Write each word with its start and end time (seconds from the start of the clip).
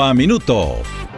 Minuto. 0.15 0.77
Andando 0.81 1.10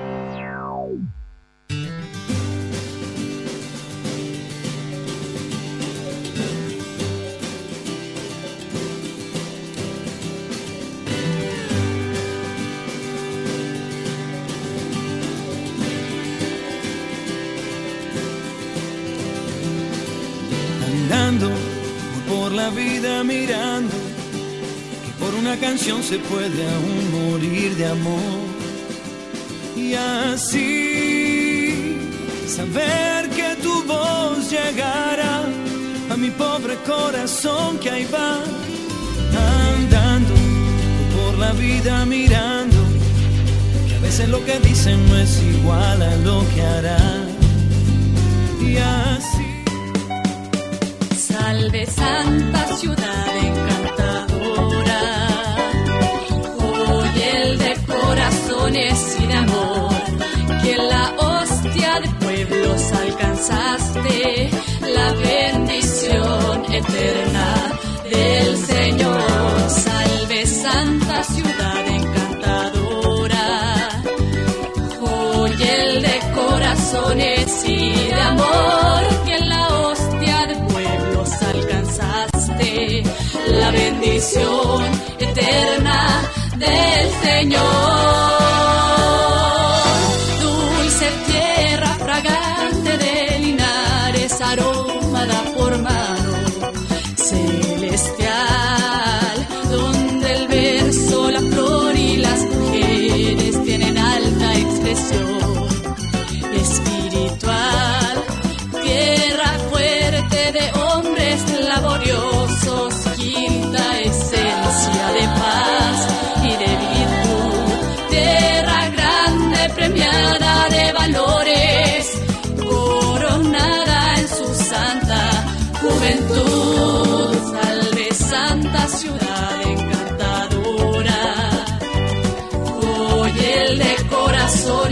de 77.92 78.22
amor, 78.22 79.02
que 79.26 79.36
en 79.36 79.50
la 79.50 79.68
hostia 79.68 80.48
de 80.48 80.56
pueblos 80.72 81.30
alcanzaste 81.42 83.04
la 83.48 83.72
bendición 83.72 84.84
eterna 85.20 86.22
del 86.58 87.10
Señor. 87.24 88.33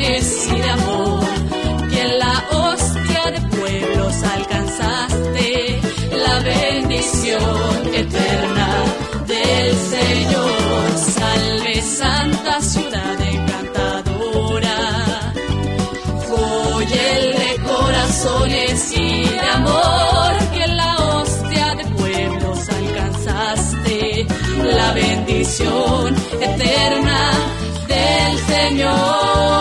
Y 0.03 0.59
de 0.59 0.69
amor, 0.69 1.23
que 1.91 2.01
en 2.01 2.17
la 2.17 2.43
hostia 2.49 3.31
de 3.31 3.41
pueblos 3.55 4.15
alcanzaste 4.23 5.79
la 6.25 6.39
bendición 6.39 7.93
eterna 7.93 8.67
del 9.27 9.75
Señor. 9.75 10.97
Salve 10.97 11.81
Santa 11.83 12.61
Ciudad 12.61 13.21
encantadora, 13.21 14.77
hoy 16.31 16.85
el 16.85 17.33
de 17.37 17.63
corazones 17.63 18.93
y 18.97 19.23
de 19.29 19.49
amor, 19.53 20.31
que 20.51 20.63
en 20.63 20.77
la 20.77 20.95
hostia 20.95 21.75
de 21.75 21.85
pueblos 21.85 22.69
alcanzaste 22.69 24.25
la 24.63 24.93
bendición 24.93 26.15
eterna 26.41 27.31
del 27.87 28.39
Señor. 28.47 29.60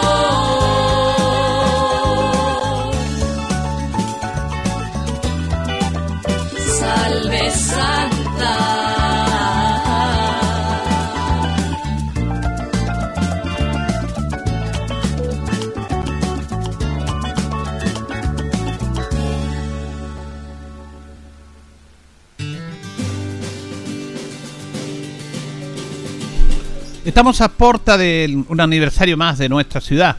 Estamos 27.11 27.41
a 27.41 27.49
porta 27.49 27.99
de 27.99 28.45
un 28.47 28.61
aniversario 28.61 29.17
más 29.17 29.37
de 29.37 29.49
nuestra 29.49 29.81
ciudad. 29.81 30.17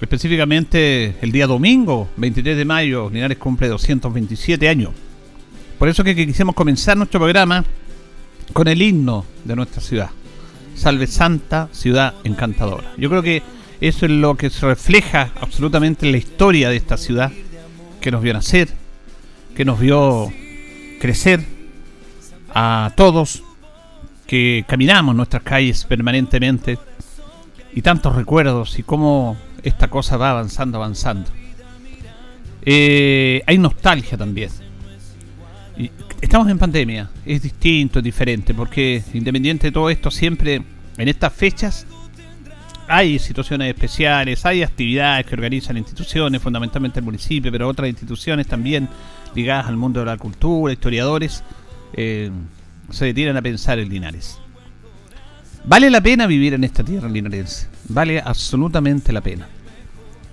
Específicamente 0.00 1.16
el 1.20 1.32
día 1.32 1.48
domingo, 1.48 2.08
23 2.18 2.56
de 2.56 2.64
mayo, 2.64 3.10
Linares 3.12 3.36
cumple 3.36 3.66
227 3.66 4.68
años. 4.68 4.92
Por 5.76 5.88
eso 5.88 6.04
que 6.04 6.14
quisimos 6.14 6.54
comenzar 6.54 6.96
nuestro 6.96 7.18
programa 7.18 7.64
con 8.52 8.68
el 8.68 8.80
himno 8.80 9.26
de 9.42 9.56
nuestra 9.56 9.82
ciudad. 9.82 10.10
Salve 10.76 11.08
Santa 11.08 11.68
Ciudad 11.72 12.14
Encantadora. 12.22 12.92
Yo 12.96 13.10
creo 13.10 13.22
que 13.24 13.42
eso 13.80 14.06
es 14.06 14.12
lo 14.12 14.36
que 14.36 14.50
se 14.50 14.66
refleja 14.66 15.32
absolutamente 15.40 16.06
en 16.06 16.12
la 16.12 16.18
historia 16.18 16.70
de 16.70 16.76
esta 16.76 16.96
ciudad, 16.96 17.32
que 18.00 18.12
nos 18.12 18.22
vio 18.22 18.34
nacer, 18.34 18.68
que 19.56 19.64
nos 19.64 19.80
vio 19.80 20.32
crecer 21.00 21.44
a 22.54 22.92
todos, 22.96 23.42
que 24.26 24.64
caminamos 24.66 25.14
nuestras 25.14 25.42
calles 25.42 25.84
permanentemente 25.84 26.78
y 27.74 27.82
tantos 27.82 28.14
recuerdos 28.14 28.78
y 28.78 28.82
cómo 28.82 29.36
esta 29.62 29.88
cosa 29.88 30.16
va 30.16 30.30
avanzando, 30.30 30.78
avanzando. 30.78 31.30
Eh, 32.62 33.42
hay 33.46 33.58
nostalgia 33.58 34.16
también. 34.16 34.50
Estamos 36.20 36.48
en 36.48 36.58
pandemia, 36.58 37.10
es 37.26 37.42
distinto, 37.42 37.98
es 37.98 38.04
diferente, 38.04 38.54
porque 38.54 39.02
independiente 39.12 39.66
de 39.66 39.72
todo 39.72 39.90
esto, 39.90 40.10
siempre 40.10 40.62
en 40.96 41.08
estas 41.08 41.32
fechas 41.32 41.86
hay 42.86 43.18
situaciones 43.18 43.68
especiales, 43.68 44.44
hay 44.46 44.62
actividades 44.62 45.26
que 45.26 45.34
organizan 45.34 45.76
instituciones, 45.76 46.40
fundamentalmente 46.40 47.00
el 47.00 47.04
municipio, 47.04 47.50
pero 47.50 47.68
otras 47.68 47.88
instituciones 47.88 48.46
también 48.46 48.88
ligadas 49.34 49.66
al 49.66 49.76
mundo 49.76 50.00
de 50.00 50.06
la 50.06 50.16
cultura, 50.16 50.72
historiadores. 50.72 51.42
Eh, 51.94 52.30
se 52.94 53.06
detienen 53.06 53.36
a 53.36 53.42
pensar 53.42 53.78
en 53.78 53.88
Linares. 53.88 54.38
Vale 55.66 55.90
la 55.90 56.02
pena 56.02 56.26
vivir 56.26 56.54
en 56.54 56.62
esta 56.62 56.84
tierra 56.84 57.08
linarense. 57.08 57.68
Vale 57.88 58.20
absolutamente 58.20 59.12
la 59.12 59.22
pena. 59.22 59.48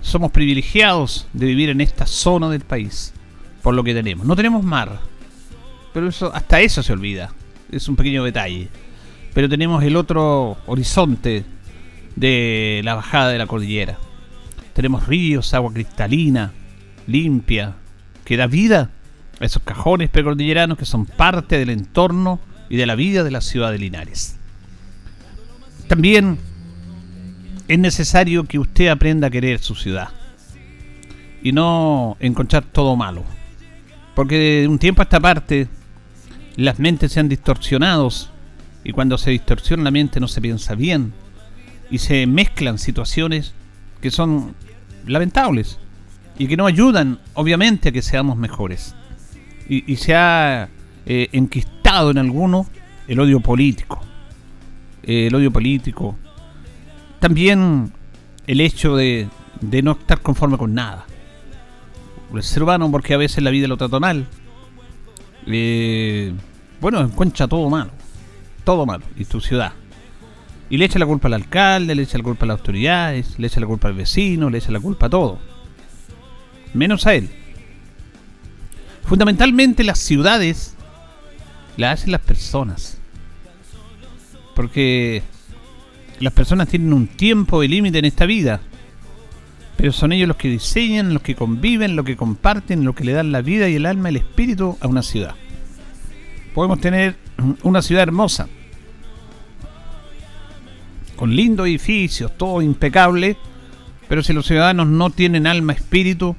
Somos 0.01 0.31
privilegiados 0.31 1.27
de 1.31 1.45
vivir 1.45 1.69
en 1.69 1.81
esta 1.81 2.05
zona 2.05 2.49
del 2.49 2.61
país. 2.61 3.13
Por 3.61 3.73
lo 3.73 3.83
que 3.83 3.93
tenemos. 3.93 4.25
No 4.25 4.35
tenemos 4.35 4.63
mar. 4.63 4.99
Pero 5.93 6.09
eso, 6.09 6.33
hasta 6.33 6.59
eso 6.59 6.83
se 6.83 6.93
olvida. 6.93 7.33
Es 7.71 7.87
un 7.87 7.95
pequeño 7.95 8.23
detalle. 8.23 8.67
pero 9.33 9.47
tenemos 9.47 9.81
el 9.83 9.95
otro 9.95 10.57
horizonte 10.65 11.45
de 12.15 12.81
la 12.83 12.95
bajada 12.95 13.29
de 13.29 13.37
la 13.37 13.47
cordillera. 13.47 13.97
Tenemos 14.73 15.07
ríos, 15.07 15.53
agua 15.53 15.71
cristalina, 15.71 16.51
limpia, 17.07 17.75
que 18.25 18.35
da 18.35 18.47
vida 18.47 18.89
a 19.39 19.45
esos 19.45 19.63
cajones 19.63 20.09
precordilleranos 20.09 20.77
que 20.77 20.85
son 20.85 21.05
parte 21.05 21.57
del 21.57 21.69
entorno 21.69 22.39
y 22.71 22.77
de 22.77 22.85
la 22.85 22.95
vida 22.95 23.25
de 23.25 23.31
la 23.31 23.41
ciudad 23.41 23.69
de 23.69 23.77
Linares. 23.77 24.37
También 25.89 26.37
es 27.67 27.77
necesario 27.77 28.45
que 28.45 28.59
usted 28.59 28.87
aprenda 28.87 29.27
a 29.27 29.29
querer 29.29 29.59
su 29.59 29.75
ciudad 29.75 30.07
y 31.43 31.51
no 31.51 32.15
encontrar 32.21 32.63
todo 32.63 32.95
malo. 32.95 33.25
Porque 34.15 34.61
de 34.61 34.67
un 34.69 34.79
tiempo 34.79 35.01
a 35.01 35.03
esta 35.03 35.19
parte 35.19 35.67
las 36.55 36.79
mentes 36.79 37.11
se 37.11 37.19
han 37.19 37.27
distorsionado 37.27 38.07
y 38.85 38.93
cuando 38.93 39.17
se 39.17 39.31
distorsiona 39.31 39.83
la 39.83 39.91
mente 39.91 40.21
no 40.21 40.29
se 40.29 40.39
piensa 40.39 40.73
bien 40.73 41.11
y 41.89 41.97
se 41.97 42.25
mezclan 42.25 42.77
situaciones 42.77 43.53
que 43.99 44.11
son 44.11 44.55
lamentables 45.05 45.77
y 46.37 46.47
que 46.47 46.55
no 46.55 46.67
ayudan 46.67 47.19
obviamente 47.33 47.89
a 47.89 47.91
que 47.91 48.01
seamos 48.01 48.37
mejores. 48.37 48.95
Y, 49.67 49.95
se 49.97 50.15
ha 50.15 50.69
eh, 51.05 51.27
enquistado 51.31 51.80
en 51.91 52.17
algunos 52.17 52.67
el 53.07 53.19
odio 53.19 53.41
político. 53.41 54.01
el 55.03 55.33
odio 55.35 55.51
político. 55.51 56.17
También 57.19 57.91
el 58.47 58.61
hecho 58.61 58.95
de, 58.95 59.27
de 59.59 59.81
no 59.81 59.91
estar 59.91 60.21
conforme 60.21 60.57
con 60.57 60.73
nada. 60.73 61.05
El 62.33 62.43
ser 62.43 62.63
humano, 62.63 62.89
porque 62.89 63.13
a 63.13 63.17
veces 63.17 63.43
la 63.43 63.49
vida 63.49 63.67
lo 63.67 63.75
trata 63.75 63.99
mal. 63.99 64.25
Eh, 65.45 66.33
bueno, 66.79 67.01
encuentra 67.01 67.47
todo 67.47 67.69
malo. 67.69 67.91
Todo 68.63 68.85
malo. 68.85 69.03
Y 69.17 69.25
tu 69.25 69.41
ciudad. 69.41 69.73
Y 70.69 70.77
le 70.77 70.85
echa 70.85 70.97
la 70.97 71.05
culpa 71.05 71.27
al 71.27 71.33
alcalde, 71.33 71.93
le 71.93 72.03
echa 72.03 72.17
la 72.17 72.23
culpa 72.23 72.45
a 72.45 72.47
las 72.47 72.59
autoridades, 72.59 73.37
le 73.37 73.47
echa 73.47 73.59
la 73.59 73.67
culpa 73.67 73.89
al 73.89 73.95
vecino, 73.95 74.49
le 74.49 74.59
echa 74.59 74.71
la 74.71 74.79
culpa 74.79 75.07
a 75.07 75.09
todo. 75.09 75.39
Menos 76.73 77.05
a 77.05 77.15
él. 77.15 77.29
Fundamentalmente 79.03 79.83
las 79.83 79.99
ciudades 79.99 80.77
las 81.77 81.99
hacen 81.99 82.11
las 82.11 82.21
personas. 82.21 82.97
Porque 84.55 85.23
las 86.19 86.33
personas 86.33 86.67
tienen 86.67 86.93
un 86.93 87.07
tiempo 87.07 87.61
de 87.61 87.67
límite 87.67 87.99
en 87.99 88.05
esta 88.05 88.25
vida. 88.25 88.61
Pero 89.77 89.91
son 89.91 90.11
ellos 90.11 90.27
los 90.27 90.37
que 90.37 90.49
diseñan, 90.49 91.13
los 91.13 91.23
que 91.23 91.35
conviven, 91.35 91.95
los 91.95 92.05
que 92.05 92.15
comparten, 92.15 92.85
los 92.85 92.95
que 92.95 93.03
le 93.03 93.13
dan 93.13 93.31
la 93.31 93.41
vida 93.41 93.67
y 93.69 93.75
el 93.75 93.85
alma 93.85 94.09
y 94.09 94.15
el 94.15 94.21
espíritu 94.21 94.77
a 94.79 94.87
una 94.87 95.01
ciudad. 95.01 95.35
Podemos 96.53 96.79
tener 96.79 97.15
una 97.63 97.81
ciudad 97.81 98.03
hermosa, 98.03 98.47
con 101.15 101.35
lindos 101.35 101.67
edificios, 101.67 102.35
todo 102.37 102.61
impecable, 102.61 103.37
pero 104.09 104.23
si 104.23 104.33
los 104.33 104.45
ciudadanos 104.45 104.87
no 104.87 105.09
tienen 105.09 105.47
alma, 105.47 105.73
espíritu, 105.73 106.35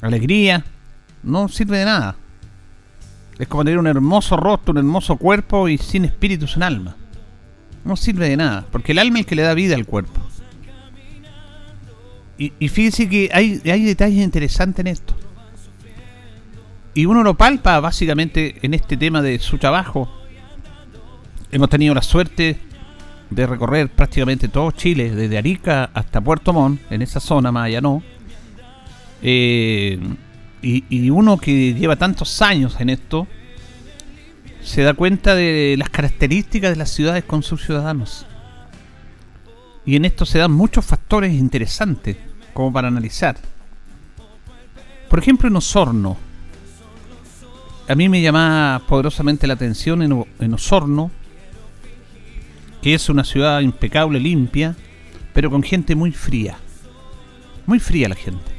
alegría, 0.00 0.64
no 1.22 1.48
sirve 1.48 1.78
de 1.78 1.84
nada. 1.86 2.16
Es 3.42 3.48
como 3.48 3.64
tener 3.64 3.80
un 3.80 3.88
hermoso 3.88 4.36
rostro, 4.36 4.70
un 4.70 4.78
hermoso 4.78 5.16
cuerpo 5.16 5.68
y 5.68 5.76
sin 5.76 6.04
espíritu, 6.04 6.46
sin 6.46 6.62
alma. 6.62 6.94
No 7.84 7.96
sirve 7.96 8.28
de 8.28 8.36
nada, 8.36 8.64
porque 8.70 8.92
el 8.92 9.00
alma 9.00 9.18
es 9.18 9.24
el 9.24 9.26
que 9.26 9.34
le 9.34 9.42
da 9.42 9.52
vida 9.52 9.74
al 9.74 9.84
cuerpo. 9.84 10.20
Y, 12.38 12.68
fíjense 12.68 13.08
que 13.08 13.30
hay, 13.32 13.60
hay 13.64 13.82
detalles 13.82 14.22
interesantes 14.22 14.78
en 14.78 14.86
esto. 14.86 15.16
Y 16.94 17.04
uno 17.06 17.24
lo 17.24 17.34
palpa 17.34 17.80
básicamente 17.80 18.54
en 18.62 18.74
este 18.74 18.96
tema 18.96 19.20
de 19.22 19.40
su 19.40 19.58
trabajo. 19.58 20.08
Hemos 21.50 21.68
tenido 21.68 21.94
la 21.94 22.02
suerte 22.02 22.60
de 23.28 23.46
recorrer 23.48 23.88
prácticamente 23.88 24.46
todo 24.46 24.70
Chile, 24.70 25.12
desde 25.16 25.36
Arica 25.36 25.90
hasta 25.94 26.20
Puerto 26.20 26.52
Montt, 26.52 26.80
en 26.92 27.02
esa 27.02 27.18
zona, 27.18 27.50
más 27.50 27.66
allá 27.66 27.80
no. 27.80 28.04
Eh, 29.20 29.98
y, 30.62 31.10
uno 31.10 31.38
que 31.38 31.74
lleva 31.74 31.96
tantos 31.96 32.40
años 32.40 32.76
en 32.78 32.90
esto, 32.90 33.26
se 34.62 34.82
da 34.82 34.94
cuenta 34.94 35.34
de 35.34 35.74
las 35.76 35.90
características 35.90 36.70
de 36.70 36.76
las 36.76 36.90
ciudades 36.90 37.24
con 37.24 37.42
sus 37.42 37.64
ciudadanos. 37.64 38.26
Y 39.84 39.96
en 39.96 40.04
esto 40.04 40.24
se 40.24 40.38
dan 40.38 40.52
muchos 40.52 40.84
factores 40.84 41.32
interesantes 41.32 42.16
como 42.54 42.72
para 42.72 42.88
analizar. 42.88 43.36
Por 45.10 45.18
ejemplo, 45.18 45.48
en 45.48 45.56
Osorno. 45.56 46.16
A 47.88 47.94
mí 47.96 48.08
me 48.08 48.22
llama 48.22 48.80
poderosamente 48.86 49.48
la 49.48 49.54
atención 49.54 50.02
en, 50.02 50.24
en 50.38 50.54
Osorno, 50.54 51.10
que 52.80 52.94
es 52.94 53.08
una 53.08 53.24
ciudad 53.24 53.60
impecable, 53.60 54.20
limpia, 54.20 54.76
pero 55.34 55.50
con 55.50 55.62
gente 55.64 55.96
muy 55.96 56.12
fría. 56.12 56.56
Muy 57.66 57.80
fría 57.80 58.08
la 58.08 58.14
gente. 58.14 58.51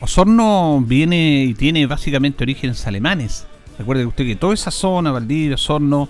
Osorno 0.00 0.82
viene 0.86 1.44
y 1.44 1.54
tiene 1.54 1.86
básicamente 1.86 2.42
orígenes 2.42 2.86
alemanes. 2.86 3.46
Recuerde 3.78 4.06
usted 4.06 4.24
que 4.24 4.36
toda 4.36 4.54
esa 4.54 4.70
zona, 4.70 5.12
Valdivia, 5.12 5.54
Osorno, 5.54 6.08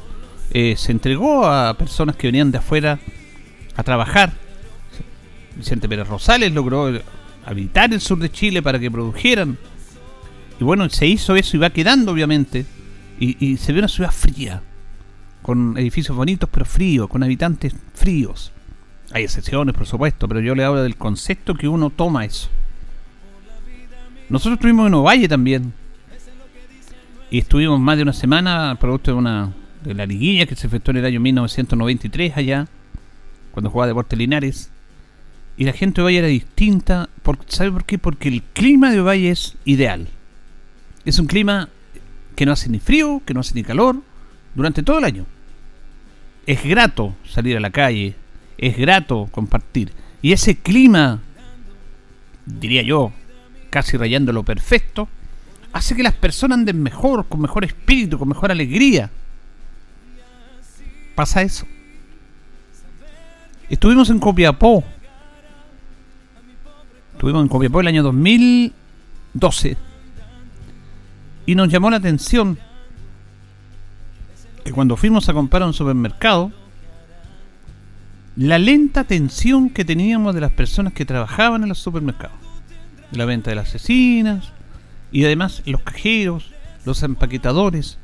eh, 0.52 0.74
se 0.76 0.92
entregó 0.92 1.44
a 1.46 1.74
personas 1.74 2.16
que 2.16 2.28
venían 2.28 2.52
de 2.52 2.58
afuera 2.58 3.00
a 3.76 3.82
trabajar. 3.82 4.32
Vicente 5.56 5.88
Pérez 5.88 6.06
Rosales 6.08 6.52
logró 6.52 6.92
habitar 7.44 7.92
el 7.92 8.00
sur 8.00 8.18
de 8.18 8.30
Chile 8.30 8.62
para 8.62 8.78
que 8.78 8.90
produjeran. 8.90 9.58
Y 10.60 10.64
bueno, 10.64 10.88
se 10.88 11.06
hizo 11.06 11.34
eso 11.34 11.56
y 11.56 11.60
va 11.60 11.70
quedando, 11.70 12.12
obviamente. 12.12 12.66
Y, 13.18 13.44
y 13.44 13.56
se 13.56 13.72
ve 13.72 13.80
una 13.80 13.88
ciudad 13.88 14.12
fría, 14.12 14.62
con 15.42 15.76
edificios 15.76 16.16
bonitos 16.16 16.48
pero 16.50 16.64
fríos, 16.64 17.08
con 17.08 17.22
habitantes 17.22 17.74
fríos. 17.94 18.52
Hay 19.12 19.24
excepciones, 19.24 19.74
por 19.74 19.86
supuesto, 19.86 20.28
pero 20.28 20.40
yo 20.40 20.54
le 20.54 20.64
hablo 20.64 20.82
del 20.82 20.96
concepto 20.96 21.54
que 21.54 21.66
uno 21.66 21.90
toma 21.90 22.24
eso. 22.24 22.48
Nosotros 24.30 24.58
estuvimos 24.58 24.86
en 24.86 24.94
Ovalle 24.94 25.26
también. 25.26 25.72
Y 27.32 27.38
estuvimos 27.38 27.80
más 27.80 27.96
de 27.96 28.04
una 28.04 28.12
semana, 28.12 28.76
producto 28.78 29.10
de 29.10 29.16
una 29.16 29.52
de 29.82 29.92
la 29.92 30.06
liguilla 30.06 30.46
que 30.46 30.54
se 30.54 30.68
efectuó 30.68 30.92
en 30.92 30.98
el 30.98 31.04
año 31.04 31.20
1993 31.20 32.36
allá, 32.36 32.68
cuando 33.50 33.70
jugaba 33.70 33.88
Deportes 33.88 34.16
Linares. 34.16 34.70
Y 35.56 35.64
la 35.64 35.72
gente 35.72 35.96
de 35.96 36.02
Ovalle 36.02 36.18
era 36.18 36.28
distinta. 36.28 37.08
Por, 37.24 37.38
¿Sabe 37.48 37.72
por 37.72 37.84
qué? 37.84 37.98
Porque 37.98 38.28
el 38.28 38.42
clima 38.42 38.92
de 38.92 39.00
Ovalle 39.00 39.30
es 39.30 39.56
ideal. 39.64 40.06
Es 41.04 41.18
un 41.18 41.26
clima 41.26 41.68
que 42.36 42.46
no 42.46 42.52
hace 42.52 42.68
ni 42.68 42.78
frío, 42.78 43.22
que 43.26 43.34
no 43.34 43.40
hace 43.40 43.54
ni 43.54 43.64
calor, 43.64 43.96
durante 44.54 44.84
todo 44.84 44.98
el 44.98 45.04
año. 45.04 45.26
Es 46.46 46.62
grato 46.64 47.16
salir 47.28 47.56
a 47.56 47.60
la 47.60 47.70
calle, 47.70 48.14
es 48.58 48.76
grato 48.78 49.28
compartir. 49.32 49.92
Y 50.22 50.32
ese 50.32 50.56
clima, 50.56 51.20
diría 52.46 52.82
yo, 52.82 53.12
casi 53.70 53.96
rayando 53.96 54.32
lo 54.32 54.42
perfecto, 54.42 55.08
hace 55.72 55.94
que 55.94 56.02
las 56.02 56.14
personas 56.14 56.58
anden 56.58 56.82
mejor, 56.82 57.26
con 57.26 57.40
mejor 57.40 57.64
espíritu, 57.64 58.18
con 58.18 58.28
mejor 58.28 58.50
alegría. 58.50 59.10
Pasa 61.14 61.42
eso. 61.42 61.66
Estuvimos 63.68 64.10
en 64.10 64.18
Copiapó. 64.18 64.82
Estuvimos 67.12 67.42
en 67.42 67.48
Copiapó 67.48 67.80
el 67.80 67.86
año 67.86 68.02
2012. 68.02 69.76
Y 71.46 71.54
nos 71.54 71.68
llamó 71.68 71.90
la 71.90 71.96
atención 71.96 72.58
que 74.64 74.72
cuando 74.72 74.96
fuimos 74.96 75.28
a 75.28 75.32
comprar 75.32 75.62
a 75.62 75.66
un 75.66 75.72
supermercado, 75.72 76.52
la 78.36 78.58
lenta 78.58 79.00
atención 79.00 79.70
que 79.70 79.84
teníamos 79.84 80.34
de 80.34 80.40
las 80.40 80.52
personas 80.52 80.92
que 80.92 81.04
trabajaban 81.04 81.62
en 81.62 81.68
los 81.68 81.78
supermercados 81.78 82.39
la 83.12 83.24
venta 83.24 83.50
de 83.50 83.56
las 83.56 83.68
asesinas 83.68 84.52
y 85.12 85.24
además 85.24 85.62
los 85.66 85.82
cajeros, 85.82 86.50
los 86.84 87.02
empaquetadores, 87.02 87.98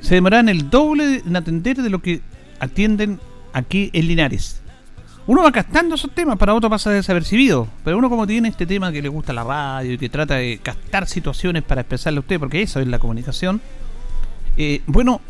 se 0.00 0.14
demoran 0.14 0.48
el 0.48 0.70
doble 0.70 1.22
en 1.26 1.36
atender 1.36 1.82
de 1.82 1.90
lo 1.90 2.00
que 2.00 2.22
atienden 2.60 3.20
aquí 3.52 3.90
en 3.92 4.08
Linares. 4.08 4.62
Uno 5.26 5.42
va 5.42 5.52
captando 5.52 5.96
esos 5.96 6.10
temas, 6.12 6.38
para 6.38 6.54
otro 6.54 6.70
pasa 6.70 6.90
desapercibido, 6.90 7.68
pero 7.84 7.98
uno 7.98 8.08
como 8.08 8.26
tiene 8.26 8.48
este 8.48 8.64
tema 8.64 8.90
que 8.90 9.02
le 9.02 9.10
gusta 9.10 9.34
la 9.34 9.44
radio 9.44 9.92
y 9.92 9.98
que 9.98 10.08
trata 10.08 10.36
de 10.36 10.58
captar 10.62 11.06
situaciones 11.06 11.62
para 11.64 11.82
expresarle 11.82 12.16
a 12.16 12.20
usted, 12.20 12.38
porque 12.38 12.62
eso 12.62 12.80
es 12.80 12.86
la 12.86 12.98
comunicación, 12.98 13.60
eh, 14.56 14.80
bueno, 14.86 15.20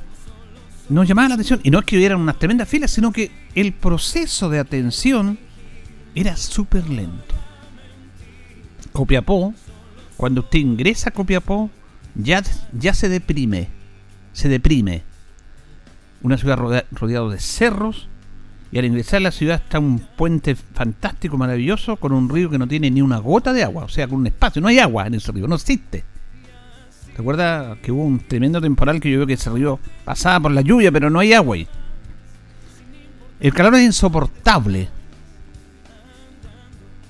nos 0.89 1.09
llamaba 1.09 1.31
la 1.31 1.35
atención, 1.35 1.61
y 1.65 1.71
no 1.71 1.81
es 1.81 1.85
que 1.85 1.97
hubiera 1.97 2.17
unas 2.17 2.39
tremendas 2.39 2.69
filas, 2.69 2.93
sino 2.93 3.13
que 3.13 3.33
el 3.57 3.73
proceso 3.73 4.49
de 4.49 4.61
atención 4.61 5.37
era 6.15 6.37
súper 6.37 6.89
lento. 6.89 7.38
Copiapó, 8.99 9.55
cuando 10.17 10.41
usted 10.41 10.59
ingresa 10.59 11.11
a 11.11 11.13
Copiapó, 11.13 11.71
ya, 12.17 12.43
ya 12.73 12.93
se 12.93 13.09
deprime. 13.09 13.69
Se 14.33 14.49
deprime. 14.49 15.05
Una 16.21 16.37
ciudad 16.37 16.59
rodeada 16.91 17.29
de 17.29 17.39
cerros. 17.39 18.09
Y 18.73 18.79
al 18.81 18.87
ingresar 18.87 19.19
a 19.19 19.21
la 19.21 19.31
ciudad 19.31 19.63
está 19.63 19.79
un 19.79 20.01
puente 20.01 20.57
fantástico, 20.57 21.39
maravilloso, 21.39 21.95
con 21.95 22.11
un 22.11 22.29
río 22.29 22.51
que 22.51 22.59
no 22.59 22.67
tiene 22.67 22.91
ni 22.91 23.01
una 23.01 23.19
gota 23.19 23.53
de 23.53 23.63
agua. 23.63 23.85
O 23.85 23.89
sea, 23.89 24.09
con 24.09 24.19
un 24.19 24.27
espacio. 24.27 24.61
No 24.61 24.67
hay 24.67 24.81
agua 24.81 25.07
en 25.07 25.15
ese 25.15 25.31
río, 25.31 25.47
no 25.47 25.55
existe. 25.55 26.03
¿Recuerda 27.17 27.77
que 27.81 27.93
hubo 27.93 28.03
un 28.03 28.19
tremendo 28.19 28.61
temporal 28.61 28.99
que 28.99 29.13
yo 29.13 29.19
veo 29.19 29.29
que 29.29 29.35
ese 29.35 29.49
río 29.51 29.79
pasaba 30.05 30.41
por 30.41 30.51
la 30.51 30.63
lluvia, 30.63 30.91
pero 30.91 31.09
no 31.09 31.21
hay 31.21 31.35
agua 31.35 31.55
ahí? 31.55 31.69
El 33.39 33.55
calor 33.55 33.77
es 33.77 33.83
insoportable. 33.83 34.89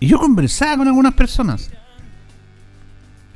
Y 0.01 0.07
yo 0.07 0.19
conversaba 0.19 0.79
con 0.79 0.89
algunas 0.89 1.15
personas. 1.15 1.71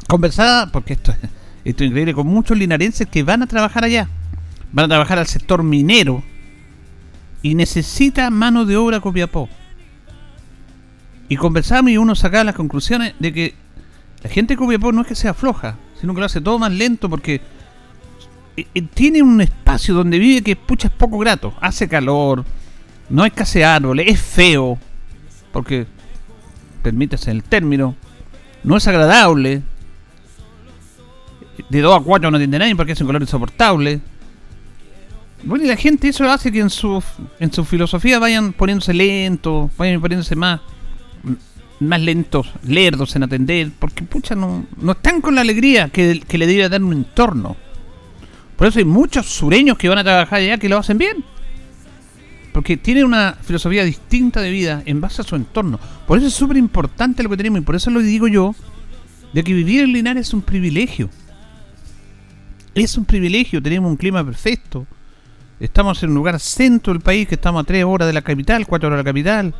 Conversaba, 0.09 0.71
porque 0.71 0.95
esto, 0.95 1.12
esto 1.64 1.85
es 1.85 1.88
increíble, 1.88 2.14
con 2.14 2.26
muchos 2.26 2.57
linarenses 2.57 3.09
que 3.09 3.23
van 3.23 3.42
a 3.42 3.47
trabajar 3.47 3.85
allá. 3.85 4.09
Van 4.73 4.87
a 4.87 4.88
trabajar 4.88 5.19
al 5.19 5.26
sector 5.26 5.62
minero. 5.62 6.23
Y 7.42 7.54
necesita 7.54 8.31
mano 8.31 8.64
de 8.64 8.76
obra 8.76 9.00
Copiapó. 9.00 9.49
Y 11.28 11.37
conversamos 11.37 11.90
y 11.90 11.97
uno 11.97 12.14
sacaba 12.14 12.45
las 12.45 12.54
conclusiones 12.54 13.14
de 13.19 13.33
que 13.33 13.54
la 14.23 14.31
gente 14.31 14.54
de 14.54 14.59
Copiapó 14.59 14.92
no 14.92 15.00
es 15.00 15.07
que 15.07 15.14
sea 15.14 15.35
floja, 15.35 15.76
sino 16.00 16.14
que 16.14 16.21
lo 16.21 16.26
hace 16.26 16.40
todo 16.40 16.59
más 16.59 16.73
lento 16.73 17.09
porque 17.09 17.40
eh, 18.57 18.66
eh, 18.75 18.83
tiene 18.83 19.23
un 19.23 19.40
espacio 19.40 19.95
donde 19.95 20.19
vive 20.19 20.42
que 20.42 20.57
pucha 20.57 20.88
es 20.88 20.95
poco 20.95 21.19
grato. 21.19 21.54
Hace 21.61 21.88
calor, 21.88 22.45
no 23.09 23.23
hay 23.23 23.31
casi 23.31 23.62
árboles, 23.62 24.07
es 24.09 24.21
feo, 24.21 24.78
porque 25.52 25.87
permítese 26.82 27.30
el 27.30 27.42
término, 27.42 27.96
no 28.64 28.76
es 28.76 28.86
agradable. 28.86 29.62
De 31.68 31.80
2 31.80 32.00
a 32.00 32.02
4 32.02 32.30
no 32.30 32.38
tiene 32.38 32.58
nadie 32.58 32.76
porque 32.76 32.92
es 32.92 33.00
un 33.00 33.06
color 33.06 33.22
insoportable. 33.22 34.00
Bueno, 35.44 35.64
y 35.64 35.68
la 35.68 35.76
gente 35.76 36.08
eso 36.08 36.30
hace 36.30 36.52
que 36.52 36.60
en 36.60 36.70
su, 36.70 37.02
en 37.40 37.52
su 37.52 37.64
filosofía 37.64 38.18
vayan 38.18 38.52
poniéndose 38.52 38.94
lentos, 38.94 39.70
vayan 39.76 40.00
poniéndose 40.00 40.36
más, 40.36 40.60
más 41.80 42.00
lentos, 42.00 42.52
lerdos 42.66 43.16
en 43.16 43.24
atender, 43.24 43.70
porque 43.78 44.04
pucha, 44.04 44.34
no, 44.34 44.64
no 44.76 44.92
están 44.92 45.20
con 45.20 45.34
la 45.34 45.40
alegría 45.40 45.88
que, 45.88 46.20
que 46.20 46.38
le 46.38 46.46
debe 46.46 46.68
dar 46.68 46.82
un 46.82 46.92
entorno. 46.92 47.56
Por 48.56 48.68
eso 48.68 48.78
hay 48.78 48.84
muchos 48.84 49.26
sureños 49.26 49.76
que 49.76 49.88
van 49.88 49.98
a 49.98 50.04
trabajar 50.04 50.38
allá 50.38 50.58
que 50.58 50.68
lo 50.68 50.78
hacen 50.78 50.98
bien. 50.98 51.24
Porque 52.52 52.76
tienen 52.76 53.04
una 53.04 53.38
filosofía 53.40 53.85
distinta 53.85 54.40
de 54.40 54.50
vida 54.50 54.82
en 54.85 55.00
base 55.00 55.23
a 55.23 55.25
su 55.25 55.37
entorno. 55.37 55.80
Por 56.06 56.18
eso 56.18 56.26
es 56.26 56.35
súper 56.35 56.59
importante 56.59 57.23
lo 57.23 57.30
que 57.30 57.37
tenemos 57.37 57.61
y 57.61 57.62
por 57.62 57.75
eso 57.75 57.90
lo 57.90 58.00
digo 58.00 58.28
yo, 58.28 58.54
de 59.32 59.42
que 59.42 59.54
vivir 59.54 59.85
en 59.85 59.92
Linares 59.92 60.28
es 60.28 60.35
un 60.35 60.42
privilegio. 60.42 61.09
Es 62.75 62.97
un 62.97 63.04
privilegio, 63.04 63.62
tenemos 63.62 63.90
un 63.90 63.97
clima 63.97 64.25
perfecto. 64.25 64.87
Estamos 65.61 66.02
en 66.02 66.11
un 66.11 66.16
lugar 66.16 66.38
centro 66.40 66.92
del 66.92 67.02
país, 67.02 67.28
que 67.28 67.37
estamos 67.37 67.62
a 67.62 67.66
3 67.66 67.85
horas 67.85 68.06
de 68.06 68.12
la 68.12 68.23
capital, 68.23 68.66
4 68.66 68.87
horas 68.87 68.99
de 68.99 69.02
la 69.02 69.11
capital. 69.11 69.54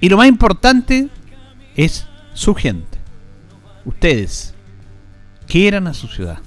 Y 0.00 0.08
lo 0.08 0.16
más 0.16 0.28
importante 0.28 1.08
es 1.76 2.06
su 2.32 2.54
gente. 2.54 2.98
Ustedes 3.84 4.54
quieran 5.46 5.86
a 5.86 5.94
su 5.94 6.08
ciudad. 6.08 6.38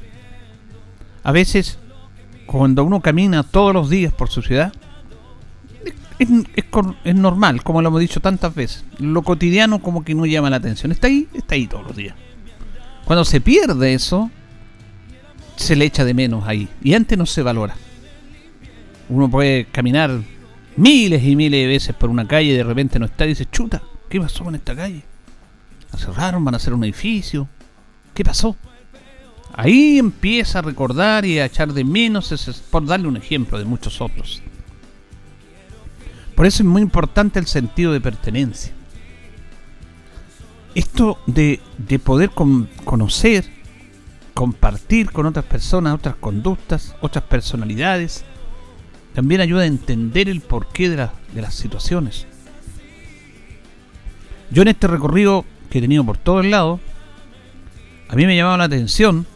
A 1.24 1.32
veces, 1.32 1.77
cuando 2.60 2.83
uno 2.83 3.01
camina 3.01 3.41
todos 3.41 3.74
los 3.74 3.89
días 3.89 4.13
por 4.13 4.29
su 4.29 4.43
ciudad, 4.43 4.72
es, 6.19 7.15
normal, 7.15 7.63
como 7.63 7.81
lo 7.81 7.88
hemos 7.88 8.00
dicho 8.00 8.19
tantas 8.19 8.53
veces. 8.53 8.86
Lo 9.00 9.24
cotidiano 9.24 9.79
como 9.81 10.03
que 10.03 10.13
no 10.13 10.27
llama 10.27 10.51
la 10.51 10.57
atención. 10.57 10.91
Está 10.91 11.07
ahí, 11.07 11.27
está 11.33 11.55
ahí 11.55 11.65
todos 11.65 11.88
los 11.88 11.95
días. 11.95 12.15
Cuando 13.05 13.25
se 13.25 13.41
pierde 13.41 13.95
eso, 13.95 14.29
se 15.55 15.75
le 15.75 15.86
echa 15.86 16.05
de 16.05 16.13
menos 16.13 16.48
ahí. 16.48 16.69
Y 16.83 16.93
antes 16.93 17.17
no 17.17 17.25
se 17.25 17.41
valora. 17.41 17.75
Uno 19.10 19.29
puede 19.31 19.65
caminar 19.65 20.22
miles 20.77 21.24
y 21.24 21.36
miles 21.36 21.60
de 21.60 21.67
veces 21.67 21.95
por 21.95 22.12
una 22.12 22.27
calle 22.27 22.50
y 22.50 22.55
de 22.55 22.63
repente 22.63 23.00
no 23.00 23.07
está 23.07 23.25
y 23.25 23.29
dice, 23.29 23.48
chuta, 23.51 23.81
¿qué 24.10 24.22
pasó 24.22 24.43
con 24.43 24.53
esta 24.53 24.75
calle? 24.75 25.03
¿La 25.91 25.98
cerraron? 25.98 26.45
¿Van 26.45 26.53
a 26.53 26.57
hacer 26.57 26.74
un 26.74 26.83
edificio? 26.83 27.48
¿Qué 28.13 28.24
pasó? 28.24 28.55
Ahí 29.55 30.00
empieza 30.00 30.60
a 30.60 30.62
recordar 30.63 31.25
y 31.25 31.38
a 31.38 31.45
echar 31.45 31.74
de 31.74 31.83
menos, 31.83 32.63
por 32.72 32.86
darle 32.86 33.07
un 33.07 33.17
ejemplo 33.17 33.60
de 33.60 33.65
muchos 33.65 34.01
otros. 34.01 34.41
Por 36.36 36.48
eso 36.48 36.63
es 36.63 36.67
muy 36.67 36.81
importante 36.81 37.38
el 37.38 37.45
sentido 37.45 37.93
de 37.93 38.01
pertenencia. 38.01 38.74
Esto 40.74 41.19
de, 41.27 41.62
de 41.77 42.00
poder 42.00 42.31
conocer, 42.31 43.45
compartir 44.33 45.12
con 45.12 45.27
otras 45.27 45.45
personas, 45.45 45.93
otras 45.93 46.15
conductas, 46.15 46.95
otras 47.01 47.24
personalidades, 47.25 48.25
también 49.13 49.41
ayuda 49.41 49.62
a 49.62 49.67
entender 49.67 50.29
el 50.29 50.41
porqué 50.41 50.89
de, 50.89 50.95
de 50.95 51.41
las 51.41 51.53
situaciones. 51.53 52.25
Yo 54.50 54.63
en 54.63 54.69
este 54.69 54.88
recorrido 54.88 55.45
que 55.69 55.77
he 55.77 55.81
tenido 55.81 56.03
por 56.03 56.17
todo 56.17 56.39
el 56.39 56.50
lado, 56.50 56.79
a 58.10 58.15
mí 58.15 58.25
me 58.25 58.36
llamaba 58.36 58.57
la 58.57 58.63
atención 58.63 59.27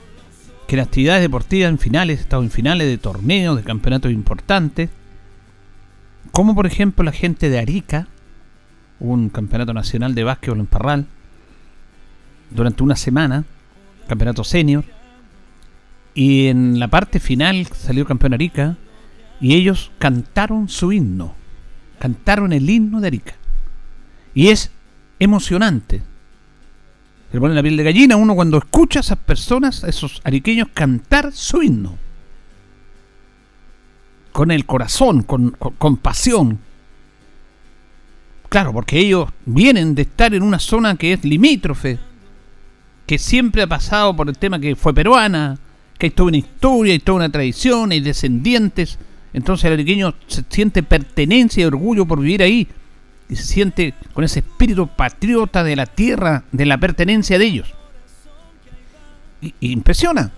que 0.68 0.76
en 0.76 0.82
actividades 0.82 1.22
deportivas 1.22 1.70
en 1.70 1.80
finales, 1.80 2.20
estado 2.20 2.44
en 2.44 2.52
finales 2.52 2.88
de 2.88 2.98
torneos, 2.98 3.56
de 3.56 3.64
campeonatos 3.64 4.12
importantes, 4.12 4.90
como 6.32 6.54
por 6.54 6.68
ejemplo 6.68 7.04
la 7.04 7.14
gente 7.14 7.50
de 7.50 7.58
Arica, 7.58 8.08
un 9.00 9.30
campeonato 9.30 9.74
nacional 9.74 10.14
de 10.14 10.26
básquetbol 10.26 10.60
en 10.60 10.66
Parral, 10.66 11.06
durante 12.50 12.84
una 12.84 12.96
semana, 12.96 13.46
campeonato 14.08 14.44
senior, 14.44 14.84
y 16.14 16.48
en 16.48 16.80
la 16.80 16.90
parte 16.90 17.20
final 17.20 17.68
salió 17.68 18.06
campeón 18.06 18.34
Arica, 18.34 18.76
y 19.40 19.56
ellos 19.56 19.92
cantaron 20.00 20.68
su 20.68 20.92
himno, 20.92 21.36
cantaron 22.00 22.52
el 22.52 22.70
himno 22.70 23.00
de 23.00 23.08
Arica. 23.08 23.36
Y 24.34 24.50
es 24.50 24.72
emocionante, 25.20 26.02
se 27.32 27.40
pone 27.40 27.54
la 27.54 27.62
piel 27.62 27.76
de 27.76 27.84
gallina 27.84 28.16
uno 28.16 28.36
cuando 28.36 28.58
escucha 28.58 29.00
a 29.00 29.02
esas 29.02 29.18
personas, 29.18 29.84
a 29.84 29.90
esos 29.90 30.22
ariqueños, 30.24 30.70
cantar 30.74 31.32
su 31.34 31.62
himno. 31.62 31.98
Con 34.32 34.52
el 34.52 34.66
corazón, 34.66 35.24
con, 35.24 35.52
con, 35.52 35.98
pasión. 35.98 36.60
Claro, 38.50 38.72
porque 38.72 39.00
ellos 39.00 39.30
vienen 39.46 39.94
de 39.94 40.04
estar 40.04 40.34
en 40.34 40.44
una 40.44 40.60
zona 40.60 40.96
que 40.96 41.14
es 41.14 41.26
limítrofe, 41.26 42.00
que 43.06 43.18
siempre 43.18 43.64
ha 43.64 43.68
pasado 43.68 44.16
por 44.16 44.30
el 44.30 44.38
tema 44.38 44.60
que 44.60 44.76
fue 44.76 44.94
peruana, 44.94 45.58
que 45.98 46.06
hay 46.06 46.12
toda 46.12 46.30
una 46.30 46.38
historia, 46.38 46.94
hay 46.94 47.00
toda 47.00 47.18
una 47.18 47.32
tradición, 47.32 47.92
hay 47.92 48.00
descendientes. 48.00 49.00
Entonces 49.34 49.66
el 49.66 49.74
ariqueño 49.74 50.14
se 50.28 50.44
siente 50.48 50.84
pertenencia 50.84 51.62
y 51.62 51.66
orgullo 51.66 52.06
por 52.06 52.22
vivir 52.22 52.42
ahí 52.42 52.68
siente 53.36 53.94
con 54.14 54.24
ese 54.24 54.40
espíritu 54.40 54.88
patriota 54.88 55.64
de 55.64 55.76
la 55.76 55.86
tierra, 55.86 56.44
de 56.52 56.66
la 56.66 56.78
pertenencia 56.78 57.38
de 57.38 57.46
ellos. 57.46 57.74
Y, 59.42 59.54
impresiona. 59.60 60.32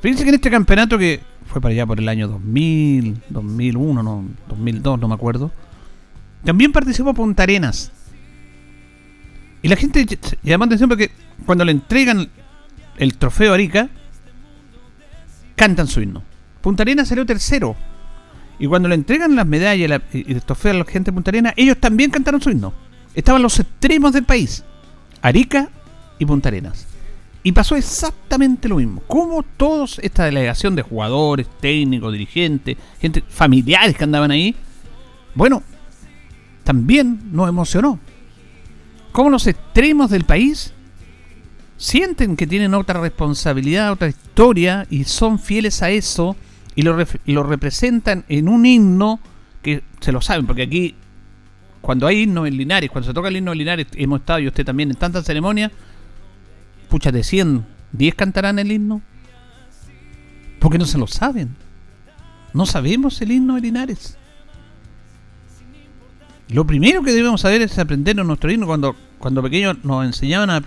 Fíjense 0.00 0.24
que 0.24 0.30
en 0.30 0.34
este 0.36 0.50
campeonato 0.50 0.96
que 0.96 1.20
fue 1.46 1.60
para 1.60 1.72
allá 1.72 1.86
por 1.86 1.98
el 1.98 2.08
año 2.08 2.26
2000, 2.28 3.22
2001, 3.28 4.02
no, 4.02 4.24
2002, 4.48 4.98
no 4.98 5.08
me 5.08 5.14
acuerdo, 5.14 5.50
también 6.44 6.72
participó 6.72 7.12
Punta 7.12 7.42
Arenas. 7.42 7.92
Y 9.62 9.68
la 9.68 9.76
gente 9.76 10.06
llama 10.42 10.64
atención 10.64 10.88
porque 10.88 11.10
cuando 11.44 11.64
le 11.64 11.72
entregan 11.72 12.30
el 12.96 13.18
trofeo 13.18 13.52
Arica, 13.52 13.90
cantan 15.54 15.86
su 15.86 16.00
himno. 16.00 16.22
Punta 16.62 16.82
Arenas 16.82 17.08
salió 17.08 17.26
tercero 17.26 17.76
y 18.60 18.66
cuando 18.66 18.90
le 18.90 18.94
entregan 18.94 19.34
las 19.34 19.46
medallas 19.46 20.02
y 20.12 20.32
el 20.32 20.42
trofeo 20.42 20.72
a 20.72 20.74
la 20.74 20.84
gente 20.84 21.10
de 21.10 21.14
Punta 21.14 21.30
Arenas, 21.30 21.54
ellos 21.56 21.78
también 21.78 22.10
cantaron 22.10 22.42
su 22.42 22.50
himno. 22.50 22.74
Estaban 23.14 23.40
los 23.40 23.58
extremos 23.58 24.12
del 24.12 24.24
país, 24.24 24.62
Arica 25.22 25.70
y 26.18 26.26
Punta 26.26 26.50
Arenas. 26.50 26.86
Y 27.42 27.52
pasó 27.52 27.74
exactamente 27.74 28.68
lo 28.68 28.76
mismo. 28.76 29.00
Como 29.06 29.42
toda 29.42 29.86
esta 30.02 30.26
delegación 30.26 30.76
de 30.76 30.82
jugadores, 30.82 31.48
técnicos, 31.58 32.12
dirigentes, 32.12 32.76
gente, 33.00 33.24
familiares 33.26 33.96
que 33.96 34.04
andaban 34.04 34.30
ahí, 34.30 34.54
bueno, 35.34 35.62
también 36.62 37.30
nos 37.32 37.48
emocionó. 37.48 37.98
Como 39.10 39.30
los 39.30 39.46
extremos 39.46 40.10
del 40.10 40.24
país 40.24 40.74
sienten 41.78 42.36
que 42.36 42.46
tienen 42.46 42.74
otra 42.74 43.00
responsabilidad, 43.00 43.90
otra 43.90 44.08
historia 44.08 44.86
y 44.90 45.04
son 45.04 45.38
fieles 45.38 45.82
a 45.82 45.88
eso 45.88 46.36
y 46.74 46.82
lo, 46.82 47.42
representan 47.42 48.24
en 48.28 48.48
un 48.48 48.64
himno 48.64 49.20
que 49.62 49.82
se 50.00 50.12
lo 50.12 50.20
saben, 50.20 50.46
porque 50.46 50.62
aquí, 50.62 50.94
cuando 51.80 52.06
hay 52.06 52.22
himno 52.22 52.46
en 52.46 52.56
Linares, 52.56 52.90
cuando 52.90 53.08
se 53.08 53.14
toca 53.14 53.28
el 53.28 53.36
himno 53.36 53.52
en 53.52 53.58
Linares, 53.58 53.86
hemos 53.94 54.20
estado 54.20 54.38
y 54.38 54.48
usted 54.48 54.64
también 54.64 54.90
en 54.90 54.96
tantas 54.96 55.24
ceremonias, 55.24 55.72
pucha, 56.88 57.12
de 57.12 57.22
100, 57.22 57.64
10 57.92 58.14
cantarán 58.14 58.58
el 58.58 58.72
himno, 58.72 59.02
porque 60.58 60.78
no 60.78 60.84
se 60.84 60.98
lo 60.98 61.06
saben. 61.06 61.56
No 62.52 62.66
sabemos 62.66 63.20
el 63.22 63.32
himno 63.32 63.54
de 63.54 63.60
Linares. 63.60 64.16
Lo 66.48 66.66
primero 66.66 67.02
que 67.02 67.12
debemos 67.12 67.42
saber 67.42 67.62
es 67.62 67.78
aprender 67.78 68.16
nuestro 68.16 68.50
himno. 68.50 68.66
Cuando, 68.66 68.96
cuando 69.18 69.42
pequeños 69.42 69.84
nos 69.84 70.04
enseñaban 70.04 70.50
a, 70.50 70.62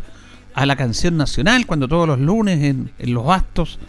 a 0.54 0.66
la 0.66 0.76
canción 0.76 1.18
nacional, 1.18 1.66
cuando 1.66 1.88
todos 1.88 2.08
los 2.08 2.20
lunes 2.20 2.64
en, 2.64 2.92
en 3.00 3.14
los 3.14 3.28
actos 3.30 3.80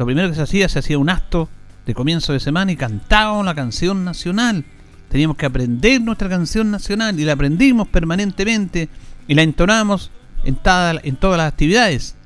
lo 0.00 0.06
primero 0.06 0.30
que 0.30 0.34
se 0.34 0.40
hacía, 0.40 0.66
se 0.70 0.78
hacía 0.78 0.96
un 0.96 1.10
acto 1.10 1.50
de 1.84 1.92
comienzo 1.92 2.32
de 2.32 2.40
semana 2.40 2.72
y 2.72 2.76
cantábamos 2.76 3.44
la 3.44 3.54
canción 3.54 4.02
nacional. 4.02 4.64
Teníamos 5.10 5.36
que 5.36 5.44
aprender 5.44 6.00
nuestra 6.00 6.30
canción 6.30 6.70
nacional 6.70 7.20
y 7.20 7.24
la 7.26 7.34
aprendimos 7.34 7.86
permanentemente 7.86 8.88
y 9.28 9.34
la 9.34 9.42
entonamos 9.42 10.10
en, 10.42 10.58
en 11.02 11.16
todas 11.16 11.36
las 11.36 11.52
actividades. 11.52 12.16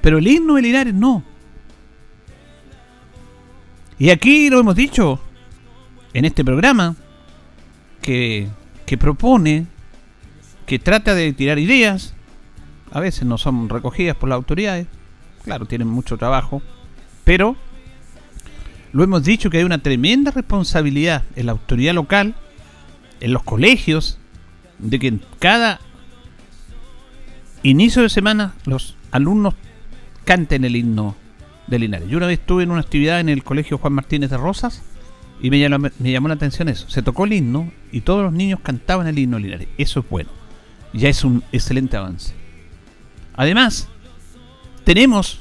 Pero 0.00 0.18
el 0.18 0.26
himno 0.26 0.56
de 0.56 0.62
Linares 0.62 0.94
no. 0.94 1.22
Y 4.00 4.10
aquí 4.10 4.50
lo 4.50 4.58
hemos 4.58 4.74
dicho 4.74 5.20
en 6.12 6.24
este 6.24 6.44
programa 6.44 6.96
que, 8.02 8.48
que 8.84 8.98
propone, 8.98 9.68
que 10.66 10.80
trata 10.80 11.14
de 11.14 11.32
tirar 11.32 11.60
ideas, 11.60 12.14
a 12.90 12.98
veces 12.98 13.26
no 13.26 13.38
son 13.38 13.68
recogidas 13.68 14.16
por 14.16 14.28
las 14.28 14.34
autoridades, 14.34 14.88
claro, 15.44 15.66
tienen 15.66 15.86
mucho 15.86 16.18
trabajo, 16.18 16.62
pero 17.26 17.56
lo 18.92 19.02
hemos 19.02 19.24
dicho 19.24 19.50
que 19.50 19.58
hay 19.58 19.64
una 19.64 19.82
tremenda 19.82 20.30
responsabilidad 20.30 21.24
en 21.34 21.46
la 21.46 21.52
autoridad 21.52 21.92
local, 21.92 22.36
en 23.18 23.32
los 23.32 23.42
colegios, 23.42 24.20
de 24.78 25.00
que 25.00 25.08
en 25.08 25.20
cada 25.40 25.80
inicio 27.64 28.02
de 28.02 28.10
semana 28.10 28.54
los 28.64 28.94
alumnos 29.10 29.54
canten 30.24 30.64
el 30.64 30.76
himno 30.76 31.16
de 31.66 31.80
Linares. 31.80 32.08
Yo 32.08 32.16
una 32.18 32.28
vez 32.28 32.38
estuve 32.38 32.62
en 32.62 32.70
una 32.70 32.82
actividad 32.82 33.18
en 33.18 33.28
el 33.28 33.42
colegio 33.42 33.78
Juan 33.78 33.94
Martínez 33.94 34.30
de 34.30 34.36
Rosas 34.36 34.82
y 35.42 35.50
me 35.50 35.58
llamó, 35.58 35.88
me 35.98 36.12
llamó 36.12 36.28
la 36.28 36.34
atención 36.34 36.68
eso. 36.68 36.88
Se 36.88 37.02
tocó 37.02 37.24
el 37.24 37.32
himno 37.32 37.72
y 37.90 38.02
todos 38.02 38.22
los 38.22 38.32
niños 38.32 38.60
cantaban 38.62 39.08
el 39.08 39.18
himno 39.18 39.38
de 39.38 39.42
Linares. 39.42 39.68
Eso 39.78 39.98
es 39.98 40.08
bueno. 40.08 40.30
Ya 40.92 41.08
es 41.08 41.24
un 41.24 41.42
excelente 41.50 41.96
avance. 41.96 42.34
Además, 43.34 43.88
tenemos 44.84 45.40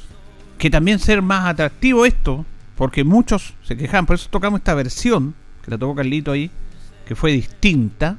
que 0.57 0.69
también 0.69 0.99
ser 0.99 1.21
más 1.21 1.45
atractivo 1.45 2.05
esto, 2.05 2.45
porque 2.75 3.03
muchos 3.03 3.53
se 3.63 3.77
quejan, 3.77 4.05
por 4.05 4.15
eso 4.15 4.27
tocamos 4.29 4.59
esta 4.59 4.73
versión, 4.73 5.33
que 5.63 5.71
la 5.71 5.77
tocó 5.77 5.95
Carlito 5.95 6.31
ahí, 6.31 6.51
que 7.05 7.15
fue 7.15 7.31
distinta 7.31 8.17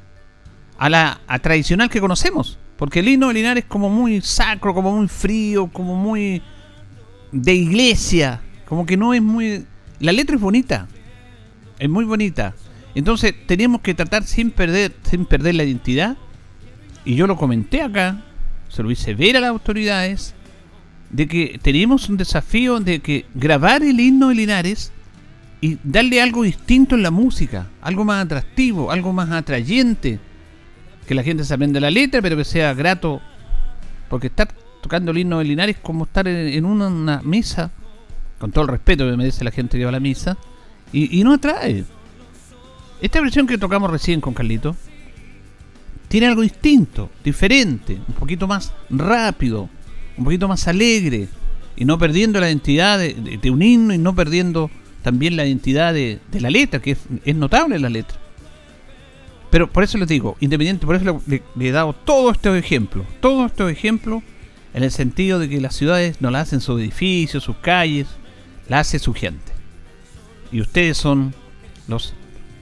a 0.77 0.89
la 0.89 1.19
tradicional 1.41 1.89
que 1.89 1.99
conocemos. 1.99 2.57
Porque 2.77 2.99
el 2.99 3.07
himno 3.07 3.29
de 3.29 3.33
Linares 3.33 3.63
es 3.63 3.69
como 3.69 3.89
muy 3.89 4.21
sacro, 4.21 4.73
como 4.73 4.95
muy 4.95 5.07
frío, 5.07 5.67
como 5.67 5.95
muy 5.95 6.41
de 7.31 7.53
iglesia. 7.53 8.41
Como 8.67 8.85
que 8.85 8.95
no 8.95 9.13
es 9.13 9.21
muy... 9.21 9.65
La 9.99 10.11
letra 10.11 10.35
es 10.35 10.41
bonita. 10.41 10.87
Es 11.79 11.89
muy 11.89 12.05
bonita. 12.05 12.53
Entonces 12.93 13.33
tenemos 13.47 13.81
que 13.81 13.95
tratar 13.95 14.23
sin 14.23 14.51
perder, 14.51 14.93
sin 15.03 15.25
perder 15.25 15.55
la 15.55 15.63
identidad. 15.63 16.17
Y 17.03 17.15
yo 17.15 17.25
lo 17.25 17.35
comenté 17.35 17.81
acá, 17.81 18.23
se 18.69 18.83
lo 18.83 18.91
hice 18.91 19.15
ver 19.15 19.37
a 19.37 19.39
las 19.39 19.49
autoridades, 19.49 20.35
de 21.09 21.27
que 21.27 21.59
tenemos 21.61 22.09
un 22.09 22.17
desafío 22.17 22.79
de 22.79 22.99
que 22.99 23.25
grabar 23.33 23.83
el 23.83 23.99
himno 23.99 24.29
de 24.29 24.35
Linares 24.35 24.91
y 25.61 25.77
darle 25.83 26.21
algo 26.21 26.43
distinto 26.43 26.95
en 26.95 27.03
la 27.03 27.11
música, 27.11 27.67
algo 27.81 28.05
más 28.05 28.25
atractivo, 28.25 28.91
algo 28.91 29.13
más 29.13 29.31
atrayente, 29.31 30.19
que 31.07 31.15
la 31.15 31.23
gente 31.23 31.43
se 31.43 31.53
aprenda 31.53 31.79
la 31.79 31.89
letra, 31.89 32.21
pero 32.21 32.35
que 32.35 32.43
sea 32.43 32.73
grato, 32.73 33.21
porque 34.09 34.27
estar 34.27 34.49
tocando 34.81 35.11
el 35.11 35.19
himno 35.19 35.39
de 35.39 35.45
Linares 35.45 35.77
es 35.77 35.81
como 35.81 36.03
estar 36.03 36.27
en, 36.27 36.65
una, 36.65 37.21
misa, 37.23 37.71
con 38.37 38.51
todo 38.51 38.65
el 38.65 38.69
respeto 38.69 39.09
que 39.09 39.17
merece 39.17 39.43
la 39.43 39.51
gente 39.51 39.77
que 39.77 39.85
va 39.85 39.89
a 39.89 39.93
la 39.93 39.99
misa, 39.99 40.37
y, 40.91 41.19
y 41.19 41.23
no 41.23 41.33
atrae. 41.33 41.85
Esta 43.01 43.21
versión 43.21 43.47
que 43.47 43.57
tocamos 43.57 43.89
recién 43.89 44.21
con 44.21 44.33
Carlito 44.33 44.75
tiene 46.07 46.27
algo 46.27 46.41
distinto, 46.41 47.09
diferente, 47.23 47.99
un 48.07 48.13
poquito 48.13 48.47
más 48.47 48.73
rápido, 48.89 49.69
un 50.17 50.23
poquito 50.23 50.47
más 50.47 50.67
alegre, 50.67 51.27
y 51.77 51.85
no 51.85 51.97
perdiendo 51.99 52.39
la 52.39 52.49
identidad 52.49 52.97
de, 52.97 53.51
un 53.51 53.61
himno 53.61 53.93
y 53.93 53.99
no 53.99 54.15
perdiendo 54.15 54.71
también 55.03 55.37
la 55.37 55.45
identidad 55.45 55.93
de, 55.93 56.19
la 56.33 56.49
letra, 56.49 56.81
que 56.81 56.97
es, 57.23 57.35
notable 57.35 57.79
la 57.79 57.89
letra. 57.89 58.17
Pero 59.51 59.71
por 59.71 59.83
eso 59.83 59.97
les 59.97 60.07
digo, 60.07 60.35
independiente, 60.39 60.85
por 60.85 60.95
eso 60.95 61.21
le, 61.27 61.43
he 61.59 61.71
dado 61.71 61.93
todos 61.93 62.35
estos 62.35 62.57
ejemplos, 62.57 63.05
todos 63.21 63.51
estos 63.51 63.71
ejemplos 63.71 64.23
en 64.73 64.83
el 64.83 64.91
sentido 64.91 65.39
de 65.39 65.47
que 65.47 65.61
las 65.61 65.75
ciudades 65.75 66.19
no 66.19 66.31
las 66.31 66.47
hacen 66.47 66.61
sus 66.61 66.81
edificios, 66.81 67.43
sus 67.43 67.55
calles, 67.57 68.07
la 68.67 68.79
hace 68.79 68.99
su 68.99 69.13
gente. 69.13 69.53
Y 70.51 70.61
ustedes 70.61 70.97
son 70.97 71.33
los 71.87 72.13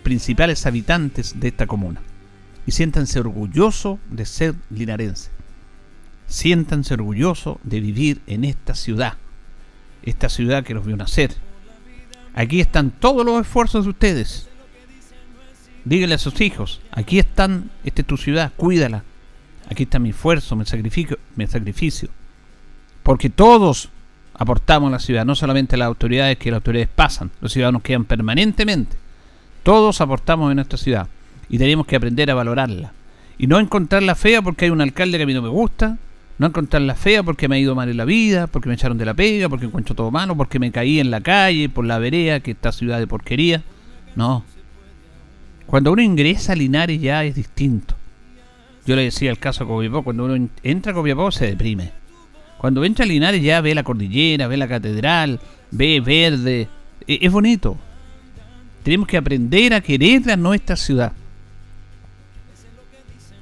principales 0.03 0.65
habitantes 0.65 1.39
de 1.39 1.47
esta 1.47 1.67
comuna. 1.67 2.01
Y 2.67 2.71
siéntanse 2.71 3.19
orgullosos 3.19 3.97
de 4.09 4.25
ser 4.25 4.55
linarense. 4.69 5.34
Siéntanse 6.27 6.93
orgullosos 6.93 7.57
de 7.63 7.79
vivir 7.79 8.21
en 8.27 8.43
esta 8.43 8.75
ciudad. 8.75 9.13
Esta 10.03 10.29
ciudad 10.29 10.63
que 10.63 10.73
los 10.73 10.85
vio 10.85 10.97
nacer. 10.97 11.35
Aquí 12.33 12.59
están 12.59 12.91
todos 12.91 13.25
los 13.25 13.41
esfuerzos 13.41 13.85
de 13.85 13.91
ustedes. 13.91 14.49
Díganle 15.85 16.15
a 16.15 16.19
sus 16.19 16.41
hijos, 16.41 16.81
aquí 16.91 17.19
están, 17.19 17.69
esta 17.83 18.01
es 18.01 18.07
tu 18.07 18.17
ciudad, 18.17 18.51
cuídala. 18.57 19.03
Aquí 19.69 19.83
está 19.83 19.99
mi 19.99 20.09
esfuerzo, 20.09 20.55
mi 20.55 20.65
sacrificio, 20.65 21.17
mi 21.35 21.47
sacrificio. 21.47 22.09
Porque 23.03 23.29
todos 23.29 23.89
aportamos 24.33 24.89
a 24.89 24.91
la 24.91 24.99
ciudad, 24.99 25.25
no 25.25 25.35
solamente 25.35 25.77
las 25.77 25.87
autoridades, 25.87 26.37
que 26.37 26.51
las 26.51 26.57
autoridades 26.57 26.89
pasan, 26.93 27.31
los 27.39 27.53
ciudadanos 27.53 27.83
quedan 27.83 28.05
permanentemente. 28.05 28.97
Todos 29.63 30.01
aportamos 30.01 30.51
en 30.51 30.57
nuestra 30.57 30.77
ciudad 30.77 31.07
y 31.49 31.57
tenemos 31.57 31.85
que 31.85 31.95
aprender 31.95 32.29
a 32.31 32.35
valorarla. 32.35 32.93
Y 33.37 33.47
no 33.47 33.59
encontrarla 33.59 34.15
fea 34.15 34.41
porque 34.41 34.65
hay 34.65 34.71
un 34.71 34.81
alcalde 34.81 35.17
que 35.17 35.23
a 35.23 35.27
mí 35.27 35.33
no 35.33 35.41
me 35.41 35.49
gusta, 35.49 35.97
no 36.37 36.47
encontrarla 36.47 36.95
fea 36.95 37.23
porque 37.23 37.47
me 37.47 37.55
ha 37.55 37.59
ido 37.59 37.75
mal 37.75 37.89
en 37.89 37.97
la 37.97 38.05
vida, 38.05 38.47
porque 38.47 38.67
me 38.67 38.75
echaron 38.75 38.97
de 38.97 39.05
la 39.05 39.13
pega, 39.13 39.47
porque 39.47 39.65
encuentro 39.65 39.95
todo 39.95 40.11
malo, 40.11 40.35
porque 40.35 40.59
me 40.59 40.71
caí 40.71 40.99
en 40.99 41.11
la 41.11 41.21
calle, 41.21 41.69
por 41.69 41.85
la 41.85 41.97
vereda, 41.97 42.41
que 42.41 42.51
esta 42.51 42.71
ciudad 42.71 42.99
de 42.99 43.07
porquería. 43.07 43.63
No. 44.15 44.43
Cuando 45.65 45.91
uno 45.91 46.01
ingresa 46.01 46.53
a 46.53 46.55
Linares 46.55 47.01
ya 47.01 47.23
es 47.23 47.35
distinto. 47.35 47.95
Yo 48.85 48.95
le 48.95 49.03
decía 49.03 49.31
el 49.31 49.39
caso 49.39 49.63
a 49.63 49.67
Copiapó, 49.67 50.03
cuando 50.03 50.25
uno 50.25 50.49
entra 50.61 50.91
a 50.91 50.95
Copiapó 50.95 51.31
se 51.31 51.47
deprime. 51.47 51.91
Cuando 52.57 52.83
entra 52.83 53.05
a 53.05 53.07
Linares 53.07 53.41
ya 53.41 53.61
ve 53.61 53.73
la 53.73 53.83
cordillera, 53.83 54.47
ve 54.47 54.57
la 54.57 54.67
catedral, 54.67 55.39
ve 55.71 56.01
verde. 56.01 56.67
E, 57.07 57.19
es 57.21 57.31
bonito. 57.31 57.77
Tenemos 58.83 59.07
que 59.07 59.17
aprender 59.17 59.73
a 59.73 59.81
querer 59.81 60.29
a 60.29 60.35
nuestra 60.35 60.75
ciudad. 60.75 61.13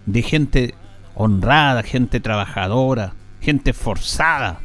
De 0.06 0.22
gente 0.22 0.76
honrada, 1.16 1.84
gente 1.84 2.20
trabajadora, 2.20 3.14
gente 3.42 3.74
forzada. 3.74 4.60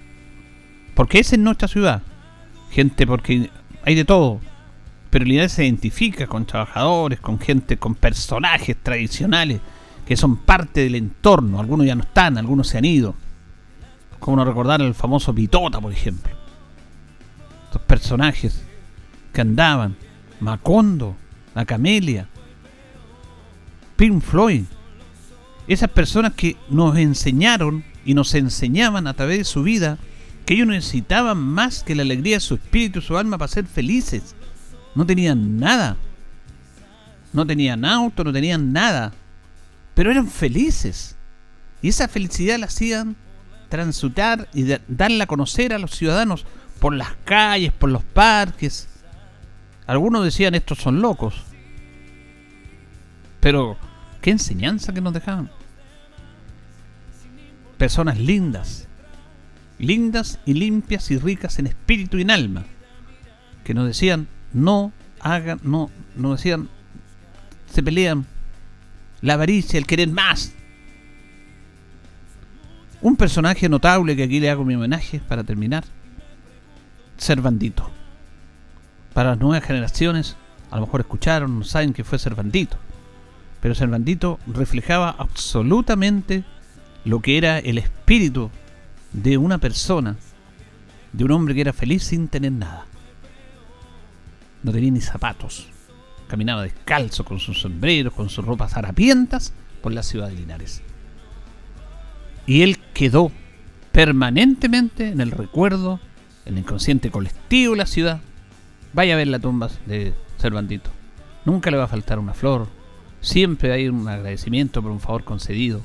Porque 0.95 1.21
esa 1.21 1.37
es 1.37 1.41
nuestra 1.41 1.69
ciudad. 1.69 2.03
Gente 2.71 3.07
porque 3.07 3.51
hay 3.85 3.95
de 3.95 4.05
todo. 4.05 4.41
Pero 5.11 5.25
Linares 5.25 5.53
se 5.53 5.65
identifica 5.65 6.27
con 6.27 6.45
trabajadores, 6.45 7.21
con 7.21 7.39
gente, 7.39 7.79
con 7.79 7.95
personajes 7.95 8.77
tradicionales 8.83 9.61
que 10.09 10.17
son 10.17 10.37
parte 10.37 10.81
del 10.81 10.95
entorno. 10.95 11.61
Algunos 11.61 11.87
ya 11.87 11.95
no 11.95 12.03
están, 12.03 12.39
algunos 12.39 12.69
se 12.69 12.79
han 12.79 12.85
ido. 12.85 13.15
Como 14.19 14.39
no 14.39 14.45
recordar 14.45 14.81
el 14.81 14.95
famoso 14.95 15.35
Pitota, 15.35 15.81
por 15.81 15.93
ejemplo. 15.93 16.33
Estos 17.67 17.83
personajes 17.83 18.65
que 19.33 19.43
andaban. 19.43 19.97
Macondo, 20.41 21.17
la 21.55 21.65
Camelia, 21.65 22.27
Pink 23.97 24.23
Floyd. 24.23 24.65
Esas 25.69 25.91
personas 25.91 26.33
que 26.33 26.57
nos 26.71 26.97
enseñaron 26.97 27.85
y 28.05 28.15
nos 28.15 28.35
enseñaban 28.35 29.07
a 29.07 29.15
través 29.15 29.39
de 29.39 29.45
su 29.45 29.63
vida 29.63 29.99
que 30.47 30.55
ellos 30.55 30.67
necesitaban 30.67 31.37
más 31.37 31.83
que 31.83 31.95
la 31.95 32.03
alegría 32.03 32.37
de 32.37 32.41
su 32.41 32.55
espíritu 32.55 33.01
y 33.01 33.03
su 33.03 33.19
alma 33.19 33.37
para 33.37 33.53
ser 33.53 33.67
felices. 33.67 34.35
No 34.95 35.05
tenían 35.05 35.59
nada. 35.59 35.99
No 37.35 37.47
tenían 37.47 37.85
auto, 37.85 38.25
no 38.25 38.33
tenían 38.33 38.73
nada. 38.73 39.13
Pero 39.95 40.11
eran 40.11 40.27
felices. 40.27 41.17
Y 41.83 41.89
esa 41.89 42.09
felicidad 42.09 42.59
la 42.59 42.65
hacían 42.67 43.15
transutar 43.69 44.49
y 44.55 44.65
darla 44.89 45.25
a 45.25 45.27
conocer 45.27 45.75
a 45.75 45.79
los 45.79 45.91
ciudadanos 45.91 46.47
por 46.81 46.95
las 46.95 47.13
calles, 47.27 47.73
por 47.73 47.91
los 47.91 48.03
parques. 48.03 48.89
Algunos 49.87 50.25
decían 50.25 50.55
estos 50.55 50.79
son 50.79 51.03
locos. 51.03 51.43
Pero, 53.41 53.77
qué 54.23 54.31
enseñanza 54.31 54.95
que 54.95 55.03
nos 55.03 55.13
dejaban. 55.13 55.51
Personas 57.79 58.19
lindas, 58.19 58.88
lindas 59.79 60.38
y 60.45 60.55
limpias 60.55 61.11
y 61.11 61.19
ricas 61.19 61.59
en 61.59 61.69
espíritu 61.69 62.19
y 62.19 62.23
en 62.23 62.31
alma, 62.31 62.64
que 63.64 63.73
nos 63.73 63.87
decían, 63.87 64.29
no 64.53 64.93
hagan, 65.21 65.61
no, 65.62 65.91
no 66.17 66.33
decían, 66.33 66.69
se 67.73 67.83
pelean 67.83 68.27
la 69.21 69.35
avaricia, 69.35 69.79
el 69.79 69.87
querer 69.87 70.09
más. 70.09 70.53
Un 73.01 73.17
personaje 73.17 73.69
notable 73.69 74.17
que 74.17 74.25
aquí 74.25 74.41
le 74.41 74.51
hago 74.51 74.64
mi 74.64 74.75
homenaje 74.75 75.21
para 75.21 75.45
terminar, 75.45 75.85
Cervandito. 77.17 77.91
Para 79.14 79.31
las 79.31 79.38
nuevas 79.38 79.64
generaciones, 79.64 80.37
a 80.71 80.77
lo 80.77 80.87
mejor 80.87 81.01
escucharon, 81.01 81.59
no 81.59 81.64
saben 81.64 81.93
que 81.93 82.05
fue 82.05 82.19
Cervandito. 82.19 82.77
Pero 83.61 83.75
Cervandito 83.75 84.38
reflejaba 84.47 85.11
absolutamente 85.11 86.45
lo 87.09 87.21
que 87.21 87.38
era 87.38 87.59
el 87.59 87.79
espíritu 87.79 88.51
de 89.12 89.38
una 89.38 89.59
persona, 89.59 90.16
de 91.12 91.25
un 91.25 91.31
hombre 91.33 91.55
que 91.55 91.62
era 91.62 91.73
feliz 91.73 92.05
sin 92.05 92.29
tener 92.29 92.53
nada 92.53 92.88
no 94.62 94.73
tenía 94.73 94.90
ni 94.90 95.01
zapatos. 95.01 95.68
Caminaba 96.27 96.62
descalzo 96.62 97.25
con 97.25 97.38
sus 97.38 97.61
sombreros, 97.61 98.12
con 98.12 98.29
sus 98.29 98.44
ropas 98.44 98.77
harapientas 98.77 99.53
por 99.83 99.92
la 99.92 100.03
ciudad 100.03 100.29
de 100.29 100.35
Linares. 100.35 100.83
Y 102.47 102.62
él 102.62 102.79
quedó 102.94 103.31
permanentemente 103.92 105.09
en 105.09 105.21
el 105.21 105.31
recuerdo, 105.31 106.01
en 106.44 106.55
el 106.55 106.61
inconsciente 106.61 107.11
colectivo 107.11 107.73
de 107.73 107.79
la 107.79 107.87
ciudad. 107.87 108.21
Vaya 108.92 109.14
a 109.14 109.16
ver 109.16 109.29
la 109.29 109.38
tumba 109.38 109.71
de 109.87 110.14
Cervantito. 110.38 110.90
Nunca 111.44 111.71
le 111.71 111.77
va 111.77 111.85
a 111.85 111.88
faltar 111.88 112.18
una 112.18 112.35
flor. 112.35 112.68
Siempre 113.21 113.73
hay 113.73 113.88
un 113.88 114.07
agradecimiento 114.09 114.83
por 114.83 114.90
un 114.90 115.01
favor 115.01 115.25
concedido. 115.25 115.83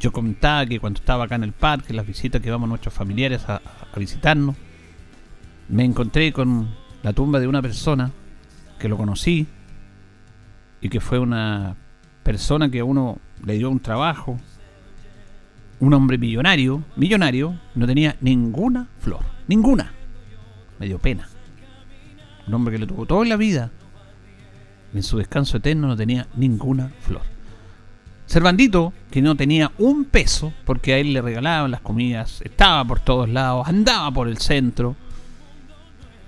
Yo 0.00 0.12
comentaba 0.12 0.66
que 0.66 0.78
cuando 0.78 1.00
estaba 1.00 1.24
acá 1.24 1.36
en 1.36 1.44
el 1.44 1.52
parque, 1.52 1.94
las 1.94 2.06
visitas 2.06 2.42
que 2.42 2.50
vamos 2.50 2.68
nuestros 2.68 2.92
familiares 2.92 3.48
a, 3.48 3.60
visitarnos, 3.96 4.56
me 5.68 5.84
encontré 5.84 6.32
con 6.32 6.68
la 7.02 7.12
tumba 7.12 7.40
de 7.40 7.48
una 7.48 7.62
persona 7.62 8.12
que 8.78 8.88
lo 8.88 8.98
conocí 8.98 9.46
y 10.82 10.88
que 10.90 11.00
fue 11.00 11.18
una 11.18 11.76
persona 12.22 12.70
que 12.70 12.80
a 12.80 12.84
uno 12.84 13.18
le 13.44 13.54
dio 13.54 13.70
un 13.70 13.80
trabajo, 13.80 14.38
un 15.80 15.94
hombre 15.94 16.18
millonario, 16.18 16.84
millonario, 16.96 17.58
no 17.74 17.86
tenía 17.86 18.16
ninguna 18.20 18.88
flor, 18.98 19.20
ninguna. 19.48 19.92
Me 20.78 20.86
dio 20.86 20.98
pena. 20.98 21.28
Un 22.46 22.54
hombre 22.54 22.74
que 22.74 22.80
le 22.80 22.86
tuvo 22.86 23.06
toda 23.06 23.24
la 23.24 23.36
vida, 23.36 23.70
en 24.92 25.02
su 25.02 25.18
descanso 25.18 25.56
eterno 25.56 25.88
no 25.88 25.96
tenía 25.96 26.28
ninguna 26.36 26.92
flor. 27.00 27.35
Servandito, 28.26 28.92
que 29.10 29.22
no 29.22 29.36
tenía 29.36 29.70
un 29.78 30.04
peso, 30.04 30.52
porque 30.64 30.94
a 30.94 30.98
él 30.98 31.12
le 31.12 31.22
regalaban 31.22 31.70
las 31.70 31.80
comidas, 31.80 32.42
estaba 32.42 32.84
por 32.84 32.98
todos 32.98 33.28
lados, 33.28 33.68
andaba 33.68 34.10
por 34.10 34.26
el 34.26 34.38
centro. 34.38 34.96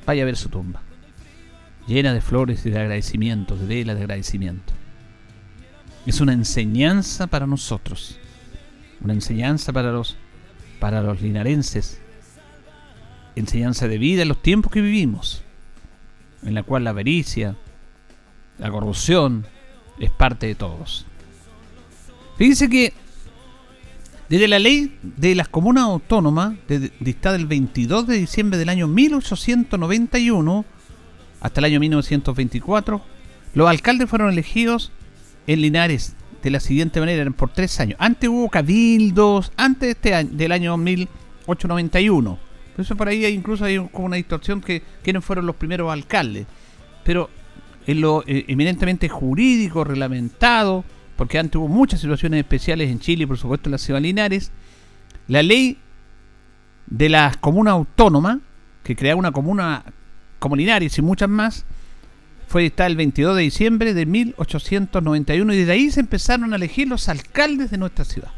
Vaya 0.07 0.23
a 0.23 0.27
ver 0.27 0.37
su 0.37 0.49
tumba, 0.49 0.81
llena 1.89 2.15
de 2.15 2.21
flores 2.21 2.65
y 2.65 2.71
de 2.71 2.79
agradecimientos, 2.79 3.61
de 3.61 3.67
velas 3.67 3.97
de 3.97 4.03
agradecimiento. 4.03 4.73
Es 6.07 6.21
una 6.21 6.33
enseñanza 6.33 7.27
para 7.27 7.49
nosotros, 7.49 8.19
una 9.01 9.13
enseñanza 9.13 9.73
para 9.73 9.91
los, 9.91 10.17
para 10.79 11.03
los 11.03 11.21
linarenses, 11.21 12.01
enseñanza 13.35 13.89
de 13.89 13.99
vida 13.99 14.23
en 14.23 14.29
los 14.29 14.41
tiempos 14.41 14.71
que 14.71 14.81
vivimos, 14.81 15.43
en 16.45 16.55
la 16.55 16.63
cual 16.63 16.85
la 16.85 16.91
avaricia, 16.91 17.57
la 18.59 18.71
corrupción 18.71 19.47
es 19.99 20.11
parte 20.11 20.47
de 20.47 20.55
todos. 20.55 21.08
Fíjense 22.39 22.71
que 22.71 22.93
desde 24.29 24.47
la 24.47 24.61
ley 24.61 24.97
de 25.03 25.35
las 25.35 25.49
comunas 25.49 25.85
autónomas, 25.85 26.55
dictada 27.01 27.35
el 27.35 27.47
22 27.47 28.07
de 28.07 28.17
diciembre 28.17 28.59
del 28.59 28.69
año 28.69 28.87
1891 28.87 30.65
hasta 31.41 31.61
el 31.61 31.65
año 31.65 31.81
1924, 31.81 33.03
los 33.55 33.69
alcaldes 33.69 34.09
fueron 34.09 34.31
elegidos 34.31 34.93
en 35.49 35.63
Linares 35.63 36.15
de 36.43 36.51
la 36.51 36.61
siguiente 36.61 37.01
manera, 37.01 37.29
por 37.33 37.51
tres 37.51 37.81
años. 37.81 37.97
Antes 37.99 38.29
hubo 38.29 38.49
cabildos, 38.49 39.51
antes 39.57 39.81
de 39.81 39.91
este 39.91 40.15
año, 40.15 40.31
del 40.33 40.53
año 40.53 40.77
1891. 40.77 42.39
Por 42.77 42.85
eso 42.85 42.95
por 42.95 43.09
ahí 43.09 43.27
incluso 43.27 43.65
hay 43.65 43.79
como 43.89 44.07
una 44.07 44.17
distorsión 44.17 44.61
que 44.61 44.83
quiénes 45.03 45.25
fueron 45.25 45.47
los 45.47 45.57
primeros 45.57 45.91
alcaldes. 45.91 46.47
Pero 47.03 47.31
en 47.87 48.01
lo 48.01 48.23
eh, 48.27 48.45
eminentemente 48.47 49.09
jurídico, 49.09 49.83
reglamentado, 49.83 50.85
porque 51.19 51.37
antes 51.37 51.57
hubo 51.57 51.67
muchas 51.67 52.01
situaciones 52.01 52.39
especiales 52.39 52.89
en 52.89 53.01
Chile, 53.01 53.27
por 53.27 53.37
supuesto 53.37 53.69
en 53.69 53.73
la 53.73 53.79
ciudad 53.79 53.99
de 53.99 54.03
Linares, 54.07 54.53
la 55.27 55.43
ley 55.43 55.77
de 56.87 57.09
las 57.09 57.37
comunas 57.37 57.73
autónomas, 57.73 58.39
que 58.85 58.95
creaba 58.95 59.19
una 59.19 59.33
comuna 59.33 59.83
como 60.39 60.55
Linares 60.55 60.97
y 60.97 61.03
muchas 61.03 61.29
más, 61.29 61.65
fue 62.47 62.63
dictada 62.63 62.87
el 62.87 62.95
22 62.95 63.35
de 63.35 63.43
diciembre 63.43 63.95
de 63.95 64.07
1891 64.07 65.55
y 65.55 65.57
desde 65.57 65.73
ahí 65.73 65.91
se 65.91 65.99
empezaron 65.99 66.53
a 66.53 66.57
elegir 66.57 66.87
los 66.87 67.09
alcaldes 67.09 67.73
de 67.73 67.79
nuestra 67.79 68.05
ciudad. 68.05 68.31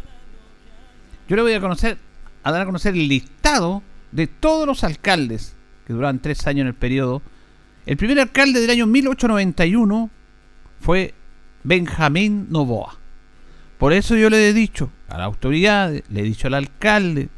Yo 1.29 1.37
le 1.37 1.43
voy 1.43 1.53
a 1.53 1.61
conocer, 1.61 1.99
a 2.43 2.51
dar 2.51 2.63
a 2.63 2.65
conocer 2.65 2.95
el 2.95 3.09
listado 3.09 3.83
de 4.11 4.27
todos 4.27 4.67
los 4.67 4.85
alcaldes 4.85 5.55
que 5.87 5.93
duraban 5.93 6.19
tres 6.21 6.47
años 6.47 6.63
en 6.63 6.69
el 6.69 6.75
periodo. 6.75 7.21
El 7.85 7.99
primer 7.99 8.19
alcalde 8.21 8.59
del 8.59 8.71
año 8.71 8.87
1891 8.87 10.09
fue 10.81 11.13
Benjamín 11.63 12.47
Novoa. 12.51 12.97
Por 13.79 13.93
eso 13.93 14.17
yo 14.17 14.29
le 14.31 14.49
he 14.49 14.53
dicho 14.53 14.91
a 15.09 15.19
la 15.19 15.25
autoridad, 15.25 15.91
le 15.91 16.21
he 16.21 16.23
dicho 16.23 16.49
al 16.49 16.55
alcalde, 16.55 17.29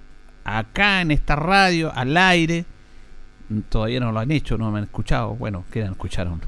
acá 0.44 1.00
en 1.00 1.10
esta 1.10 1.36
radio, 1.36 1.92
al 1.94 2.16
aire, 2.16 2.64
todavía 3.68 4.00
no 4.00 4.12
lo 4.12 4.20
han 4.20 4.30
hecho, 4.30 4.58
no 4.58 4.70
me 4.70 4.78
han 4.78 4.84
escuchado. 4.84 5.34
Bueno, 5.34 5.64
quieran 5.70 5.92
escuchar 5.92 6.26
a 6.26 6.30
un, 6.32 6.40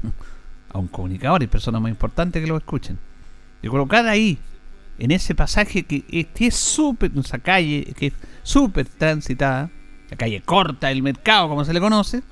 a 0.73 0.77
un 0.77 0.87
comunicador 0.87 1.43
y 1.43 1.47
personas 1.47 1.81
más 1.81 1.89
importantes 1.89 2.41
que 2.41 2.47
lo 2.47 2.57
escuchen. 2.57 2.97
Y 3.61 3.67
colocar 3.67 4.05
ahí, 4.07 4.37
en 4.97 5.11
ese 5.11 5.35
pasaje 5.35 5.83
que, 5.83 6.05
es 6.39 6.55
súper, 6.55 7.11
esa 7.17 7.39
calle 7.39 7.93
que 7.97 8.07
es 8.07 8.13
súper 8.43 8.87
transitada, 8.87 9.69
la 10.09 10.17
calle 10.17 10.41
corta 10.41 10.87
del 10.89 11.01
mercado, 11.01 11.49
como 11.49 11.65
se 11.65 11.73
le 11.73 11.79
conoce, 11.79 12.23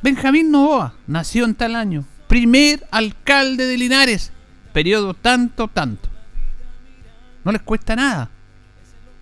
Benjamín 0.00 0.50
Novoa 0.50 0.94
nació 1.06 1.44
en 1.44 1.54
tal 1.54 1.74
año, 1.74 2.04
primer 2.28 2.86
alcalde 2.90 3.66
de 3.66 3.76
Linares, 3.76 4.30
periodo 4.72 5.14
tanto, 5.14 5.66
tanto. 5.66 6.08
No 7.44 7.50
les 7.50 7.62
cuesta 7.62 7.96
nada. 7.96 8.30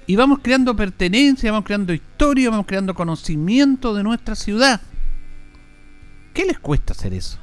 Y 0.07 0.16
vamos 0.16 0.40
creando 0.42 0.77
pertenencia, 0.77 1.51
vamos 1.51 1.66
creando 1.66 1.92
historia, 1.92 2.51
vamos 2.51 2.66
creando 2.66 2.95
conocimiento 2.95 3.95
de 3.95 4.03
nuestra 4.03 4.35
ciudad. 4.35 4.81
¿Qué 6.35 6.45
les 6.45 6.59
cuesta 6.59 6.92
hacer 6.92 7.14
eso? 7.14 7.38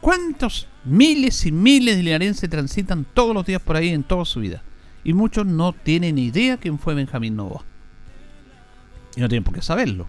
¿Cuántos 0.00 0.68
miles 0.84 1.44
y 1.46 1.52
miles 1.52 1.96
de 1.96 2.02
linarenses 2.02 2.48
transitan 2.48 3.04
todos 3.12 3.34
los 3.34 3.46
días 3.46 3.60
por 3.60 3.76
ahí 3.76 3.88
en 3.88 4.02
toda 4.02 4.24
su 4.24 4.40
vida? 4.40 4.62
Y 5.04 5.12
muchos 5.12 5.46
no 5.46 5.72
tienen 5.72 6.18
idea 6.18 6.58
quién 6.58 6.78
fue 6.78 6.94
Benjamín 6.94 7.36
Novoa. 7.36 7.64
Y 9.16 9.20
no 9.20 9.28
tienen 9.28 9.44
por 9.44 9.54
qué 9.54 9.62
saberlo. 9.62 10.06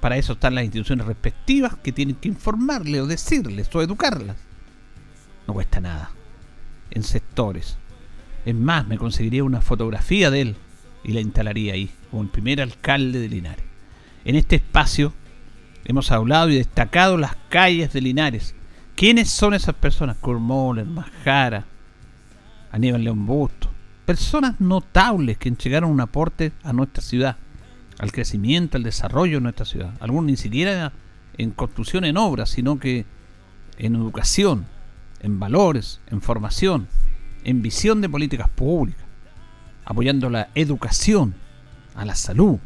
Para 0.00 0.16
eso 0.16 0.34
están 0.34 0.54
las 0.54 0.64
instituciones 0.64 1.06
respectivas 1.06 1.76
que 1.76 1.92
tienen 1.92 2.16
que 2.16 2.28
informarle 2.28 3.00
o 3.00 3.06
decirles 3.06 3.74
o 3.74 3.82
educarlas. 3.82 4.36
No 5.46 5.54
cuesta 5.54 5.80
nada. 5.80 6.10
En 6.90 7.02
sectores. 7.02 7.78
Es 8.44 8.54
más, 8.54 8.86
me 8.86 8.98
conseguiría 8.98 9.44
una 9.44 9.60
fotografía 9.60 10.30
de 10.30 10.40
él 10.40 10.56
y 11.02 11.12
la 11.12 11.20
instalaría 11.20 11.74
ahí, 11.74 11.90
como 12.10 12.22
el 12.22 12.28
primer 12.28 12.60
alcalde 12.60 13.18
de 13.18 13.28
Linares. 13.28 13.64
En 14.24 14.34
este 14.34 14.56
espacio 14.56 15.12
hemos 15.84 16.10
hablado 16.10 16.50
y 16.50 16.56
destacado 16.56 17.16
las 17.16 17.36
calles 17.48 17.92
de 17.92 18.00
Linares. 18.00 18.54
¿Quiénes 18.96 19.30
son 19.30 19.54
esas 19.54 19.74
personas? 19.74 20.16
Kurt 20.16 20.40
Mahler, 20.40 20.86
Majara, 20.86 21.64
Aníbal 22.72 23.04
León 23.04 23.26
Busto. 23.26 23.70
Personas 24.04 24.60
notables 24.60 25.38
que 25.38 25.48
entregaron 25.48 25.90
un 25.90 26.00
aporte 26.00 26.52
a 26.62 26.72
nuestra 26.72 27.02
ciudad 27.02 27.36
al 27.98 28.12
crecimiento, 28.12 28.76
al 28.76 28.82
desarrollo 28.82 29.38
de 29.38 29.42
nuestra 29.42 29.64
ciudad. 29.64 29.94
Algunos 30.00 30.26
ni 30.26 30.36
siquiera 30.36 30.92
en 31.38 31.50
construcción, 31.50 32.04
en 32.04 32.16
obras, 32.16 32.50
sino 32.50 32.78
que 32.78 33.04
en 33.78 33.94
educación, 33.94 34.66
en 35.20 35.38
valores, 35.38 36.00
en 36.10 36.20
formación, 36.20 36.88
en 37.44 37.62
visión 37.62 38.00
de 38.00 38.08
políticas 38.08 38.48
públicas, 38.48 39.04
apoyando 39.84 40.30
la 40.30 40.48
educación, 40.54 41.34
a 41.96 42.04
la 42.04 42.14
salud. 42.14 42.58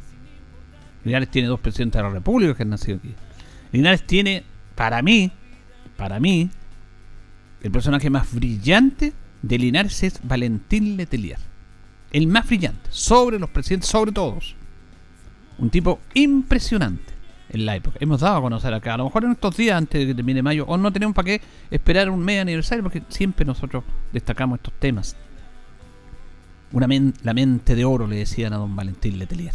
Linares 1.04 1.30
tiene 1.30 1.48
dos 1.48 1.60
presidentes 1.60 1.98
de 1.98 2.02
la 2.02 2.10
República 2.10 2.54
que 2.54 2.64
han 2.64 2.70
nacido 2.70 2.98
aquí. 2.98 3.14
Linares 3.72 4.06
tiene, 4.06 4.44
para 4.74 5.00
mí, 5.02 5.32
para 5.96 6.20
mí, 6.20 6.50
el 7.62 7.70
personaje 7.70 8.10
más 8.10 8.34
brillante 8.34 9.12
de 9.42 9.58
Linares 9.58 10.02
es 10.02 10.20
Valentín 10.22 10.96
Letelier. 10.96 11.38
El 12.12 12.26
más 12.26 12.46
brillante, 12.46 12.88
sobre 12.90 13.38
los 13.38 13.48
presidentes, 13.50 13.88
sobre 13.88 14.12
todos. 14.12 14.56
Un 15.60 15.68
tipo 15.68 16.00
impresionante 16.14 17.12
en 17.50 17.66
la 17.66 17.76
época. 17.76 17.98
Hemos 18.00 18.20
dado 18.20 18.38
a 18.38 18.40
conocer 18.40 18.72
acá, 18.72 18.94
a 18.94 18.96
lo 18.96 19.04
mejor 19.04 19.24
en 19.24 19.32
estos 19.32 19.56
días 19.56 19.76
antes 19.76 20.00
de 20.00 20.06
que 20.06 20.14
termine 20.14 20.42
mayo, 20.42 20.64
o 20.66 20.76
no 20.78 20.90
tenemos 20.90 21.14
para 21.14 21.26
qué 21.26 21.40
esperar 21.70 22.08
un 22.08 22.20
mes 22.20 22.40
aniversario, 22.40 22.82
porque 22.82 23.02
siempre 23.08 23.44
nosotros 23.44 23.84
destacamos 24.12 24.58
estos 24.58 24.72
temas. 24.78 25.16
Una 26.72 26.88
la 27.22 27.34
mente 27.34 27.74
de 27.74 27.84
oro, 27.84 28.06
le 28.06 28.16
decían 28.16 28.52
a 28.54 28.56
don 28.56 28.74
Valentín 28.74 29.18
Letelier. 29.18 29.52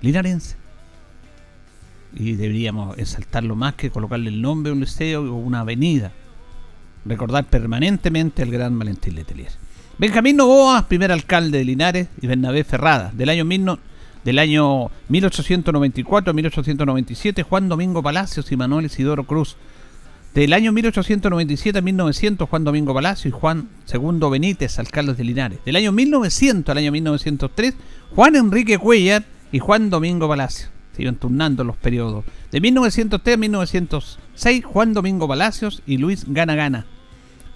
Linarense. 0.00 0.56
Y 2.14 2.34
deberíamos 2.34 2.96
exaltarlo 2.98 3.56
más 3.56 3.74
que 3.74 3.90
colocarle 3.90 4.28
el 4.28 4.42
nombre 4.42 4.70
de 4.70 4.74
un 4.74 4.80
liceo 4.80 5.22
o 5.22 5.36
una 5.36 5.60
avenida. 5.60 6.12
Recordar 7.04 7.46
permanentemente 7.46 8.42
al 8.42 8.50
gran 8.50 8.78
Valentín 8.78 9.16
Letelier. 9.16 9.50
Benjamín 9.98 10.36
Novoa, 10.36 10.86
primer 10.86 11.10
alcalde 11.10 11.58
de 11.58 11.64
Linares, 11.64 12.08
y 12.20 12.26
Bernabé 12.26 12.64
Ferrada, 12.64 13.10
del 13.12 13.30
año 13.30 13.44
1900 13.44 13.91
del 14.24 14.38
año 14.38 14.90
1894 15.08 16.30
a 16.30 16.34
1897, 16.34 17.42
Juan 17.42 17.68
Domingo 17.68 18.02
Palacios 18.02 18.52
y 18.52 18.56
Manuel 18.56 18.86
Isidoro 18.86 19.24
Cruz. 19.24 19.56
Del 20.34 20.52
año 20.54 20.72
1897 20.72 21.78
a 21.78 21.82
1900, 21.82 22.48
Juan 22.48 22.64
Domingo 22.64 22.94
Palacios 22.94 23.26
y 23.26 23.38
Juan 23.38 23.68
II 23.92 24.30
Benítez, 24.30 24.78
alcaldes 24.78 25.18
de 25.18 25.24
Linares. 25.24 25.58
Del 25.66 25.76
año 25.76 25.92
1900 25.92 26.70
al 26.70 26.78
año 26.78 26.92
1903, 26.92 27.74
Juan 28.14 28.36
Enrique 28.36 28.78
Cuellar 28.78 29.24
y 29.50 29.58
Juan 29.58 29.90
Domingo 29.90 30.28
Palacios. 30.28 30.70
Se 30.96 31.02
iban 31.02 31.16
turnando 31.16 31.64
los 31.64 31.76
periodos. 31.76 32.24
De 32.50 32.60
1903 32.60 33.34
a 33.34 33.38
1906, 33.38 34.64
Juan 34.64 34.94
Domingo 34.94 35.28
Palacios 35.28 35.82
y 35.86 35.98
Luis 35.98 36.24
Gana 36.28 36.54
Gana. 36.54 36.86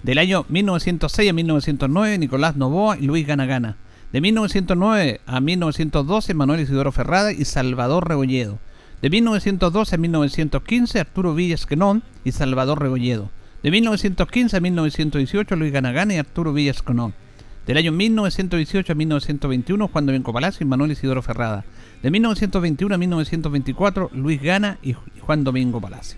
Del 0.03 0.19
año 0.19 0.45
1906 0.49 1.29
a 1.29 1.33
1909, 1.33 2.17
Nicolás 2.17 2.55
Novoa 2.57 2.97
y 2.97 3.03
Luis 3.07 3.25
Gana 3.25 3.45
Gana. 3.45 3.77
De 4.13 4.21
1909 4.21 5.21
a 5.25 5.41
1912, 5.41 6.33
Manuel 6.33 6.61
Isidoro 6.61 6.91
Ferrada 6.91 7.33
y 7.33 7.43
Salvador 7.43 8.07
Rebolledo. 8.07 8.59
De 9.01 9.09
1912 9.09 9.95
a 9.95 9.97
1915, 9.97 10.99
Arturo 10.99 11.35
Villas 11.35 11.65
Quenón 11.65 12.03
y 12.23 12.31
Salvador 12.31 12.81
Rebolledo. 12.81 13.29
De 13.63 13.71
1915 13.71 14.57
a 14.57 14.59
1918, 14.59 15.55
Luis 15.55 15.73
Ganagán 15.73 16.11
y 16.11 16.17
Arturo 16.17 16.53
Villas 16.53 16.81
Quenón. 16.81 17.13
Del 17.65 17.77
año 17.77 17.91
1918 17.91 18.93
a 18.93 18.95
1921, 18.95 19.87
Juan 19.89 20.05
Domingo 20.05 20.31
Palacio 20.31 20.63
y 20.63 20.69
Manuel 20.69 20.91
Isidoro 20.91 21.21
Ferrada. 21.21 21.65
De 22.01 22.09
1921 22.09 22.95
a 22.95 22.97
1924, 22.97 24.11
Luis 24.13 24.41
Gana 24.41 24.77
y 24.81 24.95
Juan 25.19 25.43
Domingo 25.43 25.81
Palacio. 25.81 26.17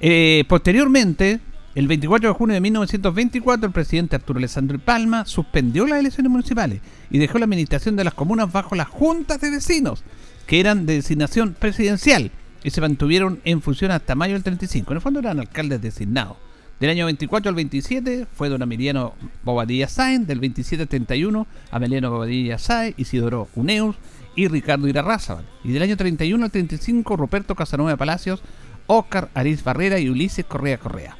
Eh, 0.00 0.44
posteriormente, 0.46 1.40
el 1.74 1.88
24 1.88 2.28
de 2.28 2.34
junio 2.34 2.54
de 2.54 2.60
1924, 2.60 3.66
el 3.66 3.72
presidente 3.72 4.14
Arturo 4.14 4.38
Alessandro 4.38 4.78
Palma 4.78 5.24
suspendió 5.24 5.84
las 5.86 5.98
elecciones 5.98 6.30
municipales 6.30 6.80
y 7.10 7.18
dejó 7.18 7.38
la 7.38 7.46
administración 7.46 7.96
de 7.96 8.04
las 8.04 8.14
comunas 8.14 8.52
bajo 8.52 8.76
las 8.76 8.86
juntas 8.86 9.40
de 9.40 9.50
vecinos, 9.50 10.04
que 10.46 10.60
eran 10.60 10.86
de 10.86 10.94
designación 10.94 11.56
presidencial 11.58 12.30
y 12.62 12.70
se 12.70 12.80
mantuvieron 12.80 13.40
en 13.44 13.60
función 13.60 13.90
hasta 13.90 14.14
mayo 14.14 14.34
del 14.34 14.44
35. 14.44 14.92
En 14.92 14.96
el 14.96 15.02
fondo 15.02 15.18
eran 15.18 15.40
alcaldes 15.40 15.82
designados. 15.82 16.36
Del 16.78 16.90
año 16.90 17.06
24 17.06 17.48
al 17.48 17.56
27 17.56 18.26
fue 18.32 18.48
don 18.48 18.62
Emiliano 18.62 19.14
Bobadilla 19.42 19.88
Sáenz, 19.88 20.28
del 20.28 20.38
27 20.38 20.82
al 20.82 20.88
31 20.88 21.46
Emiliano 21.72 22.10
Bobadilla 22.10 22.58
Sáenz, 22.58 22.94
Isidoro 22.98 23.48
Uneus 23.56 23.96
y 24.36 24.46
Ricardo 24.46 24.86
Irarrázaval. 24.86 25.44
Y 25.64 25.72
del 25.72 25.82
año 25.82 25.96
31 25.96 26.44
al 26.44 26.50
35 26.52 27.16
Ruperto 27.16 27.56
Casanova 27.56 27.96
Palacios, 27.96 28.42
Óscar 28.86 29.28
Ariz 29.34 29.64
Barrera 29.64 29.98
y 29.98 30.08
Ulises 30.08 30.44
Correa 30.44 30.78
Correa. 30.78 31.16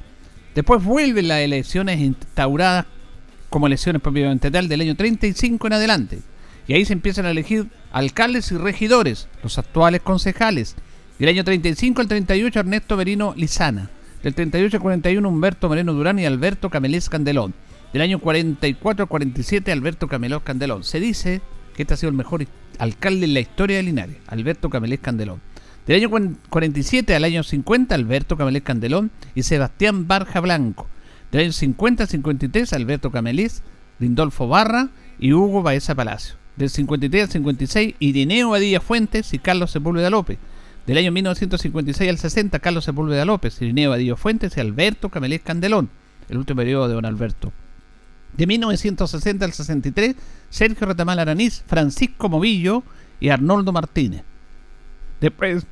Después 0.54 0.84
vuelven 0.84 1.28
las 1.28 1.40
elecciones 1.40 2.00
instauradas 2.00 2.86
como 3.50 3.66
elecciones 3.66 4.02
propiamente 4.02 4.50
tal 4.50 4.68
del 4.68 4.80
año 4.80 4.94
35 4.94 5.66
en 5.66 5.72
adelante. 5.72 6.18
Y 6.66 6.74
ahí 6.74 6.84
se 6.84 6.92
empiezan 6.92 7.26
a 7.26 7.30
elegir 7.30 7.66
alcaldes 7.92 8.50
y 8.52 8.56
regidores, 8.56 9.28
los 9.42 9.58
actuales 9.58 10.00
concejales. 10.00 10.76
Del 11.18 11.28
año 11.28 11.44
35 11.44 12.00
al 12.00 12.08
38 12.08 12.60
Ernesto 12.60 12.96
Merino 12.96 13.34
Lizana. 13.36 13.90
Del 14.22 14.34
38 14.34 14.76
al 14.76 14.82
41 14.82 15.28
Humberto 15.28 15.68
Moreno 15.68 15.92
Durán 15.92 16.18
y 16.18 16.26
Alberto 16.26 16.70
Camelés 16.70 17.08
Candelón. 17.08 17.54
Del 17.92 18.02
año 18.02 18.18
44 18.18 19.04
al 19.04 19.08
47 19.08 19.70
Alberto 19.70 20.08
Camelós 20.08 20.42
Candelón. 20.42 20.82
Se 20.82 20.98
dice 20.98 21.40
que 21.76 21.82
este 21.82 21.94
ha 21.94 21.96
sido 21.96 22.10
el 22.10 22.16
mejor 22.16 22.46
alcalde 22.78 23.26
en 23.26 23.34
la 23.34 23.40
historia 23.40 23.76
de 23.76 23.82
Linares, 23.82 24.16
Alberto 24.26 24.70
Camelés 24.70 25.00
Candelón. 25.00 25.40
Del 25.86 25.96
año 25.96 26.10
47 26.48 27.14
al 27.14 27.24
año 27.24 27.42
50, 27.42 27.94
Alberto 27.94 28.38
Camelés 28.38 28.62
Candelón 28.62 29.10
y 29.34 29.42
Sebastián 29.42 30.08
Barja 30.08 30.40
Blanco. 30.40 30.88
Del 31.30 31.42
año 31.42 31.52
50 31.52 32.04
al 32.04 32.08
53, 32.08 32.72
Alberto 32.72 33.10
Camelés, 33.10 33.62
Lindolfo 33.98 34.48
Barra 34.48 34.88
y 35.18 35.34
Hugo 35.34 35.62
Baeza 35.62 35.94
Palacio. 35.94 36.36
Del 36.56 36.70
53 36.70 37.24
al 37.24 37.30
56, 37.30 37.94
Irineo 37.98 38.50
Badilla 38.50 38.80
Fuentes 38.80 39.34
y 39.34 39.38
Carlos 39.38 39.72
Sepúlveda 39.72 40.08
López. 40.08 40.38
Del 40.86 40.98
año 40.98 41.12
1956 41.12 42.10
al 42.10 42.18
60, 42.18 42.58
Carlos 42.60 42.84
Sepúlveda 42.84 43.26
López, 43.26 43.60
Irineo 43.60 43.90
Badilla 43.90 44.16
Fuentes 44.16 44.56
y 44.56 44.60
Alberto 44.60 45.10
Camelés 45.10 45.42
Candelón. 45.42 45.90
El 46.30 46.38
último 46.38 46.58
periodo 46.58 46.88
de 46.88 46.94
don 46.94 47.04
Alberto. 47.04 47.52
De 48.36 48.46
1960 48.46 49.44
al 49.44 49.52
63, 49.52 50.16
Sergio 50.48 50.86
Retamal 50.86 51.18
Araniz, 51.18 51.62
Francisco 51.66 52.30
Movillo 52.30 52.82
y 53.20 53.28
Arnoldo 53.28 53.70
Martínez. 53.70 54.22
Después 55.20 55.66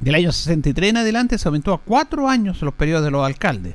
del 0.00 0.14
año 0.16 0.32
63 0.32 0.90
en 0.90 0.96
adelante 0.98 1.38
se 1.38 1.48
aumentó 1.48 1.72
a 1.72 1.80
cuatro 1.80 2.28
años 2.28 2.60
los 2.62 2.74
periodos 2.74 3.04
de 3.04 3.10
los 3.10 3.24
alcaldes. 3.24 3.74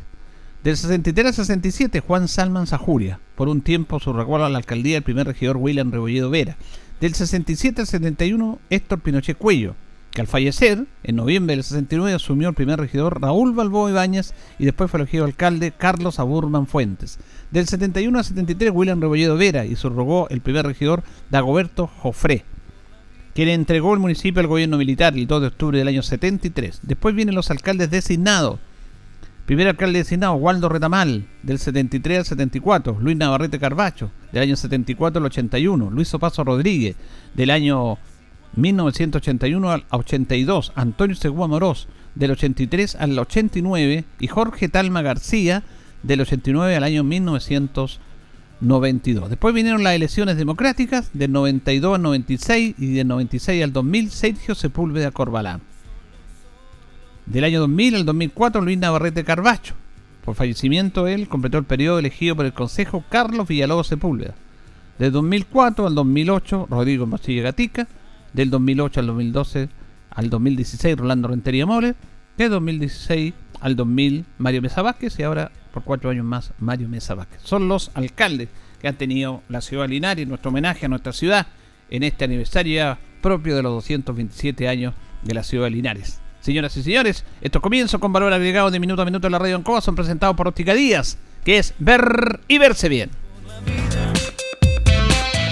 Del 0.64 0.76
63 0.76 1.28
al 1.28 1.34
67, 1.34 2.02
Juan 2.02 2.28
Salman 2.28 2.68
Sajuria. 2.68 3.20
Por 3.36 3.48
un 3.48 3.62
tiempo 3.62 4.00
su 4.00 4.12
recuerdo 4.12 4.46
a 4.46 4.50
la 4.50 4.58
alcaldía 4.58 4.98
el 4.98 5.04
primer 5.04 5.26
regidor 5.26 5.56
William 5.56 5.92
Rebolledo 5.92 6.30
Vera. 6.30 6.58
Del 7.00 7.14
67 7.14 7.82
al 7.82 7.88
71, 7.88 8.60
Héctor 8.70 9.00
Pinochet 9.00 9.38
Cuello, 9.38 9.76
que 10.12 10.20
al 10.20 10.28
fallecer, 10.28 10.86
en 11.04 11.16
noviembre 11.16 11.56
del 11.56 11.64
69, 11.64 12.14
asumió 12.14 12.50
el 12.50 12.56
primer 12.56 12.78
regidor 12.78 13.22
Raúl 13.22 13.54
Balboa 13.54 13.90
Ibáñez 13.90 14.34
y 14.60 14.66
después 14.66 14.92
fue 14.92 15.00
elegido 15.00 15.24
alcalde 15.24 15.72
Carlos 15.72 16.20
Aburman 16.20 16.68
Fuentes. 16.68 17.20
Del 17.52 17.66
71 17.66 18.18
al 18.18 18.26
73, 18.26 18.72
William 18.74 19.00
Rebolledo 19.00 19.38
Vera 19.38 19.66
y 19.66 19.78
subrogó 19.78 20.28
el 20.30 20.42
primer 20.42 20.66
regidor 20.66 21.04
Dagoberto 21.30 21.88
Jofré 21.88 22.44
que 23.34 23.46
le 23.46 23.54
entregó 23.54 23.94
el 23.94 24.00
municipio 24.00 24.40
al 24.42 24.48
gobierno 24.48 24.78
militar 24.78 25.16
el 25.16 25.28
2 25.28 25.42
de 25.42 25.48
octubre 25.48 25.78
del 25.78 25.88
año 25.88 26.04
73. 26.04 26.80
Después 26.84 27.16
vienen 27.16 27.36
los 27.36 27.52
alcaldes 27.52 27.90
designados. 27.90 28.60
Primer 29.46 29.68
alcalde 29.68 30.00
designado, 30.00 30.36
Waldo 30.36 30.70
Retamal, 30.70 31.26
del 31.42 31.58
73 31.58 32.20
al 32.20 32.26
74. 32.26 32.98
Luis 33.00 33.18
Navarrete 33.18 33.60
Carbacho, 33.60 34.12
del 34.32 34.44
año 34.44 34.56
74 34.56 35.20
al 35.20 35.26
81. 35.26 35.90
Luis 35.90 36.14
Opaso 36.14 36.44
Rodríguez, 36.44 36.96
del 37.34 37.50
año 37.50 37.98
1981 38.56 39.72
al 39.72 39.86
82. 39.90 40.72
Antonio 40.76 41.16
Segura 41.16 41.48
Morós, 41.48 41.88
del 42.14 42.32
83 42.32 42.96
al 42.96 43.18
89. 43.18 44.04
Y 44.20 44.28
Jorge 44.28 44.70
Talma 44.70 45.02
García, 45.02 45.64
del 46.04 46.22
89 46.22 46.76
al 46.76 46.84
año 46.84 47.04
1990. 47.04 48.09
92. 48.62 49.30
Después 49.30 49.54
vinieron 49.54 49.84
las 49.84 49.96
elecciones 49.96 50.38
democráticas 50.38 51.12
del 51.14 51.32
92 51.32 51.96
al 51.96 52.02
96 52.02 52.76
y 52.78 52.94
del 52.94 53.08
96 53.08 53.64
al 53.64 53.74
2000 53.74 54.12
Sergio 54.12 54.56
Sepúlveda 54.56 55.12
Corbalán. 55.12 55.62
Del 57.26 57.44
año 57.44 57.62
2000 57.62 57.96
al 57.96 58.06
2004 58.06 58.62
Luis 58.62 58.78
Navarrete 58.78 59.24
Carbacho. 59.24 59.76
Por 60.26 60.36
fallecimiento 60.36 61.08
él 61.08 61.30
completó 61.30 61.58
el 61.58 61.64
periodo 61.64 62.00
elegido 62.00 62.36
por 62.36 62.46
el 62.46 62.54
Consejo 62.54 63.04
Carlos 63.10 63.48
Villalobos 63.48 63.88
Sepúlveda. 63.88 64.36
Del 64.98 65.12
2004 65.12 65.88
al 65.88 65.96
2008 65.96 66.68
Rodrigo 66.70 67.06
Machilla 67.06 67.44
Gatica. 67.44 67.88
Del 68.34 68.50
2008 68.50 69.00
al 69.00 69.08
2012 69.08 69.70
al 70.10 70.30
2016 70.30 70.98
Rolando 70.98 71.30
Rentería 71.30 71.66
Mole. 71.66 71.96
De 72.38 72.50
2016 72.50 73.34
al 73.62 73.76
2000 73.76 74.26
Mario 74.38 74.62
Mesa 74.62 74.82
Vázquez 74.82 75.20
y 75.20 75.24
ahora 75.24 75.52
por 75.74 75.84
cuatro 75.84 76.10
años 76.10 76.26
más 76.26 76.54
Mario 76.60 76.90
Mesa 76.90 77.16
Vázquez. 77.16 77.42
Son 77.44 77.68
los 77.68 77.92
alcaldes 77.94 78.50
que 78.82 78.88
han 78.88 78.96
tenido 78.96 79.42
la 79.50 79.62
ciudad 79.62 79.84
de 79.84 79.90
Linares, 79.90 80.28
nuestro 80.28 80.50
homenaje 80.50 80.86
a 80.86 80.90
nuestra 80.90 81.14
ciudad 81.14 81.48
en 81.90 82.04
este 82.04 82.26
aniversario 82.26 82.98
propio 83.22 83.56
de 83.56 83.64
los 83.64 83.74
227 83.74 84.68
años 84.68 84.94
de 85.24 85.34
la 85.34 85.44
ciudad 85.44 85.66
de 85.66 85.72
Linares. 85.72 86.22
Señoras 86.42 86.76
y 86.78 86.84
señores, 86.84 87.26
estos 87.42 87.62
comienzos 87.62 88.00
con 88.00 88.14
valor 88.14 88.32
agregado 88.32 88.72
de 88.72 88.80
minuto 88.80 89.02
a 89.02 89.06
minuto 89.06 89.28
en 89.28 89.34
la 89.34 89.40
radio 89.40 89.58
Ancoa 89.58 89.82
son 89.82 89.96
presentados 89.96 90.36
por 90.36 90.48
Óptica 90.48 90.74
Díaz, 90.74 91.18
que 91.44 91.58
es 91.58 91.74
ver 91.80 92.40
y 92.48 92.58
verse 92.58 92.88
bien. 92.88 93.12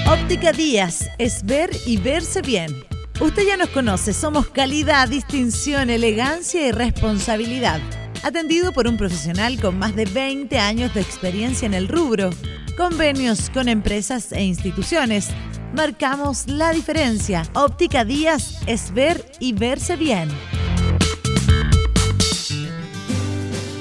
Óptica 0.09 0.53
Díaz 0.53 1.09
es 1.17 1.45
ver 1.45 1.69
y 1.85 1.97
verse 1.97 2.41
bien. 2.41 2.86
Usted 3.19 3.47
ya 3.47 3.57
nos 3.57 3.69
conoce, 3.69 4.13
somos 4.13 4.47
calidad, 4.47 5.07
distinción, 5.07 5.89
elegancia 5.89 6.67
y 6.67 6.71
responsabilidad 6.71 7.81
atendido 8.23 8.71
por 8.71 8.87
un 8.87 8.97
profesional 8.97 9.59
con 9.59 9.77
más 9.79 9.95
de 9.95 10.05
20 10.05 10.57
años 10.59 10.93
de 10.93 11.01
experiencia 11.01 11.65
en 11.65 11.73
el 11.73 11.87
rubro. 11.87 12.29
Convenios 12.75 13.49
con 13.49 13.69
empresas 13.69 14.31
e 14.31 14.43
instituciones. 14.43 15.29
Marcamos 15.73 16.47
la 16.47 16.71
diferencia. 16.71 17.43
Óptica 17.53 18.05
Díaz 18.05 18.59
es 18.65 18.93
ver 18.93 19.23
y 19.39 19.53
verse 19.53 19.95
bien. 19.95 20.29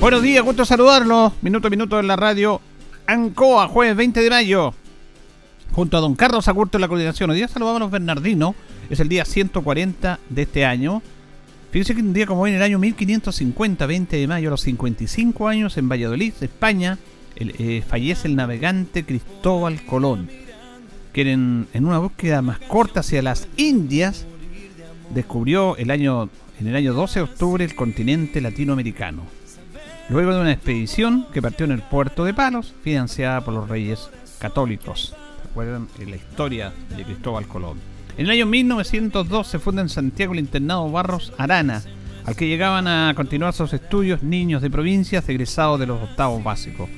Buenos 0.01 0.23
días, 0.23 0.45
gusto 0.45 0.65
saludarlo. 0.65 1.33
Minuto 1.43 1.69
a 1.69 1.71
minuto 1.71 1.99
en 1.99 2.07
la 2.07 2.17
radio 2.17 2.61
Ancoa, 3.07 3.69
jueves 3.69 3.97
20 3.97 4.21
de 4.21 4.31
mayo. 4.31 4.75
Junto 5.77 5.99
a 5.99 6.01
don 6.01 6.15
Carlos 6.15 6.49
Agurto 6.49 6.79
en 6.79 6.81
la 6.81 6.89
coordinación. 6.89 7.29
Hoy 7.29 7.37
día 7.37 7.49
saludamos 7.49 7.77
a 7.77 7.81
los 7.81 7.91
Bernardino. 7.91 8.55
Es 8.89 8.99
el 8.99 9.11
día 9.11 9.27
140 9.27 10.21
de 10.31 10.43
este 10.43 10.65
año. 10.65 11.03
Fíjense 11.71 11.95
que 11.95 12.01
un 12.01 12.15
día 12.15 12.25
como 12.25 12.41
hoy, 12.41 12.53
en 12.53 12.57
el 12.57 12.63
año 12.63 12.79
1550, 12.79 13.85
20 13.85 14.17
de 14.17 14.27
mayo, 14.27 14.49
a 14.49 14.53
los 14.53 14.63
55 14.63 15.49
años, 15.49 15.77
en 15.77 15.87
Valladolid, 15.87 16.33
España, 16.41 16.97
eh, 17.37 17.85
fallece 17.87 18.27
el 18.27 18.37
navegante 18.37 19.05
Cristóbal 19.05 19.85
Colón, 19.85 20.31
que 21.13 21.31
en, 21.31 21.69
una 21.75 21.99
búsqueda 21.99 22.41
más 22.41 22.59
corta 22.59 23.01
hacia 23.01 23.21
las 23.21 23.47
Indias, 23.59 24.25
descubrió 25.13 25.77
el 25.77 25.91
año, 25.91 26.31
en 26.59 26.69
el 26.69 26.77
año 26.77 26.95
12 26.95 27.19
de 27.19 27.25
octubre 27.25 27.65
el 27.67 27.75
continente 27.75 28.41
latinoamericano. 28.41 29.25
Luego 30.09 30.33
de 30.37 30.41
una 30.41 30.53
expedición 30.53 31.27
que 31.35 31.43
partió 31.43 31.67
en 31.67 31.73
el 31.73 31.83
puerto 31.83 32.25
de 32.25 32.33
Palos, 32.33 32.73
financiada 32.83 33.43
por 33.43 33.53
los 33.53 33.69
reyes 33.69 34.09
católicos. 34.39 35.15
¿Recuerdan 35.57 35.89
la 36.07 36.17
historia 36.17 36.73
de 36.95 37.03
Cristóbal 37.03 37.49
Colón? 37.49 37.79
En 38.19 38.27
el 38.27 38.31
año 38.31 38.45
1902 38.45 39.47
se 39.47 39.59
funda 39.59 39.81
en 39.81 39.89
Santiago 39.89 40.35
el 40.35 40.41
internado 40.41 40.91
Barros 40.91 41.33
Arana, 41.39 41.83
al 42.27 42.37
que 42.37 42.47
llegaban 42.47 42.87
a 42.87 43.15
continuar 43.17 43.55
sus 43.55 43.73
estudios 43.73 44.23
niños 44.23 44.61
de 44.61 44.69
provincias 44.69 45.27
egresados 45.31 45.81
de 45.81 45.87
los 45.87 46.03
octavos 46.03 46.45
básicos. 46.45 46.91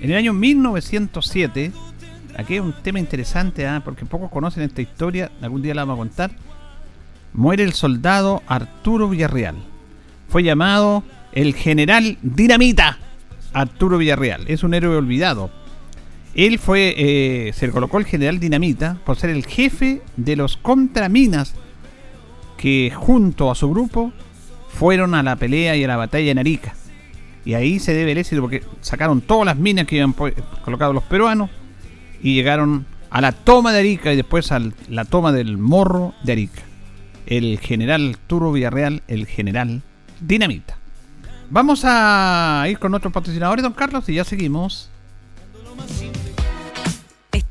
En 0.00 0.12
el 0.12 0.16
año 0.16 0.32
1907, 0.32 1.72
aquí 2.36 2.52
hay 2.52 2.60
un 2.60 2.72
tema 2.84 3.00
interesante, 3.00 3.66
¿ah? 3.66 3.82
porque 3.84 4.06
pocos 4.06 4.30
conocen 4.30 4.62
esta 4.62 4.80
historia, 4.80 5.32
algún 5.42 5.62
día 5.62 5.74
la 5.74 5.84
vamos 5.84 5.96
a 5.96 6.06
contar, 6.06 6.30
muere 7.32 7.64
el 7.64 7.72
soldado 7.72 8.44
Arturo 8.46 9.08
Villarreal. 9.08 9.56
Fue 10.28 10.44
llamado 10.44 11.02
el 11.32 11.52
general 11.52 12.16
Dinamita 12.22 12.96
Arturo 13.52 13.98
Villarreal. 13.98 14.44
Es 14.46 14.62
un 14.62 14.72
héroe 14.72 14.98
olvidado 14.98 15.63
él 16.34 16.58
fue, 16.58 16.94
eh, 16.96 17.52
se 17.52 17.66
le 17.66 17.72
colocó 17.72 17.98
el 17.98 18.06
general 18.06 18.40
Dinamita 18.40 18.98
por 19.04 19.16
ser 19.16 19.30
el 19.30 19.46
jefe 19.46 20.02
de 20.16 20.36
los 20.36 20.56
contraminas 20.56 21.54
que 22.56 22.92
junto 22.94 23.50
a 23.50 23.54
su 23.54 23.70
grupo 23.70 24.12
fueron 24.68 25.14
a 25.14 25.22
la 25.22 25.36
pelea 25.36 25.76
y 25.76 25.84
a 25.84 25.88
la 25.88 25.96
batalla 25.96 26.30
en 26.32 26.38
Arica. 26.38 26.74
Y 27.44 27.54
ahí 27.54 27.78
se 27.78 27.92
debe 27.92 28.12
el 28.12 28.18
éxito 28.18 28.40
porque 28.40 28.64
sacaron 28.80 29.20
todas 29.20 29.46
las 29.46 29.56
minas 29.56 29.86
que 29.86 30.00
habían 30.00 30.14
colocado 30.64 30.92
los 30.92 31.04
peruanos 31.04 31.50
y 32.22 32.34
llegaron 32.34 32.86
a 33.10 33.20
la 33.20 33.32
toma 33.32 33.72
de 33.72 33.80
Arica 33.80 34.12
y 34.12 34.16
después 34.16 34.50
a 34.50 34.60
la 34.88 35.04
toma 35.04 35.30
del 35.30 35.58
morro 35.58 36.14
de 36.24 36.32
Arica. 36.32 36.62
El 37.26 37.58
general 37.60 38.16
Turo 38.26 38.50
Villarreal, 38.50 39.02
el 39.08 39.26
general 39.26 39.82
Dinamita. 40.20 40.78
Vamos 41.50 41.82
a 41.84 42.64
ir 42.68 42.78
con 42.78 42.90
nuestros 42.90 43.12
patrocinadores, 43.12 43.62
don 43.62 43.72
Carlos, 43.72 44.08
y 44.08 44.14
ya 44.14 44.24
seguimos. 44.24 44.90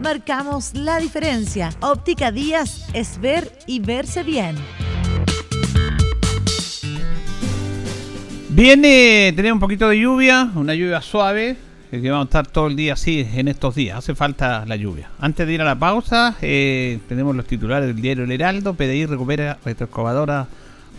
Marcamos 0.00 0.74
la 0.74 0.98
diferencia. 1.00 1.70
Óptica 1.80 2.30
Díaz 2.30 2.86
es 2.92 3.20
ver 3.20 3.50
y 3.66 3.80
verse 3.80 4.22
bien. 4.22 4.54
Viene, 8.50 9.32
tener 9.34 9.52
un 9.52 9.58
poquito 9.58 9.88
de 9.88 9.98
lluvia, 9.98 10.50
una 10.54 10.74
lluvia 10.74 11.00
suave, 11.00 11.56
que 11.90 12.10
vamos 12.10 12.26
a 12.26 12.28
estar 12.28 12.46
todo 12.46 12.68
el 12.68 12.76
día 12.76 12.92
así 12.92 13.26
en 13.34 13.48
estos 13.48 13.74
días. 13.74 13.98
Hace 13.98 14.14
falta 14.14 14.64
la 14.66 14.76
lluvia. 14.76 15.10
Antes 15.18 15.46
de 15.46 15.52
ir 15.54 15.62
a 15.62 15.64
la 15.64 15.78
pausa, 15.78 16.36
eh, 16.42 17.00
tenemos 17.08 17.34
los 17.34 17.46
titulares 17.46 17.88
del 17.88 18.00
diario 18.00 18.24
El 18.24 18.30
Heraldo. 18.30 18.74
PDI 18.74 19.06
recupera 19.06 19.58
retroexcavadora 19.64 20.46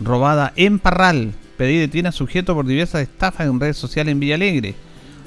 robada 0.00 0.52
en 0.56 0.78
Parral. 0.78 1.32
PDI 1.56 1.78
detiene 1.78 2.10
a 2.10 2.12
sujeto 2.12 2.54
por 2.54 2.66
diversas 2.66 3.02
estafas 3.02 3.46
en 3.46 3.58
redes 3.60 3.78
sociales 3.78 4.12
en 4.12 4.20
Villalegre. 4.20 4.74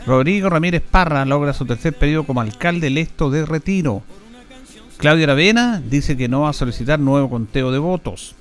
Rodrigo 0.06 0.50
Ramírez 0.50 0.82
Parra 0.82 1.24
logra 1.24 1.54
su 1.54 1.66
tercer 1.66 1.94
periodo 1.94 2.26
como 2.26 2.42
alcalde 2.42 2.88
electo 2.88 3.30
de 3.30 3.46
Retiro. 3.46 4.04
Claudia 4.98 5.26
Aravena 5.26 5.82
dice 5.82 6.18
que 6.18 6.28
no 6.28 6.42
va 6.42 6.50
a 6.50 6.54
solicitar 6.54 7.00
nuevo 7.00 7.30
conteo 7.30 7.72
de 7.72 7.80
votos. 7.80 8.36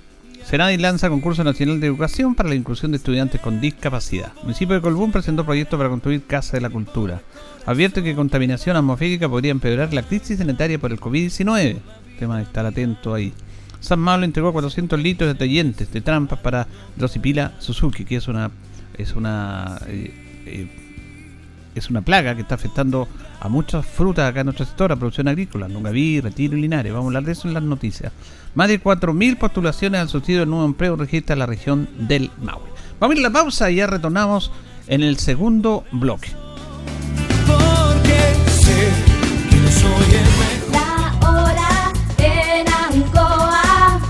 Senadi 0.44 0.76
lanza 0.76 1.08
concurso 1.08 1.44
nacional 1.44 1.80
de 1.80 1.86
educación 1.86 2.34
para 2.34 2.48
la 2.48 2.56
inclusión 2.56 2.90
de 2.90 2.96
estudiantes 2.96 3.40
con 3.40 3.60
discapacidad. 3.60 4.32
Municipio 4.42 4.74
de 4.74 4.80
Colbún 4.80 5.12
presentó 5.12 5.44
proyectos 5.44 5.78
para 5.78 5.88
construir 5.88 6.24
Casa 6.26 6.56
de 6.56 6.62
la 6.62 6.70
Cultura. 6.70 7.22
Advierte 7.64 8.02
que 8.02 8.16
contaminación 8.16 8.76
atmosférica 8.76 9.28
podría 9.28 9.52
empeorar 9.52 9.94
la 9.94 10.02
crisis 10.02 10.38
sanitaria 10.38 10.80
por 10.80 10.90
el 10.90 10.98
COVID-19. 10.98 11.78
Tema 12.18 12.38
de 12.38 12.42
estar 12.42 12.66
atento 12.66 13.14
ahí. 13.14 13.32
San 13.78 14.00
Malo 14.00 14.24
entregó 14.24 14.52
400 14.52 15.00
litros 15.00 15.28
de 15.28 15.36
tallentes 15.36 15.92
de 15.92 16.00
trampas 16.00 16.40
para 16.40 16.66
Drosipila 16.96 17.52
Suzuki, 17.60 18.04
que 18.04 18.16
es 18.16 18.26
una 18.26 18.50
es 18.98 19.14
una 19.14 19.80
eh, 19.86 20.42
eh, 20.44 20.81
es 21.74 21.90
una 21.90 22.02
plaga 22.02 22.34
que 22.34 22.42
está 22.42 22.54
afectando 22.54 23.08
a 23.40 23.48
muchas 23.48 23.86
frutas 23.86 24.30
acá 24.30 24.40
en 24.40 24.46
nuestro 24.46 24.66
sector, 24.66 24.92
a 24.92 24.96
producción 24.96 25.28
agrícola, 25.28 25.68
Longaví, 25.68 26.20
Retiro 26.20 26.56
y 26.56 26.60
Linares. 26.60 26.92
Vamos 26.92 27.06
a 27.06 27.08
hablar 27.08 27.24
de 27.24 27.32
eso 27.32 27.48
en 27.48 27.54
las 27.54 27.62
noticias. 27.62 28.12
Más 28.54 28.68
de 28.68 28.82
4.000 28.82 29.38
postulaciones 29.38 30.00
al 30.00 30.08
subsidio 30.08 30.40
del 30.40 30.50
nuevo 30.50 30.64
empleo 30.64 30.96
registra 30.96 31.34
la 31.36 31.46
región 31.46 31.88
del 31.98 32.30
Maule. 32.42 32.70
Vamos 33.00 33.16
a 33.16 33.18
ir 33.18 33.26
a 33.26 33.28
la 33.28 33.32
pausa 33.32 33.70
y 33.70 33.76
ya 33.76 33.86
retornamos 33.86 34.52
en 34.86 35.02
el 35.02 35.18
segundo 35.18 35.84
bloque. 35.92 36.28
Porque 37.46 38.50
sé 38.50 38.90
que 39.50 39.56
no 39.56 39.70
soy 39.70 40.14
el 40.14 40.28
mejor. 40.38 40.72
La 40.72 41.28
hora 41.28 41.92
en 42.18 42.68
Ancoa 42.68 44.00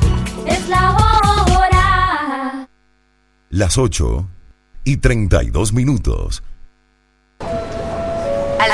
es 0.47 0.69
la 0.69 0.91
hora. 0.93 2.69
Las 3.51 3.79
8 3.79 4.29
y 4.85 4.97
32 4.97 5.73
minutos. 5.73 6.43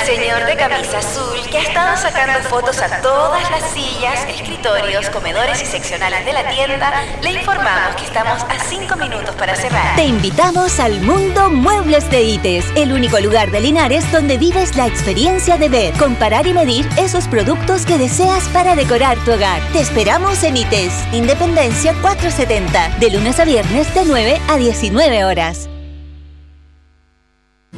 Señor 0.08 0.46
de 0.46 0.56
camisa 0.56 1.00
azul 1.00 1.38
que 1.50 1.58
ha 1.58 1.62
estado 1.64 1.94
sacando 1.98 2.38
fotos 2.48 2.80
a 2.80 3.02
todas 3.02 3.50
las 3.50 3.62
sillas, 3.72 4.26
escritorios, 4.26 5.10
comedores 5.10 5.60
y 5.60 5.66
seccionales 5.66 6.24
de 6.24 6.32
la 6.32 6.48
tienda, 6.48 6.90
le 7.20 7.32
informamos 7.32 7.94
que 7.94 8.06
estamos 8.06 8.40
a 8.40 8.58
5 8.58 8.96
minutos 8.96 9.34
para 9.34 9.54
cerrar. 9.54 9.96
Te 9.96 10.06
invitamos 10.06 10.80
al 10.80 10.98
Mundo 11.02 11.50
Muebles 11.50 12.10
de 12.10 12.22
ITES, 12.22 12.64
el 12.74 12.94
único 12.94 13.20
lugar 13.20 13.50
de 13.50 13.60
Linares 13.60 14.10
donde 14.10 14.38
vives 14.38 14.76
la 14.76 14.86
experiencia 14.86 15.58
de 15.58 15.68
ver, 15.68 15.92
comparar 15.98 16.46
y 16.46 16.54
medir 16.54 16.88
esos 16.96 17.28
productos 17.28 17.84
que 17.84 17.98
deseas 17.98 18.48
para 18.48 18.76
decorar 18.76 19.18
tu 19.26 19.32
hogar. 19.32 19.60
Te 19.74 19.80
esperamos 19.80 20.42
en 20.42 20.56
ITES, 20.56 20.92
Independencia 21.12 21.92
470, 22.00 22.96
de 22.98 23.10
lunes 23.10 23.38
a 23.38 23.44
viernes 23.44 23.94
de 23.94 24.06
9 24.06 24.40
a 24.48 24.56
19 24.56 25.24
horas. 25.26 25.68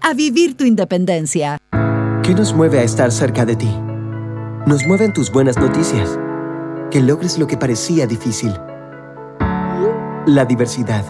a 0.00 0.14
vivir 0.14 0.56
tu 0.56 0.64
independencia. 0.64 1.58
¿Qué 2.22 2.34
nos 2.34 2.54
mueve 2.54 2.78
a 2.78 2.82
estar 2.82 3.10
cerca 3.10 3.44
de 3.44 3.56
ti? 3.56 3.74
Nos 4.66 4.86
mueven 4.86 5.12
tus 5.12 5.32
buenas 5.32 5.56
noticias. 5.56 6.18
Que 6.90 7.00
logres 7.00 7.38
lo 7.38 7.46
que 7.46 7.56
parecía 7.56 8.06
difícil. 8.06 8.52
La 10.26 10.44
diversidad. 10.44 11.04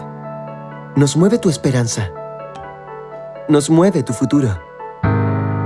Nos 0.95 1.17
mueve 1.17 1.37
tu 1.37 1.49
esperanza. 1.49 2.09
Nos 3.47 3.69
mueve 3.69 4.03
tu 4.03 4.13
futuro. 4.13 4.49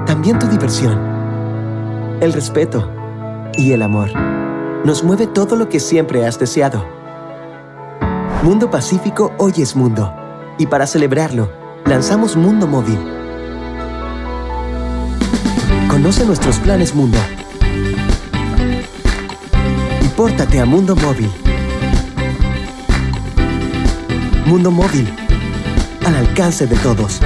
También 0.06 0.40
tu 0.40 0.48
diversión. 0.48 0.98
El 2.20 2.34
respeto. 2.34 2.90
Y 3.56 3.74
el 3.74 3.82
amor. 3.82 4.10
Nos 4.86 5.04
mueve 5.04 5.28
todo 5.28 5.56
lo 5.56 5.70
que 5.70 5.80
siempre 5.80 6.26
has 6.26 6.40
deseado. 6.40 6.86
Mundo 8.44 8.70
Pacífico 8.70 9.32
hoy 9.38 9.54
es 9.58 9.76
mundo. 9.76 10.14
Y 10.58 10.68
para 10.68 10.88
celebrarlo, 10.88 11.50
lanzamos 11.86 12.36
Mundo 12.36 12.68
Móvil. 12.68 13.00
Conoce 15.90 16.26
nuestros 16.26 16.58
planes 16.60 16.94
Mundo. 16.96 17.18
Y 20.02 20.08
pórtate 20.16 20.60
a 20.60 20.66
Mundo 20.66 20.96
Móvil. 20.96 21.30
Mundo 24.46 24.72
Móvil. 24.72 25.08
Al 26.06 26.16
alcance 26.16 26.68
de 26.68 26.76
todos. 26.78 27.20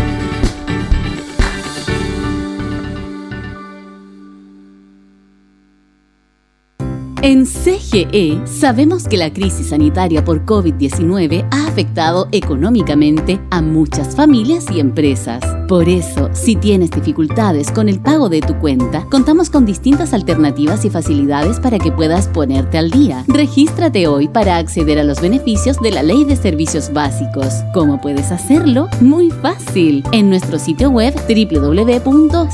En 7.23 7.45
CGE 7.47 8.39
sabemos 8.45 9.07
que 9.07 9.17
la 9.17 9.33
crisis 9.33 9.69
sanitaria 9.69 10.23
por 10.23 10.45
COVID-19 10.45 11.47
ha 11.49 11.67
afectado 11.67 12.29
económicamente 12.31 13.39
a 13.49 13.59
muchas 13.59 14.15
familias 14.15 14.65
y 14.71 14.79
empresas. 14.79 15.56
Por 15.67 15.89
eso, 15.89 16.29
si 16.33 16.55
tienes 16.55 16.91
dificultades 16.91 17.71
con 17.71 17.89
el 17.89 17.99
pago 17.99 18.29
de 18.29 18.39
tu 18.39 18.57
cuenta, 18.59 19.05
contamos 19.09 19.49
con 19.49 19.65
distintas 19.65 20.13
alternativas 20.13 20.85
y 20.85 20.89
facilidades 20.89 21.59
para 21.59 21.77
que 21.77 21.91
puedas 21.91 22.29
ponerte 22.29 22.77
al 22.77 22.89
día. 22.89 23.25
Regístrate 23.27 24.07
hoy 24.07 24.29
para 24.29 24.55
acceder 24.55 24.97
a 24.97 25.03
los 25.03 25.19
beneficios 25.19 25.77
de 25.81 25.91
la 25.91 26.03
Ley 26.03 26.23
de 26.23 26.37
Servicios 26.37 26.93
Básicos. 26.93 27.53
¿Cómo 27.73 27.99
puedes 27.99 28.31
hacerlo? 28.31 28.87
Muy 29.01 29.29
fácil. 29.29 30.05
En 30.13 30.29
nuestro 30.29 30.57
sitio 30.57 30.89
web 30.89 31.13
www.cge.cl 31.27 32.47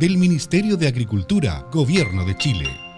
del 0.00 0.16
Ministerio 0.16 0.78
de 0.78 0.88
Agricultura, 0.88 1.66
Gobierno 1.70 2.24
de 2.24 2.34
Chile. 2.34 2.89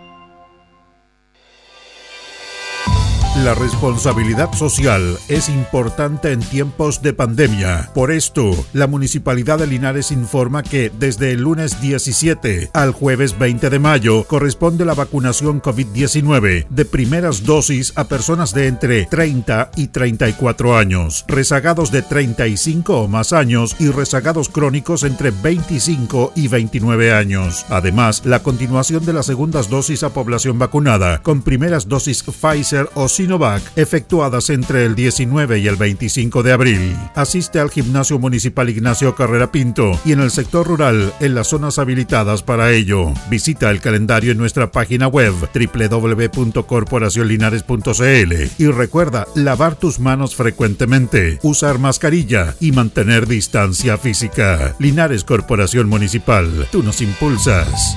La 3.43 3.55
responsabilidad 3.57 4.53
social 4.53 5.19
es 5.29 5.49
importante 5.49 6.31
en 6.31 6.39
tiempos 6.39 7.03
de 7.03 7.13
pandemia. 7.13 7.91
Por 7.93 8.13
esto, 8.13 8.53
la 8.73 8.87
Municipalidad 8.87 9.59
de 9.59 9.67
Linares 9.67 10.13
informa 10.13 10.63
que 10.63 10.93
desde 10.97 11.33
el 11.33 11.41
lunes 11.41 11.81
17 11.81 12.71
al 12.73 12.93
jueves 12.93 13.37
20 13.37 13.69
de 13.69 13.79
mayo 13.81 14.23
corresponde 14.29 14.85
la 14.85 14.95
vacunación 14.95 15.61
COVID-19 15.61 16.69
de 16.69 16.85
primeras 16.85 17.45
dosis 17.45 17.93
a 17.97 18.05
personas 18.05 18.55
de 18.55 18.69
entre 18.69 19.07
30 19.07 19.73
y 19.75 19.89
34 19.89 20.77
años, 20.77 21.25
rezagados 21.27 21.91
de 21.91 22.03
35 22.03 22.97
o 22.97 23.09
más 23.09 23.33
años 23.33 23.75
y 23.81 23.89
rezagados 23.89 24.51
crónicos 24.51 25.03
entre 25.03 25.33
25 25.33 26.35
y 26.37 26.47
29 26.47 27.13
años. 27.13 27.67
Además, 27.71 28.23
la 28.25 28.45
continuación 28.45 29.05
de 29.05 29.15
las 29.15 29.27
segundas 29.27 29.69
dosis 29.69 30.05
a 30.05 30.11
población 30.11 30.61
vacunada 30.61 31.21
con 31.25 31.43
primeras 31.43 31.89
dosis 31.89 32.23
Pfizer 32.23 32.89
o 32.95 33.09
Sinovac 33.09 33.32
efectuadas 33.77 34.51
entre 34.51 34.85
el 34.85 34.95
19 34.95 35.59
y 35.59 35.67
el 35.67 35.77
25 35.77 36.43
de 36.43 36.53
abril. 36.53 36.95
Asiste 37.15 37.61
al 37.61 37.71
Gimnasio 37.71 38.19
Municipal 38.19 38.69
Ignacio 38.69 39.15
Carrera 39.15 39.51
Pinto 39.51 39.99
y 40.05 40.13
en 40.13 40.21
el 40.21 40.31
sector 40.31 40.67
rural 40.67 41.15
en 41.21 41.35
las 41.35 41.49
zonas 41.49 41.79
habilitadas 41.79 42.43
para 42.43 42.73
ello. 42.73 43.15
Visita 43.31 43.71
el 43.71 43.81
calendario 43.81 44.33
en 44.33 44.39
nuestra 44.39 44.71
página 44.71 45.09
web 45.09 45.33
www.corporacionlinares.cl 45.55 48.33
y 48.59 48.67
recuerda 48.67 49.27
lavar 49.35 49.77
tus 49.77 49.99
manos 49.99 50.37
frecuentemente, 50.37 51.39
usar 51.43 51.79
mascarilla 51.79 52.55
y 52.61 52.73
mantener 52.73 53.27
distancia 53.27 53.97
física. 53.99 54.75
Linares 54.79 55.25
Corporación 55.25 55.89
Municipal, 55.89 56.69
tú 56.71 56.83
nos 56.83 57.01
impulsas. 57.01 57.97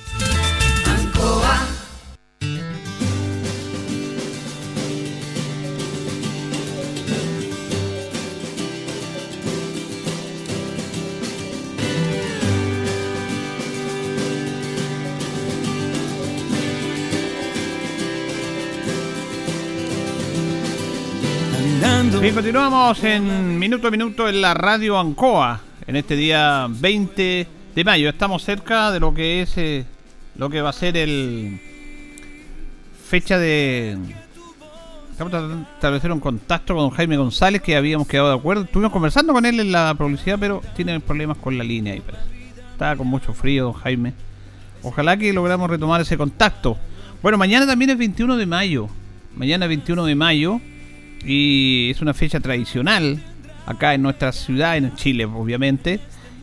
Continuamos 22.41 23.03
en 23.03 23.59
minuto 23.59 23.87
a 23.87 23.91
minuto 23.91 24.27
en 24.27 24.41
la 24.41 24.55
radio 24.55 24.99
Ancoa, 24.99 25.61
en 25.85 25.95
este 25.95 26.15
día 26.15 26.65
20 26.67 27.47
de 27.75 27.83
mayo. 27.83 28.09
Estamos 28.09 28.43
cerca 28.43 28.89
de 28.89 28.99
lo 28.99 29.13
que 29.13 29.43
es 29.43 29.55
eh, 29.59 29.85
lo 30.37 30.49
que 30.49 30.59
va 30.59 30.71
a 30.71 30.73
ser 30.73 30.97
el 30.97 31.61
fecha 33.07 33.37
de 33.37 33.95
estamos 35.11 35.29
tratando 35.29 35.55
de 35.57 35.61
establecer 35.61 36.11
un 36.11 36.19
contacto 36.19 36.75
con 36.75 36.89
Jaime 36.89 37.15
González 37.15 37.61
que 37.61 37.75
habíamos 37.75 38.07
quedado 38.07 38.29
de 38.29 38.39
acuerdo. 38.39 38.63
Estuvimos 38.63 38.91
conversando 38.91 39.33
con 39.33 39.45
él 39.45 39.59
en 39.59 39.71
la 39.71 39.93
publicidad, 39.93 40.39
pero 40.39 40.63
tiene 40.75 40.99
problemas 40.99 41.37
con 41.37 41.59
la 41.59 41.63
línea 41.63 41.93
ahí. 41.93 42.01
Está 42.71 42.95
con 42.95 43.05
mucho 43.05 43.35
frío 43.35 43.65
don 43.65 43.73
Jaime. 43.73 44.13
Ojalá 44.81 45.15
que 45.15 45.31
logramos 45.31 45.69
retomar 45.69 46.01
ese 46.01 46.17
contacto. 46.17 46.75
Bueno, 47.21 47.37
mañana 47.37 47.67
también 47.67 47.91
es 47.91 47.99
21 47.99 48.35
de 48.35 48.47
mayo. 48.47 48.87
Mañana 49.35 49.65
es 49.65 49.69
21 49.69 50.05
de 50.05 50.15
mayo 50.15 50.59
y 51.25 51.89
es 51.91 52.01
una 52.01 52.13
fecha 52.13 52.39
tradicional 52.39 53.19
acá 53.65 53.93
en 53.93 54.01
nuestra 54.01 54.31
ciudad, 54.31 54.77
en 54.77 54.95
Chile, 54.95 55.25
obviamente. 55.25 55.99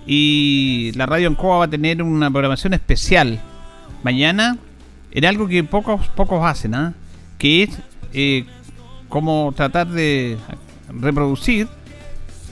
Y 0.07 0.93
la 0.95 1.07
Radio 1.07 1.29
Ancoa 1.29 1.59
va 1.59 1.65
a 1.65 1.71
tener 1.71 2.03
una 2.03 2.31
programación 2.31 2.75
especial 2.75 3.41
mañana 4.03 4.57
en 5.11 5.25
algo 5.25 5.49
que 5.49 5.65
pocos 5.65 6.07
pocos 6.09 6.45
hacen, 6.45 6.75
¿ah? 6.75 6.95
que 7.39 7.65
es 7.65 7.71
eh, 8.13 8.47
como 9.09 9.53
tratar 9.55 9.89
de 9.89 10.37
reproducir 10.89 11.69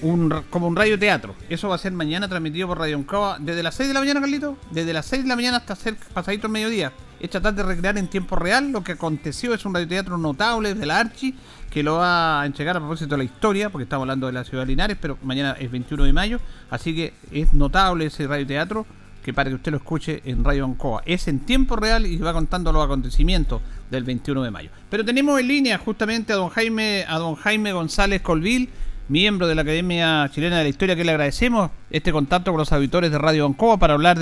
un, 0.03 0.43
como 0.51 0.66
un 0.66 0.77
radio 0.77 0.99
teatro. 0.99 1.35
Eso 1.49 1.68
va 1.68 1.77
a 1.77 1.79
ser 1.79 1.93
mañana 1.93 2.29
transmitido 2.29 2.68
por 2.68 2.79
Radio 2.79 2.97
Ancoa 2.97 3.39
desde 3.41 3.62
las 3.62 3.74
6 3.74 3.89
de 3.89 3.95
la 3.95 4.01
mañana, 4.01 4.20
Carlito. 4.20 4.59
Desde 4.70 4.93
las 4.93 5.07
6 5.07 5.22
de 5.22 5.29
la 5.29 5.37
mañana 5.37 5.59
hasta 5.59 5.77
cerca, 5.77 6.07
pasadito 6.12 6.47
el 6.47 6.53
mediodía. 6.53 6.93
Es 7.21 7.31
tratar 7.31 7.55
de 7.55 7.62
recrear 7.62 7.97
en 7.99 8.09
tiempo 8.09 8.37
real 8.37 8.71
lo 8.71 8.85
que 8.85 8.93
aconteció. 8.93 9.55
Es 9.55 9.64
un 9.64 9.75
radioteatro 9.75 10.19
notable 10.19 10.75
de 10.75 10.87
la 10.87 11.01
Archi 11.01 11.35
que 11.71 11.83
lo 11.83 11.97
va 11.97 12.43
a 12.43 12.47
entregar 12.47 12.77
a 12.77 12.81
propósito 12.81 13.11
de 13.11 13.19
la 13.19 13.25
historia, 13.25 13.71
porque 13.71 13.85
estamos 13.85 14.05
hablando 14.05 14.27
de 14.27 14.33
la 14.33 14.45
ciudad 14.45 14.62
de 14.62 14.69
Linares, 14.69 14.97
pero 15.01 15.19
mañana 15.23 15.57
es 15.59 15.71
21 15.71 16.05
de 16.05 16.12
mayo. 16.12 16.41
Así 16.71 16.95
que 16.95 17.12
es 17.31 17.53
notable 17.53 18.07
ese 18.07 18.27
radioteatro 18.27 18.87
que 19.27 19.35
para 19.35 19.51
que 19.51 19.57
usted 19.57 19.73
lo 19.73 19.79
escuche 19.79 20.23
en 20.25 20.45
Radio 20.45 20.64
Ancoa. 20.64 21.03
Es 21.05 21.27
en 21.27 21.41
tiempo 21.41 21.75
real 21.75 22.07
y 22.07 22.17
va 22.19 22.33
contando 22.33 22.73
los 22.73 22.85
acontecimientos 22.85 23.61
del 23.91 24.05
21 24.05 24.43
de 24.45 24.51
mayo. 24.53 24.71
Pero 24.89 25.05
tenemos 25.05 25.41
en 25.41 25.49
línea 25.49 25.79
justamente 25.79 26.33
a 26.33 26.37
don 26.37 26.49
Jaime, 26.49 27.05
a 27.09 27.19
don 27.19 27.35
Jaime 27.35 27.73
González 27.73 28.23
Colvil, 28.23 28.71
miembro 29.09 29.49
de 29.49 29.57
la 29.57 29.62
Academia 29.62 30.31
Chilena 30.33 30.59
de 30.59 30.62
la 30.62 30.69
Historia, 30.69 30.95
que 30.95 31.05
le 31.05 31.11
agradecemos 31.11 31.73
este 31.91 32.12
contacto 32.12 32.53
con 32.53 32.59
los 32.59 32.73
auditores 32.73 33.11
de 33.11 33.19
Radio 33.19 33.47
Ancoa 33.47 33.79
para 33.79 33.95
hablar 33.95 34.17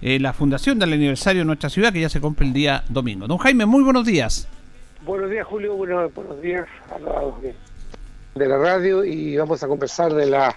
de 0.00 0.18
la 0.20 0.32
fundación 0.32 0.78
del 0.78 0.92
aniversario 0.92 1.42
de 1.42 1.46
nuestra 1.46 1.70
ciudad, 1.70 1.92
que 1.92 2.00
ya 2.00 2.08
se 2.08 2.20
cumple 2.20 2.46
el 2.46 2.52
día 2.52 2.84
domingo. 2.88 3.26
Don 3.26 3.38
Jaime, 3.38 3.66
muy 3.66 3.82
buenos 3.82 4.04
días. 4.06 4.48
Buenos 5.04 5.30
días, 5.30 5.46
Julio. 5.46 5.76
Bueno, 5.76 6.10
buenos 6.10 6.40
días 6.42 6.66
a 6.94 6.98
los 6.98 7.34
de, 7.42 8.48
la 8.48 8.58
radio 8.58 9.04
y 9.04 9.36
vamos 9.36 9.62
a 9.62 9.68
conversar 9.68 10.12
de 10.12 10.26
la 10.26 10.54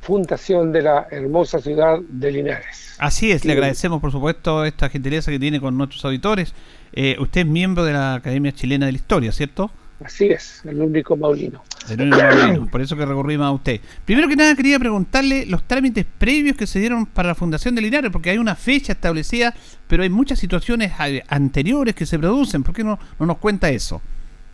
fundación 0.00 0.72
de 0.72 0.82
la 0.82 1.06
hermosa 1.10 1.60
ciudad 1.60 1.98
de 2.08 2.32
Linares. 2.32 2.96
Así 2.98 3.30
es, 3.30 3.44
le 3.44 3.52
agradecemos 3.52 4.00
por 4.00 4.10
supuesto 4.10 4.64
esta 4.64 4.88
gentileza 4.88 5.30
que 5.30 5.38
tiene 5.38 5.60
con 5.60 5.76
nuestros 5.76 6.04
auditores. 6.04 6.54
Eh, 6.92 7.16
usted 7.20 7.42
es 7.42 7.46
miembro 7.46 7.84
de 7.84 7.92
la 7.92 8.14
Academia 8.14 8.52
Chilena 8.52 8.86
de 8.86 8.92
la 8.92 8.96
Historia, 8.96 9.32
¿cierto? 9.32 9.70
Así 10.04 10.28
es, 10.28 10.62
el 10.64 10.80
único 10.80 11.16
maulino. 11.16 11.62
Del 11.88 12.02
Unión 12.02 12.18
Maulino, 12.18 12.70
por 12.70 12.80
eso 12.80 12.96
que 12.96 13.04
recurrimos 13.04 13.46
a 13.46 13.52
usted. 13.52 13.80
Primero 14.04 14.28
que 14.28 14.36
nada 14.36 14.54
quería 14.54 14.78
preguntarle 14.78 15.46
los 15.46 15.64
trámites 15.64 16.06
previos 16.18 16.56
que 16.56 16.66
se 16.66 16.78
dieron 16.78 17.06
para 17.06 17.28
la 17.28 17.34
Fundación 17.34 17.74
de 17.74 17.82
Linares, 17.82 18.10
porque 18.10 18.30
hay 18.30 18.38
una 18.38 18.54
fecha 18.54 18.92
establecida, 18.92 19.54
pero 19.86 20.02
hay 20.02 20.10
muchas 20.10 20.38
situaciones 20.38 20.92
eh, 21.06 21.22
anteriores 21.28 21.94
que 21.94 22.06
se 22.06 22.18
producen. 22.18 22.62
¿Por 22.62 22.74
qué 22.74 22.82
no, 22.82 22.98
no 23.18 23.26
nos 23.26 23.38
cuenta 23.38 23.68
eso? 23.68 24.00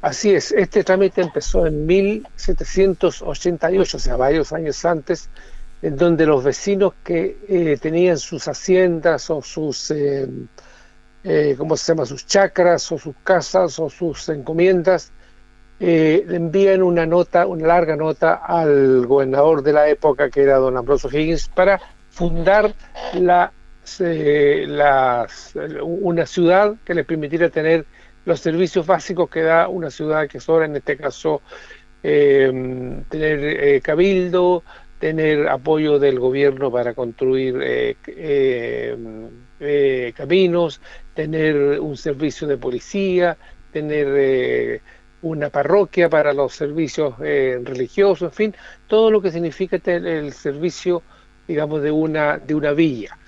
Así 0.03 0.30
es, 0.30 0.53
este 0.53 0.84
trámite 0.84 1.22
empezó 1.22 1.66
en 1.66 1.84
1788, 1.84 3.97
o 3.97 4.01
sea, 4.01 4.16
varios 4.16 4.53
años 4.53 4.84
antes, 4.84 5.28
en 5.82 5.97
donde 5.97 6.26
los 6.26 6.44
vecinos 6.44 6.92
que 7.03 7.38
eh, 7.49 7.76
tenían 7.80 8.18
sus 8.18 8.47
haciendas 8.47 9.28
o 9.30 9.42
sus, 9.42 9.90
eh, 9.90 10.28
eh, 11.24 11.57
¿cómo 11.59 11.76
se 11.76 11.92
llama?, 11.92 12.07
sus 12.07 12.24
chacras 12.26 12.92
o 12.92 12.99
sus 12.99 13.16
casas 13.24 13.80
o 13.80 13.90
sus 13.90 14.28
encomiendas, 14.28 15.11
eh, 15.79 16.24
le 16.27 16.37
envían 16.37 16.83
una 16.83 17.07
nota, 17.07 17.47
una 17.47 17.66
larga 17.66 17.97
nota 17.97 18.35
al 18.35 19.07
gobernador 19.07 19.62
de 19.62 19.72
la 19.72 19.89
época, 19.89 20.31
que 20.31 20.43
era 20.43 20.57
don 20.59 20.77
Ambrosio 20.77 21.11
Higgins, 21.11 21.49
para 21.49 21.81
fundar 22.09 22.74
la, 23.12 23.55
eh, 24.01 24.64
las- 24.68 25.55
una 25.83 26.27
ciudad 26.27 26.77
que 26.85 26.95
le 26.95 27.05
permitiera 27.05 27.51
tener 27.51 27.89
los 28.24 28.41
servicios 28.41 28.87
básicos 28.87 29.29
que 29.31 29.43
da 29.43 29.68
una 29.68 29.91
ciudad 29.91 30.29
que 30.29 30.41
sobra, 30.41 30.66
en 30.66 30.77
este 30.77 30.97
caso, 30.97 31.43
eh, 32.03 32.51
tener 33.09 33.39
eh, 33.45 33.81
cabildo, 33.83 34.64
tener 34.99 35.49
apoyo 35.49 35.99
del 35.99 36.18
gobierno 36.18 36.70
para 36.72 36.95
construir 36.95 37.59
eh, 37.62 37.99
caminos, 40.16 40.81
tener 41.14 41.81
un 41.81 41.97
servicio 41.97 42.47
de 42.47 42.59
policía, 42.59 43.39
tener 43.70 44.83
una 45.27 45.51
parroquia 45.51 46.09
para 46.09 46.33
los 46.33 46.55
servicios 46.55 47.16
eh, 47.22 47.61
religiosos, 47.62 48.31
en 48.31 48.33
fin, 48.33 48.55
todo 48.87 49.11
lo 49.11 49.20
que 49.20 49.31
significa 49.31 49.79
tener 49.79 50.07
el 50.07 50.33
servicio, 50.33 51.03
digamos, 51.47 51.83
de 51.83 51.91
una, 51.91 52.39
de 52.39 52.55
una 52.55 52.72
villa. 52.72 53.18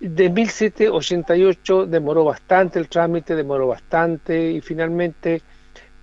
De 0.00 0.28
1788 0.30 1.86
demoró 1.86 2.24
bastante 2.24 2.78
el 2.78 2.88
trámite, 2.88 3.34
demoró 3.36 3.68
bastante 3.68 4.50
y 4.50 4.60
finalmente 4.60 5.42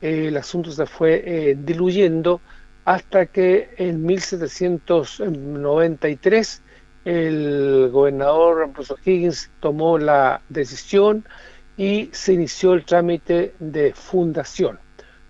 eh, 0.02 0.28
el 0.28 0.38
asunto 0.38 0.72
se 0.72 0.86
fue 0.86 1.24
eh, 1.26 1.58
diluyendo 1.60 2.42
hasta 2.86 3.26
que 3.26 3.72
en 3.78 4.06
1793 4.06 6.62
el 7.06 7.90
gobernador 7.92 8.64
Ambrosio 8.64 8.98
Higgins 9.04 9.50
tomó 9.60 9.98
la 9.98 10.42
decisión 10.50 11.26
y 11.78 12.10
se 12.12 12.34
inició 12.34 12.74
el 12.74 12.86
trámite 12.86 13.54
de 13.60 13.94
fundación, 13.94 14.80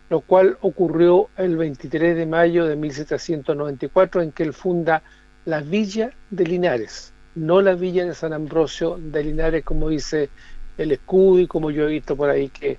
lo 0.10 0.22
cual 0.22 0.58
ocurrió 0.62 1.30
el 1.38 1.58
23 1.58 2.16
de 2.16 2.26
mayo 2.26 2.66
de 2.66 2.76
1794 2.76 4.22
en 4.22 4.32
que 4.32 4.44
él 4.44 4.54
funda 4.54 5.04
la 5.46 5.62
Villa 5.62 6.12
de 6.30 6.46
Linares, 6.46 7.14
no 7.36 7.62
la 7.62 7.74
Villa 7.74 8.06
de 8.06 8.14
San 8.14 8.34
Ambrosio 8.34 8.98
de 9.00 9.24
Linares 9.24 9.64
como 9.64 9.90
dice 9.90 10.30
el 10.78 10.92
escudo 10.92 11.40
y 11.40 11.48
como 11.48 11.72
yo 11.72 11.88
he 11.88 11.92
visto 11.92 12.16
por 12.16 12.30
ahí 12.30 12.50
que 12.50 12.78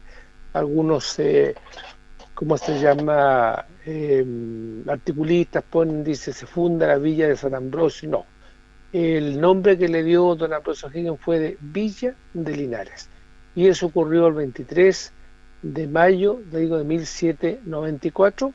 algunos, 0.53 1.18
eh, 1.18 1.55
¿cómo 2.35 2.57
se 2.57 2.79
llama? 2.79 3.66
Eh, 3.85 4.24
articulistas 4.87 5.64
ponen, 5.64 6.05
dice, 6.05 6.33
se 6.33 6.47
funda 6.47 6.87
la 6.87 6.99
Villa 6.99 7.29
de 7.29 7.37
San 7.37 7.55
Ambrosio, 7.55 8.09
no. 8.09 8.26
El 8.93 9.41
nombre 9.41 9.76
que 9.76 9.89
le 9.89 10.03
dio 10.03 10.35
don 10.35 10.53
Ambrosio 10.53 10.91
Higgins 10.93 11.20
fue 11.20 11.39
de 11.39 11.59
Villa 11.61 12.14
de 12.33 12.57
Linares. 12.57 13.09
Y 13.55 13.66
eso 13.66 13.87
ocurrió 13.87 14.29
el 14.29 14.35
23 14.35 15.12
de 15.62 15.86
mayo, 15.86 16.40
de 16.50 16.84
1794, 16.84 18.52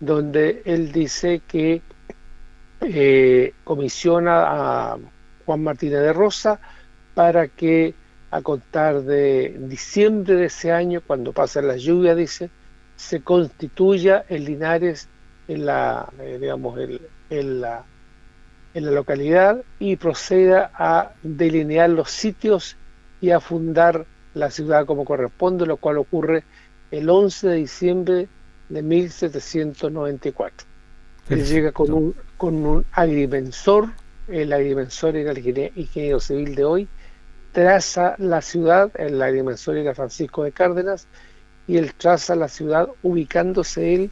donde 0.00 0.62
él 0.64 0.92
dice 0.92 1.42
que 1.46 1.82
eh, 2.80 3.52
comisiona 3.64 4.92
a 4.92 4.98
Juan 5.44 5.62
Martínez 5.62 6.00
de 6.00 6.12
Rosa 6.12 6.60
para 7.14 7.48
que 7.48 7.94
a 8.30 8.42
contar 8.42 9.02
de 9.02 9.56
diciembre 9.60 10.34
de 10.34 10.46
ese 10.46 10.70
año, 10.70 11.00
cuando 11.06 11.32
pasen 11.32 11.66
las 11.66 11.82
lluvias, 11.82 12.16
dice, 12.16 12.50
se 12.96 13.22
constituya 13.22 14.24
el 14.28 14.44
Linares 14.44 15.08
en 15.48 15.64
la, 15.64 16.12
eh, 16.20 16.38
digamos, 16.40 16.78
en 17.30 17.60
la, 17.60 17.84
en 18.74 18.84
la 18.84 18.90
localidad 18.90 19.62
y 19.78 19.96
proceda 19.96 20.70
a 20.74 21.12
delinear 21.22 21.90
los 21.90 22.10
sitios 22.10 22.76
y 23.20 23.30
a 23.30 23.40
fundar 23.40 24.04
la 24.38 24.50
ciudad 24.50 24.86
como 24.86 25.04
corresponde, 25.04 25.66
lo 25.66 25.76
cual 25.76 25.98
ocurre 25.98 26.44
el 26.90 27.10
11 27.10 27.48
de 27.48 27.54
diciembre 27.56 28.28
de 28.68 28.82
1794. 28.82 30.66
Él 31.28 31.44
llega 31.44 31.72
con 31.72 31.92
un, 31.92 32.14
con 32.36 32.54
un 32.64 32.86
agrimensor, 32.92 33.90
el 34.28 34.52
agrimensor 34.52 35.16
era 35.16 35.32
el 35.32 35.38
ingenie- 35.38 35.72
ingeniero 35.76 36.20
civil 36.20 36.54
de 36.54 36.64
hoy, 36.64 36.88
traza 37.52 38.14
la 38.18 38.40
ciudad, 38.40 38.90
el 38.98 39.20
agrimensor 39.20 39.76
era 39.76 39.94
Francisco 39.94 40.44
de 40.44 40.52
Cárdenas, 40.52 41.06
y 41.66 41.76
él 41.76 41.92
traza 41.94 42.34
la 42.34 42.48
ciudad 42.48 42.88
ubicándose 43.02 43.94
él 43.94 44.10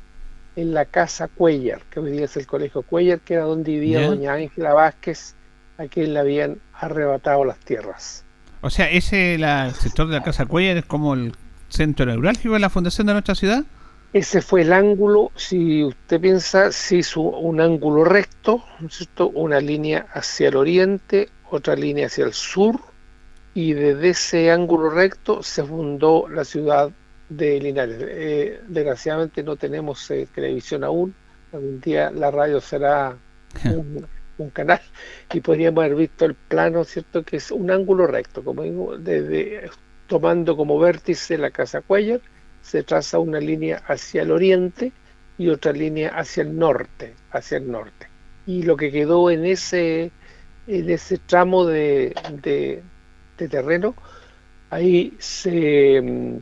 en 0.57 0.75
la 0.75 0.85
casa 0.87 1.29
Cuellar, 1.29 1.83
que 1.91 2.01
hoy 2.01 2.13
día 2.13 2.25
es 2.27 2.37
el 2.37 2.47
colegio 2.47 2.83
Cuellar, 2.83 3.21
que 3.21 3.35
era 3.35 3.45
donde 3.45 3.73
vivía 3.73 4.03
doña 4.03 4.35
Ángela 4.35 4.75
Vázquez, 4.75 5.35
a 5.79 5.87
quien 5.87 6.13
le 6.15 6.21
habían 6.21 6.61
arrebatado 6.73 7.45
las 7.45 7.59
tierras. 7.61 8.26
O 8.61 8.71
sea, 8.71 8.91
ese 8.91 9.39
la, 9.39 9.67
el 9.67 9.75
sector 9.75 10.09
de 10.09 10.15
la 10.15 10.23
Casa 10.23 10.47
Cuellar 10.47 10.77
es 10.77 10.85
como 10.85 11.15
el 11.15 11.33
centro 11.69 12.07
neurálgico 12.07 12.55
de 12.55 12.61
la 12.61 12.71
fundación 12.71 13.07
de 13.07 13.13
nuestra 13.15 13.35
ciudad. 13.35 13.65
Ese 14.13 14.41
fue 14.41 14.63
el 14.63 14.73
ángulo, 14.73 15.31
si 15.35 15.85
usted 15.85 16.21
piensa, 16.21 16.73
se 16.73 16.97
hizo 16.97 17.21
un 17.21 17.61
ángulo 17.61 18.05
recto, 18.05 18.65
una 19.35 19.61
línea 19.61 20.07
hacia 20.13 20.49
el 20.49 20.57
oriente, 20.57 21.29
otra 21.51 21.77
línea 21.77 22.07
hacia 22.07 22.25
el 22.25 22.33
sur, 22.33 22.81
y 23.53 23.75
desde 23.75 24.11
ese 24.11 24.51
ángulo 24.51 24.91
recto 24.91 25.43
se 25.43 25.63
fundó 25.65 26.29
la 26.29 26.45
ciudad 26.45 26.91
de 27.29 27.61
Linares. 27.61 27.99
Eh, 28.01 28.61
desgraciadamente 28.69 29.43
no 29.43 29.57
tenemos 29.57 30.11
eh, 30.11 30.27
televisión 30.35 30.85
aún, 30.85 31.15
algún 31.53 31.81
día 31.81 32.11
la 32.11 32.31
radio 32.31 32.61
será 32.61 33.17
un, 33.65 34.07
un 34.39 34.51
canal 34.51 34.81
y 35.33 35.41
podríamos 35.41 35.85
haber 35.85 35.97
visto 35.97 36.25
el 36.27 36.35
plano, 36.35 36.85
¿cierto? 36.85 37.25
Que 37.25 37.37
es 37.39 37.51
un 37.51 37.71
ángulo 37.71 38.07
recto, 38.07 38.45
como 38.45 38.97
desde 38.99 39.71
tomando 40.07 40.57
como 40.57 40.79
vértice 40.79 41.39
la 41.39 41.51
casa 41.51 41.83
Cuellar, 41.83 42.21
se 42.61 42.83
traza 42.85 43.19
una 43.19 43.41
línea 43.41 43.83
hacia 43.87 44.23
el 44.23 44.31
oriente 44.31 44.93
y 45.39 45.49
otra 45.49 45.73
línea 45.73 46.11
hacia 46.11 46.43
el 46.43 46.57
norte, 46.59 47.15
hacia 47.31 47.59
el 47.59 47.71
norte. 47.71 48.09
Y 48.47 48.63
lo 48.63 48.77
que 48.77 48.91
quedó 48.93 49.31
en 49.31 49.45
ese 49.45 50.13
en 50.67 50.91
ese 50.91 51.19
tramo 51.19 51.65
de, 51.67 52.17
de- 52.43 52.83
de 53.39 53.49
terreno, 53.49 53.95
ahí 54.71 55.17
se, 55.21 56.01
mm, 56.03 56.39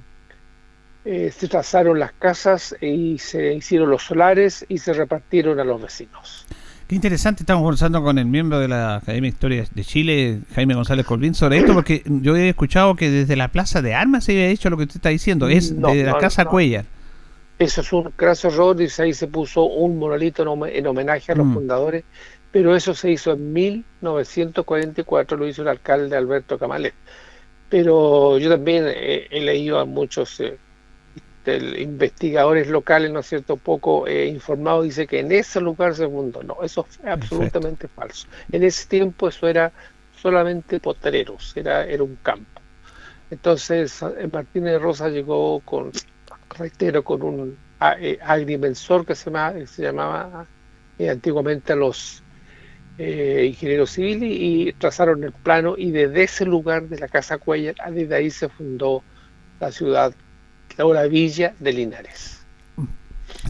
eh, 1.05 1.30
se 1.30 1.49
trazaron 1.49 1.99
las 1.99 2.12
casas 2.14 2.74
y 2.80 3.18
se 3.18 3.55
hicieron 3.55 3.90
los 3.90 4.03
solares 4.05 4.64
y 4.68 4.78
se 4.78 4.92
repartieron 4.95 5.61
a 5.61 5.64
los 5.64 5.80
vecinos. 5.80 6.49
Qué 6.87 6.95
interesante, 6.97 7.43
estamos 7.45 7.62
conversando 7.62 8.03
con 8.03 8.18
el 8.18 8.26
miembro 8.26 8.59
de 8.61 8.68
la 8.68 8.97
Academia 8.97 9.30
de 9.30 9.35
Historia 9.35 9.64
de 9.74 9.85
Chile, 9.85 10.41
Jaime 10.55 10.74
González 10.74 11.07
Colvín, 11.07 11.35
sobre 11.35 11.57
esto, 11.59 11.72
porque 11.72 12.03
yo 12.05 12.37
he 12.37 12.51
escuchado 12.51 12.95
que 12.95 13.09
desde 13.11 13.37
la 13.37 13.49
Plaza 13.49 13.80
de 13.80 13.95
Armas 13.95 14.24
se 14.24 14.32
había 14.32 14.49
dicho 14.49 14.68
lo 14.68 14.76
que 14.76 14.82
usted 14.82 14.97
está 14.97 15.09
diciendo, 15.09 15.49
es 15.49 15.72
No, 15.72 15.89
de 15.89 16.05
la 16.05 16.18
Casa 16.18 16.45
no. 16.45 16.51
Cuellar. 16.51 16.85
Eso 17.59 17.80
es 17.80 17.91
un 17.93 18.12
graso 18.18 18.49
error 18.49 18.76
y 18.82 18.89
ahí 19.01 19.14
se 19.14 19.28
puso 19.28 19.64
un 19.64 19.99
monolito 19.99 20.43
en, 20.43 20.49
home- 20.49 20.76
en 20.76 20.87
homenaje 20.87 21.32
a 21.32 21.37
los 21.37 21.47
Mm. 21.47 21.55
fundadores, 21.55 22.05
pero 22.51 22.76
eso 22.76 22.93
se 22.95 23.11
hizo 23.12 23.32
en 23.32 23.53
1944, 23.55 25.39
lo 25.39 25.49
hizo 25.49 25.62
el 25.62 25.68
alcalde 25.68 26.16
Alberto 26.16 26.59
Camalet. 26.59 26.93
Pero 27.70 28.39
yo 28.39 28.51
también 28.51 28.85
eh, 28.89 29.26
he 29.30 29.41
leído 29.41 29.78
a 29.78 29.87
muchos 29.87 30.39
eh, 30.41 30.59
del- 31.45 31.78
investigadores 31.80 32.68
locales, 32.68 33.11
¿no 33.12 33.20
es 33.20 33.26
cierto?, 33.26 33.57
poco 33.59 34.07
eh, 34.07 34.26
informados, 34.26 34.84
dice 34.84 35.07
que 35.07 35.20
en 35.20 35.32
ese 35.32 35.61
lugar 35.61 35.95
se 35.95 36.07
fundó. 36.09 36.42
No, 36.42 36.59
eso 36.62 36.86
es 36.90 37.01
absolutamente 37.07 37.88
falso. 37.88 38.28
En 38.51 38.62
ese 38.64 38.86
tiempo 38.88 39.28
eso 39.28 39.47
era 39.49 39.72
solamente 40.11 40.80
potreros, 40.80 41.57
era, 41.57 41.84
era 41.86 42.03
un 42.05 42.16
campo. 42.16 42.62
Entonces 43.30 44.03
eh, 44.03 44.28
Martínez 44.32 44.72
de 44.74 44.78
Rosa 44.78 45.09
llegó 45.09 45.61
con, 45.62 45.90
reitero, 46.51 47.05
con 47.05 47.22
un 47.22 47.64
eh, 48.01 48.18
agrimensor 48.22 49.07
que 49.07 49.14
se 49.14 49.26
llamaba, 49.30 49.66
se 49.66 49.82
llamaba 49.82 50.51
eh, 50.99 51.11
antiguamente 51.11 51.76
los 51.76 52.26
eh, 52.97 53.47
ingenieros 53.49 53.90
civiles 53.92 54.30
y 54.32 54.72
trazaron 54.74 55.24
el 55.24 55.32
plano 55.32 55.74
y 55.76 55.90
desde 55.90 56.24
ese 56.24 56.45
lugar 56.47 56.88
de 56.88 56.99
la 56.99 57.09
Casa 57.09 57.38
Cuellar, 57.38 57.74
ah, 57.80 57.90
desde 57.90 58.14
ahí 58.16 58.30
se 58.30 58.49
fundó 58.49 59.07
la 59.59 59.72
ciudad, 59.72 60.14
o 60.79 60.93
la 60.93 61.05
villa 61.05 61.55
de 61.59 61.72
Linares. 61.72 62.35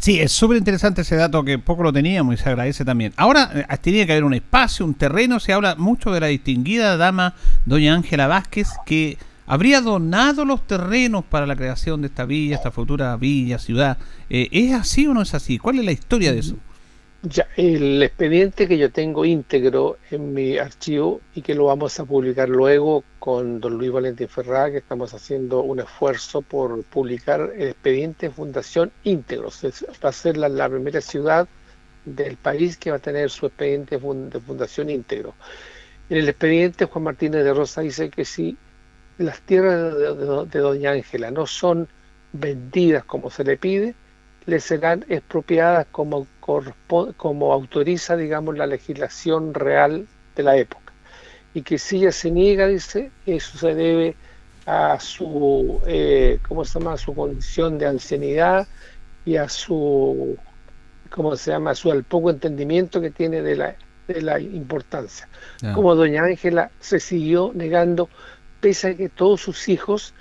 Sí, 0.01 0.21
es 0.21 0.33
súper 0.33 0.59
interesante 0.59 1.03
ese 1.03 1.17
dato 1.17 1.45
que 1.45 1.59
poco 1.59 1.83
lo 1.83 1.93
teníamos 1.93 2.35
y 2.35 2.37
se 2.37 2.49
agradece 2.49 2.85
también. 2.85 3.13
Ahora 3.17 3.51
eh, 3.55 3.77
tenía 3.79 4.05
que 4.07 4.13
haber 4.13 4.25
un 4.25 4.35
espacio, 4.35 4.85
un 4.85 4.95
terreno, 4.95 5.41
se 5.41 5.53
habla 5.53 5.77
mucho 5.77 6.11
de 6.11 6.21
la 6.21 6.27
distinguida 6.27 6.97
dama 6.97 7.35
doña 7.65 7.95
Ángela 7.95 8.27
Vázquez 8.27 8.69
que 8.85 9.19
habría 9.47 9.81
donado 9.81 10.45
los 10.45 10.67
terrenos 10.67 11.25
para 11.25 11.47
la 11.47 11.57
creación 11.57 12.01
de 12.01 12.09
esta 12.09 12.25
villa, 12.25 12.57
esta 12.57 12.71
futura 12.71 13.17
villa, 13.17 13.59
ciudad. 13.59 13.99
Eh, 14.29 14.49
¿Es 14.51 14.75
así 14.75 15.07
o 15.07 15.15
no 15.15 15.23
es 15.23 15.35
así? 15.35 15.59
¿Cuál 15.59 15.79
es 15.79 15.85
la 15.85 15.93
historia 15.93 16.33
de 16.33 16.41
eso? 16.41 16.57
El 17.57 18.03
expediente 18.03 18.69
que 18.69 18.77
yo 18.77 18.93
tengo 18.93 19.25
íntegro 19.25 19.99
en 20.11 20.33
mi 20.35 20.59
archivo 20.59 21.21
y 21.35 21.41
que 21.43 21.55
lo 21.55 21.65
vamos 21.67 21.99
a 21.99 22.05
publicar 22.05 22.49
luego 22.51 23.03
con 23.19 23.61
don 23.61 23.79
Luis 23.79 23.91
Valentín 23.93 24.29
Ferrá, 24.29 24.71
que 24.71 24.79
estamos 24.79 25.15
haciendo 25.15 25.63
un 25.63 25.81
esfuerzo 25.81 26.43
por 26.43 26.85
publicar 26.85 27.51
el 27.57 27.69
expediente 27.69 28.31
fundación 28.31 28.93
íntegro. 29.05 29.49
Va 30.05 30.09
a 30.11 30.13
ser 30.13 30.37
la, 30.37 30.69
primera 30.69 31.01
ciudad 31.01 31.49
del 32.05 32.37
país 32.37 32.77
que 32.77 32.91
va 32.91 32.97
a 32.99 33.01
tener 33.01 33.31
su 33.31 33.47
expediente 33.47 33.97
de 33.99 34.41
fundación 34.41 34.91
íntegro. 34.91 35.39
En 36.09 36.19
el 36.19 36.29
expediente 36.29 36.87
Juan 36.87 37.05
Martínez 37.05 37.45
de 37.45 37.55
Rosa 37.55 37.81
dice 37.83 38.11
que 38.11 38.25
si 38.25 38.61
las 39.19 39.43
tierras 39.43 39.95
de, 39.97 40.15
de- 40.17 40.47
de 40.47 40.59
doña 40.61 40.93
Ángela 40.93 41.31
no 41.31 41.47
son 41.47 41.89
vendidas 42.33 43.05
como 43.05 43.31
se 43.31 43.45
le 43.45 43.57
pide, 43.59 43.97
le 44.47 44.61
serán 44.61 45.05
expropiadas 45.09 45.87
como, 45.91 46.27
como 47.17 47.53
autoriza, 47.53 48.17
digamos, 48.17 48.57
la 48.57 48.67
legislación 48.67 49.55
real 49.55 50.07
de 50.37 50.43
la 50.43 50.57
época. 50.57 50.93
Y 51.55 51.63
que 51.63 51.79
si 51.79 51.99
ella 51.99 52.13
se 52.13 52.31
niega, 52.31 52.67
dice, 52.67 53.11
eso 53.27 53.57
se 53.59 53.75
debe 53.75 54.17
a 54.67 54.99
su, 55.01 55.81
eh, 55.87 56.39
¿cómo 56.49 56.65
se 56.65 56.79
llama?, 56.79 56.95
a 56.95 56.99
su 56.99 57.15
condición 57.15 57.79
de 57.79 57.87
ancianidad 57.87 58.67
y 59.25 59.37
a 59.37 59.49
su, 59.49 60.37
¿cómo 61.11 61.37
se 61.37 61.53
llama?, 61.53 61.71
a 61.71 61.75
su, 61.75 61.91
al 61.91 62.05
poco 62.05 62.31
entendimiento 62.31 63.01
que 63.01 63.11
tiene 63.11 63.43
de 63.43 63.57
la, 63.57 63.77
de 64.09 64.23
la 64.23 64.41
importancia. 64.41 65.29
Como 65.75 65.95
doña 65.95 66.25
Ángela 66.25 66.71
se 66.81 67.01
siguió 67.01 67.53
negando, 67.55 68.09
pese 68.61 68.89
a 68.89 68.95
que 68.95 69.09
todos 69.09 69.41
sus 69.41 69.69
hijos 69.69 70.15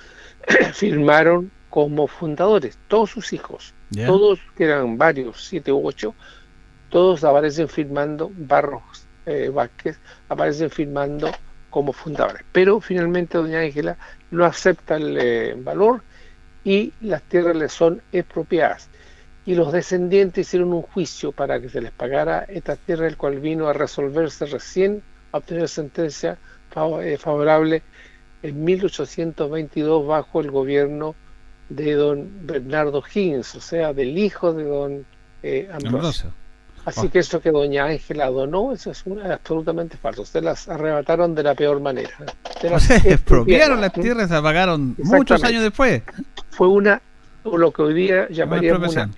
firmaron 0.74 1.52
como 1.70 2.08
fundadores, 2.08 2.78
todos 2.88 3.10
sus 3.10 3.34
hijos, 3.34 3.74
todos, 4.06 4.40
que 4.56 4.66
eran 4.66 4.98
varios, 4.98 5.46
siete 5.46 5.72
u 5.72 5.86
ocho, 5.86 6.16
todos 6.90 7.24
aparecen 7.24 7.68
firmando, 7.68 8.32
Barros 8.36 9.08
eh, 9.26 9.50
Vázquez, 9.54 9.98
aparecen 10.30 10.70
firmando 10.70 11.32
como 11.70 11.92
fundadores. 11.92 12.44
Pero 12.52 12.80
finalmente 12.80 13.38
doña 13.38 13.60
Ángela 13.60 13.98
no 14.32 14.46
acepta 14.46 14.98
el 14.98 15.18
eh, 15.20 15.56
valor 15.58 16.04
y 16.64 16.94
las 17.02 17.24
tierras 17.24 17.56
le 17.56 17.70
son 17.70 18.02
expropiadas. 18.12 18.90
Y 19.46 19.56
los 19.56 19.74
descendientes 19.74 20.48
hicieron 20.48 20.72
un 20.72 20.84
juicio 20.84 21.32
para 21.32 21.60
que 21.60 21.68
se 21.70 21.82
les 21.82 21.92
pagara 21.92 22.46
esta 22.48 22.76
tierra, 22.76 23.08
el 23.08 23.18
cual 23.18 23.40
vino 23.40 23.68
a 23.68 23.74
resolverse 23.74 24.46
recién, 24.46 25.02
a 25.32 25.38
obtener 25.38 25.68
sentencia 25.68 26.38
eh, 27.02 27.18
favorable 27.18 27.82
en 28.44 28.64
1822 28.64 30.08
bajo 30.08 30.42
el 30.42 30.52
gobierno 30.52 31.16
de 31.76 31.94
don 31.94 32.30
Bernardo 32.46 33.04
Higgins, 33.04 33.56
o 33.56 33.62
sea, 33.62 33.94
del 33.94 34.18
hijo 34.18 34.54
de 34.54 34.64
don 34.64 35.06
eh, 35.42 35.70
Ambrosio. 35.72 36.32
Así 36.86 37.08
ah. 37.08 37.10
que 37.12 37.20
eso 37.20 37.40
que 37.40 37.52
doña 37.52 37.86
Ángela 37.86 38.30
donó, 38.30 38.74
eso 38.74 38.92
es 38.92 39.04
absolutamente 39.32 39.98
falso. 39.98 40.26
Se 40.26 40.42
las 40.42 40.68
arrebataron 40.68 41.34
de 41.34 41.44
la 41.44 41.56
peor 41.56 41.80
manera. 41.80 42.12
Se 42.62 42.70
las 42.70 42.90
expropiaron 42.90 43.82
las 43.82 43.92
tierras, 43.92 44.30
se 44.30 44.36
apagaron 44.36 44.96
muchos 44.98 45.44
años 45.44 45.64
después. 45.64 46.02
Fue 46.50 46.68
una, 46.68 47.02
lo 47.44 47.72
que 47.72 47.82
hoy 47.82 47.94
día 47.94 48.30
llamaríamos 48.30 48.96
una, 48.96 49.10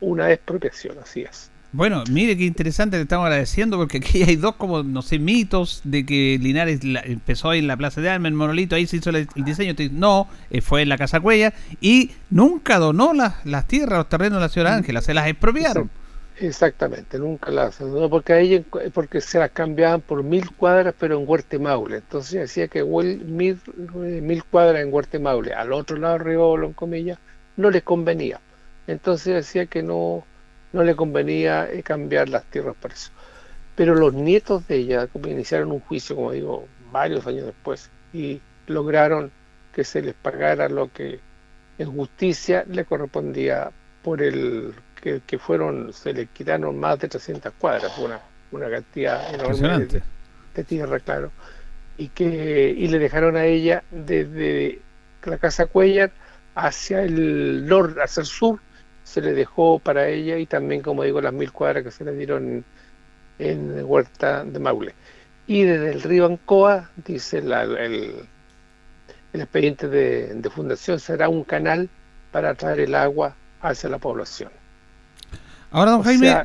una 0.00 0.32
expropiación, 0.32 0.96
así 1.02 1.22
es. 1.22 1.50
Bueno, 1.72 2.04
mire 2.10 2.36
qué 2.36 2.44
interesante, 2.44 2.96
le 2.96 3.02
estamos 3.02 3.26
agradeciendo 3.26 3.76
porque 3.76 3.98
aquí 3.98 4.22
hay 4.26 4.36
dos 4.36 4.54
como, 4.56 4.82
no 4.82 5.02
sé, 5.02 5.18
mitos 5.18 5.80
de 5.84 6.06
que 6.06 6.38
Linares 6.40 6.80
empezó 7.04 7.50
ahí 7.50 7.58
en 7.58 7.66
la 7.66 7.76
Plaza 7.76 8.00
de 8.00 8.08
Armas, 8.08 8.30
en 8.30 8.36
Monolito, 8.36 8.76
ahí 8.76 8.86
se 8.86 8.96
hizo 8.96 9.10
el, 9.10 9.28
diseño. 9.36 9.74
No, 9.92 10.28
eh, 10.50 10.60
fue 10.60 10.82
en 10.82 10.88
la 10.88 10.96
Casa 10.96 11.20
Cuella 11.20 11.52
y 11.80 12.12
nunca 12.30 12.78
donó 12.78 13.12
las, 13.12 13.66
tierras, 13.66 13.98
los 13.98 14.08
terrenos 14.08 14.38
de 14.38 14.40
la 14.40 14.48
ciudad 14.48 14.74
Ángela, 14.74 15.02
se 15.02 15.14
las 15.14 15.26
expropiaron. 15.26 15.90
Exactamente, 16.38 17.18
nunca 17.18 17.50
las 17.50 17.78
donó 17.78 18.10
porque 18.10 18.34
ahí 18.34 18.64
porque 18.92 19.22
se 19.22 19.38
las 19.38 19.50
cambiaban 19.52 20.02
por 20.02 20.22
mil 20.22 20.50
cuadras 20.50 20.94
pero 20.98 21.18
en 21.18 21.26
Huertemaule. 21.26 21.96
Entonces 21.96 22.40
decía 22.40 22.68
que 22.68 22.84
mil, 22.84 23.60
mil 24.22 24.44
cuadras 24.44 24.82
en 24.82 24.92
Huertemaule, 24.92 25.54
al 25.54 25.72
otro 25.72 25.96
lado 25.96 26.18
Río 26.18 26.62
en 26.62 26.74
comillas, 26.74 27.18
no 27.56 27.70
les 27.70 27.82
convenía. 27.82 28.38
Entonces 28.86 29.34
decía 29.34 29.66
que 29.66 29.82
no 29.82 30.24
no 30.76 30.84
le 30.84 30.94
convenía 30.94 31.68
eh, 31.70 31.82
cambiar 31.82 32.28
las 32.28 32.44
tierras 32.44 32.76
para 32.80 32.94
eso. 32.94 33.10
Pero 33.74 33.94
los 33.94 34.14
nietos 34.14 34.66
de 34.68 34.76
ella 34.76 35.08
iniciaron 35.26 35.72
un 35.72 35.80
juicio, 35.80 36.14
como 36.14 36.32
digo, 36.32 36.68
varios 36.92 37.26
años 37.26 37.46
después, 37.46 37.90
y 38.12 38.40
lograron 38.66 39.30
que 39.74 39.84
se 39.84 40.02
les 40.02 40.14
pagara 40.14 40.68
lo 40.68 40.92
que 40.92 41.18
en 41.78 41.92
justicia 41.92 42.64
le 42.68 42.84
correspondía 42.84 43.70
por 44.02 44.22
el 44.22 44.74
que, 45.26 45.38
fueron, 45.38 45.92
se 45.92 46.12
le 46.12 46.26
quitaron 46.26 46.78
más 46.78 46.98
de 46.98 47.08
300 47.08 47.52
cuadras, 47.58 47.96
una, 47.98 48.20
una 48.50 48.68
cantidad 48.68 49.32
enorme 49.32 49.86
de, 50.54 50.64
tierra, 50.64 50.98
claro, 50.98 51.30
y 51.96 52.08
que 52.08 52.74
y 52.76 52.88
le 52.88 52.98
dejaron 52.98 53.36
a 53.36 53.44
ella 53.44 53.84
desde 53.90 54.80
la 55.24 55.38
casa 55.38 55.66
Cuellar 55.66 56.10
hacia 56.54 57.02
el 57.02 57.66
norte, 57.66 58.00
hacia 58.02 58.22
el 58.22 58.26
sur, 58.26 58.58
se 59.06 59.20
le 59.20 59.34
dejó 59.34 59.78
para 59.78 60.08
ella 60.08 60.36
y 60.36 60.46
también, 60.46 60.82
como 60.82 61.04
digo, 61.04 61.20
las 61.20 61.32
mil 61.32 61.52
cuadras 61.52 61.84
que 61.84 61.92
se 61.92 62.04
le 62.04 62.12
dieron 62.12 62.64
en, 63.38 63.84
Huerta 63.84 64.44
de 64.44 64.58
Maule. 64.58 64.94
Y 65.46 65.62
desde 65.62 65.92
el 65.92 66.02
río 66.02 66.26
Ancoa, 66.26 66.90
dice 67.06 67.38
el, 67.38 67.52
el, 67.52 68.14
expediente 69.32 69.86
de, 69.86 70.50
fundación, 70.52 70.98
será 70.98 71.28
un 71.28 71.44
canal 71.44 71.88
para 72.32 72.54
traer 72.54 72.80
el 72.80 72.96
agua 72.96 73.36
hacia 73.62 73.88
la 73.88 73.98
población. 73.98 74.50
Ahora, 75.70 75.92
don 75.92 76.02
Jaime, 76.02 76.44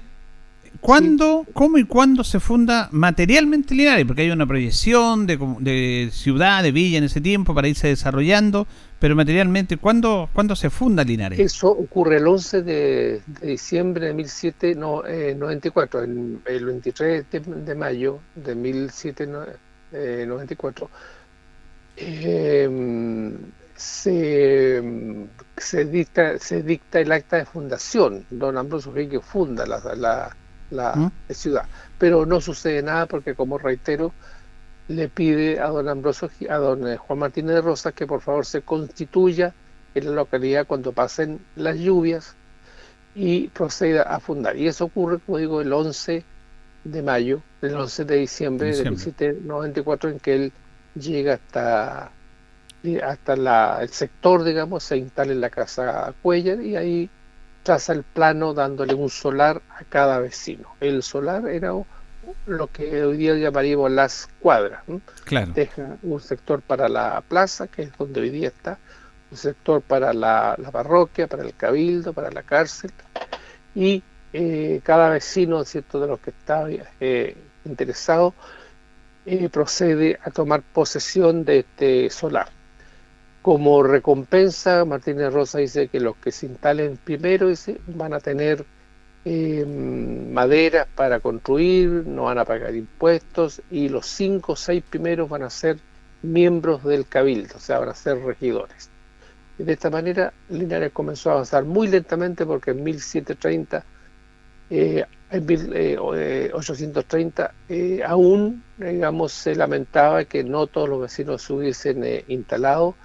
¿cuándo, 0.81 1.47
cómo 1.53 1.79
y 1.79 1.83
cuándo 1.83 2.23
se 2.23 2.39
funda 2.39 2.89
materialmente 2.91 3.73
Linares? 3.73 4.05
Porque 4.05 4.21
hay 4.21 4.29
una 4.29 4.45
proyección 4.45 5.25
de, 5.25 5.39
de 5.61 6.09
ciudad, 6.13 6.61
de 6.61 6.71
villa 6.71 6.99
en 6.99 7.05
ese 7.05 7.21
tiempo 7.21 7.55
para 7.55 7.67
irse 7.67 7.87
desarrollando, 7.87 8.67
pero 9.01 9.15
materialmente, 9.15 9.77
¿cuándo, 9.77 10.29
¿cuándo 10.31 10.55
se 10.55 10.69
funda 10.69 11.03
Linares? 11.03 11.39
Eso 11.39 11.71
ocurre 11.71 12.17
el 12.17 12.27
11 12.27 12.61
de, 12.61 13.23
diciembre 13.41 14.05
de 14.05 14.13
1794, 14.13 16.03
eh, 16.03 16.37
el 16.45 16.65
23 16.65 17.25
de, 17.65 17.73
mayo 17.73 18.19
de 18.35 18.53
1794. 18.53 20.89
Eh, 21.97 22.65
em, 22.65 23.35
se, 23.75 24.83
se, 25.57 25.85
dicta, 25.85 26.37
se 26.37 26.61
dicta 26.61 26.99
el 26.99 27.11
acta 27.11 27.37
de 27.37 27.45
fundación. 27.45 28.27
Don 28.29 28.55
Ambrosio 28.55 28.93
que 28.93 29.19
funda 29.19 29.65
la, 29.65 29.81
la, 29.95 30.37
la 30.69 30.95
¿Mm? 30.95 31.11
ciudad. 31.31 31.65
Pero 31.97 32.27
no 32.27 32.39
sucede 32.39 32.83
nada 32.83 33.07
porque, 33.07 33.33
como 33.33 33.57
reitero, 33.57 34.13
le 34.87 35.07
pide 35.07 35.59
a 35.59 35.67
don 35.67 35.87
Ambrosio, 35.87 36.29
a 36.49 36.55
don 36.57 36.87
eh, 36.87 36.97
Juan 36.97 37.19
Martínez 37.19 37.55
de 37.55 37.61
Rosas 37.61 37.93
que 37.93 38.07
por 38.07 38.21
favor 38.21 38.45
se 38.45 38.61
constituya 38.61 39.53
en 39.93 40.05
la 40.05 40.11
localidad 40.11 40.67
cuando 40.67 40.91
pasen 40.91 41.39
las 41.55 41.77
lluvias 41.77 42.35
y 43.15 43.49
proceda 43.49 44.03
a 44.03 44.19
fundar. 44.19 44.57
Y 44.57 44.67
eso 44.67 44.85
ocurre, 44.85 45.19
como 45.19 45.37
digo, 45.37 45.61
el 45.61 45.71
11 45.71 46.23
de 46.83 47.01
mayo, 47.01 47.41
el 47.61 47.75
11 47.75 48.05
de 48.05 48.15
diciembre, 48.17 48.75
de 48.75 48.89
1794, 48.89 50.09
en 50.09 50.19
que 50.19 50.35
él 50.35 50.53
llega 50.95 51.35
hasta 51.35 52.11
hasta 53.03 53.35
la, 53.35 53.79
el 53.81 53.89
sector, 53.89 54.43
digamos, 54.43 54.83
se 54.83 54.97
instala 54.97 55.31
en 55.31 55.41
la 55.41 55.51
casa 55.51 56.13
Cuellar 56.21 56.61
y 56.61 56.75
ahí 56.75 57.09
traza 57.61 57.93
el 57.93 58.03
plano 58.03 58.55
dándole 58.55 58.95
un 58.95 59.09
solar 59.09 59.61
a 59.69 59.83
cada 59.83 60.19
vecino. 60.19 60.67
El 60.79 61.03
solar 61.03 61.47
era 61.47 61.73
lo 62.45 62.67
que 62.67 63.03
hoy 63.03 63.17
día 63.17 63.35
llamaríamos 63.35 63.91
las 63.91 64.29
cuadras. 64.39 64.83
Deja 65.53 65.97
un 66.03 66.19
sector 66.19 66.61
para 66.61 66.89
la 66.89 67.21
plaza, 67.21 67.67
que 67.67 67.83
es 67.83 67.97
donde 67.97 68.21
hoy 68.21 68.29
día 68.29 68.49
está, 68.49 68.77
un 69.31 69.37
sector 69.37 69.81
para 69.81 70.13
la, 70.13 70.57
parroquia, 70.71 71.27
para 71.27 71.43
el 71.43 71.55
cabildo, 71.55 72.13
para 72.13 72.31
la 72.31 72.43
cárcel, 72.43 72.91
y 73.73 74.03
eh, 74.33 74.81
cada 74.83 75.09
vecino, 75.09 75.63
¿cierto?, 75.63 75.99
de 75.99 76.07
los 76.07 76.19
que 76.19 76.31
está 76.31 76.65
eh, 76.99 77.35
interesado, 77.65 78.33
eh, 79.25 79.49
procede 79.49 80.19
a 80.23 80.31
tomar 80.31 80.61
posesión 80.61 81.45
de 81.45 81.59
este 81.59 82.09
solar. 82.09 82.49
Como 83.41 83.81
recompensa, 83.83 84.85
Martínez 84.85 85.33
Rosa 85.33 85.59
dice 85.59 85.87
que 85.87 85.99
los 85.99 86.15
que 86.17 86.31
se 86.31 86.45
instalen 86.45 86.97
primero 86.97 87.47
dice, 87.47 87.79
van 87.87 88.13
a 88.13 88.19
tener 88.19 88.65
eh, 89.25 89.65
madera 89.65 90.87
para 90.95 91.19
construir, 91.19 91.89
no 92.07 92.23
van 92.23 92.39
a 92.39 92.45
pagar 92.45 92.75
impuestos 92.75 93.61
y 93.69 93.89
los 93.89 94.07
cinco 94.07 94.53
o 94.53 94.55
seis 94.55 94.83
primeros 94.89 95.29
van 95.29 95.43
a 95.43 95.49
ser 95.49 95.77
miembros 96.23 96.83
del 96.83 97.07
cabildo, 97.07 97.55
o 97.57 97.59
sea, 97.59 97.79
van 97.79 97.89
a 97.89 97.95
ser 97.95 98.19
regidores. 98.19 98.89
Y 99.57 99.63
de 99.63 99.73
esta 99.73 99.89
manera 99.89 100.31
Linares 100.49 100.91
comenzó 100.93 101.29
a 101.29 101.33
avanzar 101.33 101.65
muy 101.65 101.87
lentamente 101.87 102.45
porque 102.45 102.71
en 102.71 102.83
1730, 102.83 103.83
eh, 104.69 105.05
en 105.29 105.45
1830, 105.45 107.53
eh, 107.69 107.97
eh, 107.99 108.03
aún 108.03 108.63
digamos, 108.77 109.31
se 109.33 109.55
lamentaba 109.55 110.25
que 110.25 110.43
no 110.43 110.67
todos 110.67 110.89
los 110.89 111.01
vecinos 111.01 111.41
se 111.43 111.53
hubiesen 111.53 112.03
instalado 112.27 112.95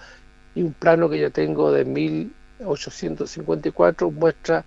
y 0.55 0.63
un 0.63 0.73
plano 0.73 1.09
que 1.11 1.19
yo 1.19 1.31
tengo 1.31 1.73
de 1.73 1.85
1854 1.85 4.11
muestra 4.11 4.65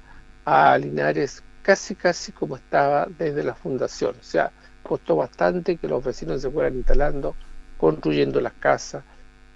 a 0.50 0.76
Linares 0.80 1.44
casi 1.62 1.94
casi 1.94 2.32
como 2.32 2.56
estaba 2.56 3.08
desde 3.20 3.44
la 3.44 3.54
fundación. 3.54 4.16
O 4.20 4.24
sea, 4.24 4.52
costó 4.82 5.16
bastante 5.16 5.78
que 5.78 5.88
los 5.88 6.04
vecinos 6.04 6.42
se 6.42 6.50
fueran 6.50 6.74
instalando, 6.74 7.36
construyendo 7.78 8.42
las 8.42 8.54
casas. 8.54 9.04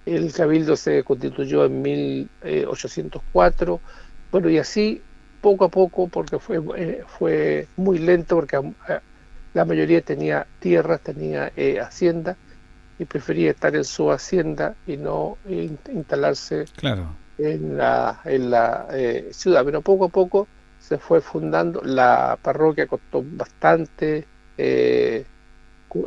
El 0.06 0.32
cabildo 0.32 0.76
se 0.76 1.02
constituyó 1.02 1.64
en 1.64 1.82
1804. 1.82 3.80
Bueno, 4.30 4.48
y 4.48 4.58
así 4.58 5.02
poco 5.40 5.64
a 5.64 5.68
poco, 5.68 6.06
porque 6.06 6.38
fue, 6.38 6.62
eh, 6.76 7.02
fue 7.18 7.66
muy 7.76 7.98
lento, 7.98 8.36
porque 8.36 8.56
eh, 8.56 9.00
la 9.52 9.64
mayoría 9.64 10.00
tenía 10.00 10.46
tierras, 10.60 11.00
tenía 11.00 11.50
eh, 11.56 11.80
hacienda, 11.80 12.36
y 13.00 13.04
prefería 13.04 13.50
estar 13.50 13.74
en 13.74 13.82
su 13.82 14.12
hacienda 14.12 14.76
y 14.86 14.96
no 14.96 15.36
instalarse 15.48 16.66
claro. 16.76 17.08
en 17.38 17.76
la, 17.76 18.20
en 18.24 18.50
la 18.50 18.86
ciudad. 19.32 19.64
Pero 19.64 19.82
poco 19.82 20.04
a 20.04 20.08
poco 20.08 20.46
se 20.88 20.98
fue 20.98 21.20
fundando. 21.20 21.80
La 21.82 22.38
parroquia 22.42 22.86
costó 22.86 23.22
bastante 23.24 24.28
eh, 24.56 25.26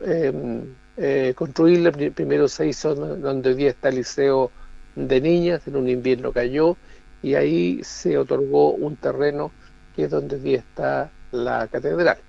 em, 0.03 0.77
eh, 0.95 1.33
construirla. 1.35 1.91
Pri- 1.91 2.11
Primero 2.11 2.47
se 2.47 2.67
hizo 2.67 2.95
do- 2.95 3.17
donde 3.17 3.49
hoy 3.49 3.55
día 3.55 3.69
está 3.71 3.89
el 3.89 3.95
liceo 3.97 4.53
de 4.95 5.21
niñas, 5.21 5.67
en 5.67 5.75
un 5.77 5.87
invierno 5.89 6.33
cayó 6.33 6.79
y 7.21 7.35
ahí 7.35 7.81
se 7.83 8.17
otorgó 8.17 8.75
un 8.75 8.97
terreno 8.97 9.55
que 9.91 10.03
es 10.05 10.09
donde 10.11 10.35
hoy 10.37 10.41
día 10.41 10.59
está 10.59 11.15
la 11.31 11.67
catedral. 11.67 12.23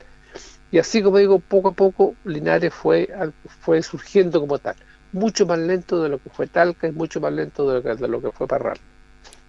Y 0.71 0.79
así 0.79 1.03
como 1.03 1.19
digo, 1.19 1.41
poco 1.41 1.69
a 1.71 1.75
poco 1.75 2.19
Linares 2.25 2.75
fue, 2.75 3.09
fue 3.61 3.83
surgiendo 3.83 4.41
como 4.41 4.59
tal. 4.59 4.77
Mucho 5.13 5.47
más 5.47 5.59
lento 5.59 6.03
de 6.03 6.09
lo 6.11 6.21
que 6.21 6.31
fue 6.31 6.49
Talca 6.49 6.89
y 6.89 6.93
mucho 6.93 7.21
más 7.21 7.33
lento 7.33 7.69
de 7.69 7.75
lo 7.77 7.83
que, 7.83 7.95
de 8.03 8.09
lo 8.09 8.23
que 8.23 8.33
fue 8.33 8.47
Parral. 8.49 8.79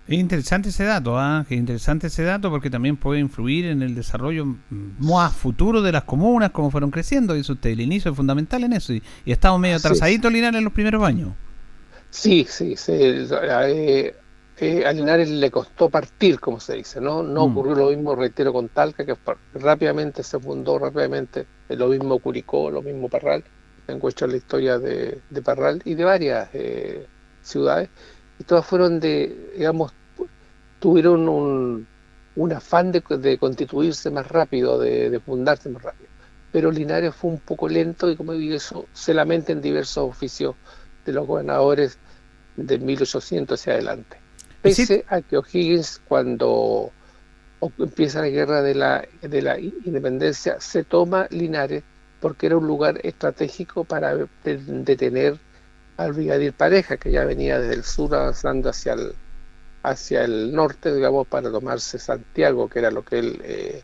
Es 0.09 0.17
interesante 0.19 0.69
ese 0.69 0.85
dato. 0.85 1.17
Es 1.41 1.51
interesante 1.51 2.07
ese 2.07 2.23
dato 2.23 2.49
porque 2.49 2.69
también 2.71 2.97
puede 2.97 3.19
influir 3.19 3.65
en 3.65 3.81
el 3.83 3.93
desarrollo 3.95 4.45
mm, 4.45 4.57
más 4.97 5.35
futuro 5.35 5.81
de 5.81 5.91
las 5.91 6.03
comunas, 6.05 6.51
como 6.51 6.71
fueron 6.71 6.89
creciendo. 6.91 7.33
Dice 7.35 7.51
usted, 7.53 7.69
el 7.71 7.81
inicio 7.81 8.11
es 8.11 8.17
fundamental 8.17 8.63
en 8.63 8.73
eso. 8.73 8.93
Y, 8.93 9.03
y 9.23 9.31
estamos 9.31 9.59
medio 9.59 9.77
atrasaditos, 9.77 10.31
Linares, 10.31 10.57
en 10.59 10.63
los 10.65 10.73
primeros 10.73 11.03
años. 11.03 11.37
Sí, 12.09 12.45
sí, 12.49 12.75
sí. 12.75 12.91
eh, 12.93 14.15
eh, 14.55 14.85
a 14.85 14.91
Linares 14.93 15.29
le 15.29 15.51
costó 15.51 15.89
partir, 15.89 16.39
como 16.39 16.59
se 16.59 16.75
dice, 16.75 16.99
¿no? 17.01 17.23
No 17.23 17.45
Mm. 17.45 17.57
ocurrió 17.57 17.75
lo 17.75 17.89
mismo, 17.89 18.15
reitero, 18.15 18.51
con 18.53 18.69
Talca, 18.69 19.05
que 19.05 19.15
rápidamente 19.53 20.23
se 20.23 20.39
fundó, 20.39 20.79
rápidamente, 20.79 21.49
eh, 21.67 21.75
lo 21.75 21.87
mismo 21.89 22.19
Curicó, 22.19 22.69
lo 22.71 22.81
mismo 22.81 23.09
Parral, 23.09 23.43
encuentra 23.87 24.27
la 24.27 24.37
historia 24.37 24.79
de, 24.79 25.23
de 25.29 25.41
Parral 25.41 25.81
y 25.85 25.95
de 25.95 26.03
varias 26.03 26.49
eh, 26.53 27.11
ciudades, 27.41 27.91
y 28.37 28.43
todas 28.43 28.65
fueron 28.65 28.99
de, 28.99 29.51
digamos, 29.57 29.93
tuvieron 30.79 31.27
un, 31.29 31.87
un 32.35 32.53
afán 32.53 32.91
de, 32.91 33.03
de 33.17 33.37
constituirse 33.37 34.09
más 34.11 34.27
rápido, 34.27 34.79
de, 34.79 35.09
de 35.09 35.19
fundarse 35.19 35.69
más 35.69 35.83
rápido. 35.83 36.09
Pero 36.51 36.71
Linares 36.71 37.13
fue 37.15 37.31
un 37.31 37.39
poco 37.39 37.67
lento 37.69 38.09
y 38.09 38.15
como 38.15 38.33
digo, 38.33 38.55
eso 38.55 38.85
se 38.93 39.13
lamenta 39.13 39.51
en 39.51 39.61
diversos 39.61 40.09
oficios 40.09 40.55
de 41.05 41.13
los 41.13 41.27
gobernadores 41.27 41.97
de 42.55 42.77
1800 42.79 43.59
hacia 43.59 43.73
adelante. 43.73 44.17
Pese 44.61 45.05
a 45.07 45.21
que 45.21 45.37
O'Higgins 45.37 46.01
cuando 46.07 46.91
empieza 47.77 48.21
la 48.21 48.29
guerra 48.29 48.61
de 48.61 48.75
la, 48.75 49.05
de 49.21 49.41
la 49.41 49.59
independencia 49.59 50.59
se 50.59 50.83
toma 50.83 51.27
Linares 51.29 51.83
porque 52.21 52.47
era 52.47 52.57
un 52.57 52.67
lugar 52.67 52.99
estratégico 53.03 53.83
para 53.83 54.15
de- 54.15 54.27
detener 54.43 55.37
al 55.97 56.13
brigadier 56.13 56.53
Pareja 56.53 56.97
que 56.97 57.11
ya 57.11 57.25
venía 57.25 57.59
desde 57.59 57.75
el 57.75 57.83
sur 57.83 58.13
avanzando 58.15 58.69
hacia 58.69 58.93
el, 58.93 59.13
hacia 59.83 60.23
el 60.25 60.53
norte, 60.53 60.93
digamos, 60.93 61.27
para 61.27 61.51
tomarse 61.51 61.99
Santiago, 61.99 62.67
que 62.69 62.79
era 62.79 62.91
lo 62.91 63.03
que 63.03 63.19
él 63.19 63.41
eh, 63.43 63.81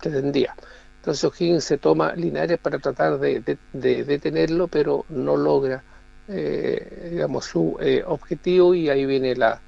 pretendía. 0.00 0.54
Entonces 1.00 1.24
O'Higgins 1.24 1.64
se 1.64 1.78
toma 1.78 2.14
Linares 2.14 2.58
para 2.58 2.78
tratar 2.78 3.18
de, 3.18 3.40
de- 3.40 3.58
de 3.72 4.04
detenerlo, 4.04 4.68
pero 4.68 5.04
no 5.08 5.36
logra, 5.36 5.82
eh, 6.28 7.08
digamos, 7.10 7.44
su 7.46 7.76
eh, 7.80 8.04
objetivo 8.06 8.74
y 8.74 8.88
ahí 8.88 9.04
viene 9.04 9.34
la 9.34 9.60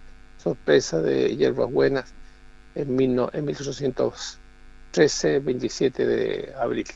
sorpresa 0.42 1.00
de 1.00 1.34
Hierbas 1.36 1.70
Buenas 1.72 2.12
en, 2.76 2.94
mil 2.94 3.18
en 3.32 3.44
1813, 3.44 5.40
27 5.40 6.06
de 6.06 6.52
abril. 6.60 6.86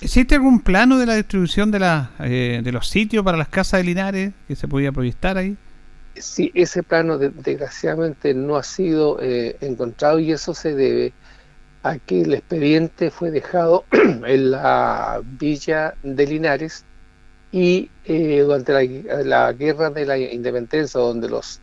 ¿Existe 0.00 0.34
algún 0.36 0.60
plano 0.60 0.96
de 0.98 1.04
la 1.06 1.14
distribución 1.14 1.70
de, 1.70 1.78
la, 1.80 2.12
eh, 2.20 2.60
de 2.64 2.72
los 2.72 2.88
sitios 2.88 3.22
para 3.22 3.36
las 3.36 3.48
casas 3.48 3.80
de 3.80 3.84
Linares 3.84 4.32
que 4.48 4.56
se 4.56 4.66
podía 4.66 4.92
proyectar 4.92 5.36
ahí? 5.36 5.56
Sí, 6.14 6.50
ese 6.54 6.82
plano 6.82 7.18
de- 7.18 7.30
desgraciadamente 7.30 8.34
no 8.34 8.56
ha 8.56 8.62
sido 8.62 9.20
eh, 9.20 9.56
encontrado 9.60 10.18
y 10.18 10.32
eso 10.32 10.54
se 10.54 10.74
debe 10.74 11.14
a 11.82 11.98
que 12.00 12.22
el 12.22 12.34
expediente 12.34 13.10
fue 13.10 13.30
dejado 13.30 13.86
en 13.92 14.50
la 14.52 15.22
villa 15.24 15.94
de 16.02 16.26
Linares 16.26 16.86
y 17.52 17.94
eh, 18.04 18.40
durante 18.42 18.72
la, 19.24 19.52
guerra 19.54 19.90
de 19.90 20.06
la 20.06 20.18
independencia, 20.18 21.00
donde 21.00 21.28
los, 21.30 21.62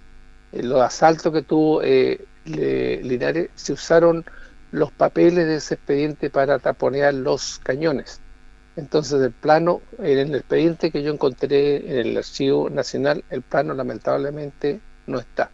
eh, 0.51 0.63
los 0.63 0.81
asaltos 0.81 1.33
que 1.33 1.43
tuvo 1.43 1.81
eh, 1.83 2.27
Linares, 2.45 3.51
se 3.55 3.73
usaron 3.73 4.25
los 4.71 4.91
papeles 4.93 5.45
de 5.47 5.57
ese 5.57 5.75
expediente 5.75 6.29
para 6.31 6.59
taponear 6.59 7.13
los 7.13 7.59
cañones. 7.59 8.23
Entonces 8.78 9.19
el 9.21 9.32
plano, 9.32 9.82
en 9.97 10.19
el 10.19 10.36
expediente 10.36 10.91
que 10.91 11.01
yo 11.01 11.11
encontré 11.11 11.78
en 11.78 12.07
el 12.07 12.17
Archivo 12.17 12.69
Nacional, 12.69 13.23
el 13.32 13.41
plano 13.41 13.73
lamentablemente 13.73 14.80
no 15.07 15.19
está. 15.19 15.49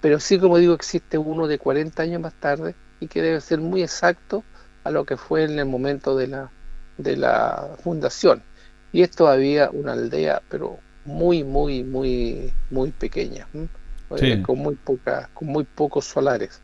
Pero 0.00 0.18
sí, 0.18 0.38
como 0.38 0.58
digo, 0.58 0.74
existe 0.74 1.16
uno 1.16 1.46
de 1.46 1.58
40 1.58 2.02
años 2.02 2.20
más 2.20 2.34
tarde 2.34 2.74
y 2.98 3.06
que 3.06 3.22
debe 3.22 3.40
ser 3.40 3.60
muy 3.60 3.82
exacto 3.82 4.42
a 4.82 4.90
lo 4.90 5.04
que 5.04 5.16
fue 5.16 5.44
en 5.44 5.58
el 5.60 5.66
momento 5.66 6.16
de 6.16 6.26
la, 6.26 6.50
de 6.98 7.16
la 7.16 7.76
fundación. 7.84 8.42
Y 8.92 9.02
es 9.02 9.12
todavía 9.12 9.70
una 9.72 9.92
aldea, 9.92 10.42
pero 10.48 10.78
muy, 11.04 11.44
muy, 11.44 11.84
muy, 11.84 12.52
muy 12.70 12.90
pequeña. 12.90 13.46
Eh, 14.18 14.42
con 14.42 14.58
muy 14.58 14.74
poca, 14.74 15.30
con 15.34 15.48
muy 15.48 15.64
pocos 15.64 16.04
solares. 16.04 16.60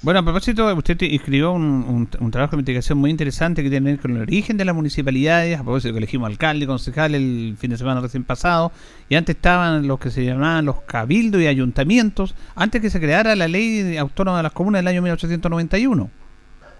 Bueno, 0.00 0.20
a 0.20 0.22
propósito, 0.22 0.72
usted 0.76 0.96
te- 0.96 1.12
escribió 1.12 1.50
un, 1.50 2.08
un- 2.20 2.30
trabajo 2.30 2.52
de 2.52 2.60
investigación 2.60 2.98
muy 2.98 3.10
interesante 3.10 3.64
que 3.64 3.68
tiene 3.70 3.86
que 3.86 3.90
ver 3.94 4.00
con 4.00 4.10
el 4.16 4.22
origen 4.22 4.56
de 4.56 4.64
las 4.64 4.74
municipalidades, 4.74 5.58
a 5.58 5.64
propósito 5.64 5.92
que 5.92 5.98
elegimos 5.98 6.28
alcalde, 6.30 6.68
concejal 6.68 7.16
el 7.16 7.56
fin 7.58 7.70
de 7.70 7.78
semana 7.78 8.00
recién 8.00 8.22
pasado, 8.22 8.70
y 9.08 9.16
antes 9.16 9.34
estaban 9.34 9.88
los 9.88 9.98
que 9.98 10.10
se 10.12 10.24
llamaban 10.24 10.66
los 10.66 10.82
cabildos 10.82 11.42
y 11.42 11.48
ayuntamientos, 11.48 12.36
antes 12.54 12.80
que 12.80 12.90
se 12.90 13.00
creara 13.00 13.34
la 13.34 13.48
ley 13.48 13.96
autónoma 13.96 14.36
de 14.36 14.44
las 14.44 14.52
comunas 14.52 14.78
del 14.80 14.86
año 14.88 15.02
1891. 15.02 16.10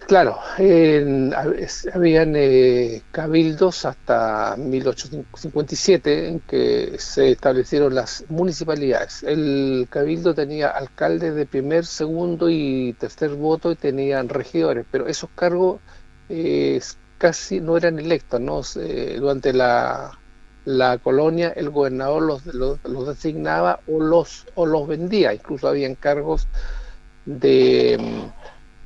Claro, 0.09 0.39
habían 1.93 2.35
eh, 2.35 3.03
cabildos 3.11 3.85
hasta 3.85 4.57
1857 4.57 6.29
en 6.29 6.41
que 6.41 6.99
se 6.99 7.33
establecieron 7.33 7.95
las 7.95 8.25
municipalidades. 8.31 9.23
El 9.23 9.87
cabildo 9.91 10.35
tenía 10.35 10.71
alcaldes 10.71 11.35
de 11.35 11.45
primer, 11.45 11.85
segundo 11.85 12.49
y 12.49 12.95
tercer 12.95 13.35
voto 13.35 13.71
y 13.71 13.77
tenían 13.77 14.31
regidores, 14.31 14.87
pero 14.91 15.07
esos 15.09 15.29
cargos 15.35 15.79
eh, 16.31 16.81
casi 17.19 17.61
no 17.61 17.77
eran 17.77 17.99
electos, 17.99 18.41
¿no? 18.41 18.63
Durante 19.19 19.53
la, 19.53 20.19
colonia 21.03 21.51
el 21.55 21.69
gobernador 21.69 22.23
los, 22.23 22.47
los, 22.47 23.07
designaba 23.07 23.81
o 23.87 24.01
los, 24.01 24.47
o 24.55 24.65
los 24.65 24.89
vendía, 24.89 25.35
incluso 25.35 25.69
habían 25.69 25.97
cargos 25.97 26.49
de 27.27 27.99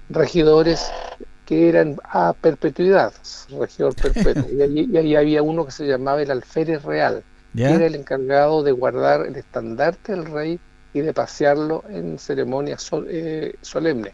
regidores 0.09 0.91
que 1.47 1.69
eran 1.69 1.97
a 2.05 2.33
perpetuidad, 2.33 3.13
regidor 3.59 3.95
perpetuo. 3.95 4.47
y, 4.51 4.97
ahí 4.97 5.17
había 5.17 5.43
uno 5.43 5.65
que 5.65 5.73
se 5.73 5.87
llamaba 5.87 6.23
el 6.23 6.31
alférez 6.31 6.83
real, 6.83 7.23
¿Ya? 7.53 7.69
que 7.69 7.75
era 7.75 7.87
el 7.87 7.95
encargado 7.95 8.63
de 8.63 8.73
guardar 8.73 9.27
el 9.27 9.37
estandarte 9.37 10.13
del 10.13 10.27
rey 10.27 10.61
y 10.95 11.01
de 11.01 11.13
pasearlo 11.13 11.85
en 11.89 12.19
ceremonias 12.19 12.89
eh, 13.09 13.55
solemnes. 13.61 14.13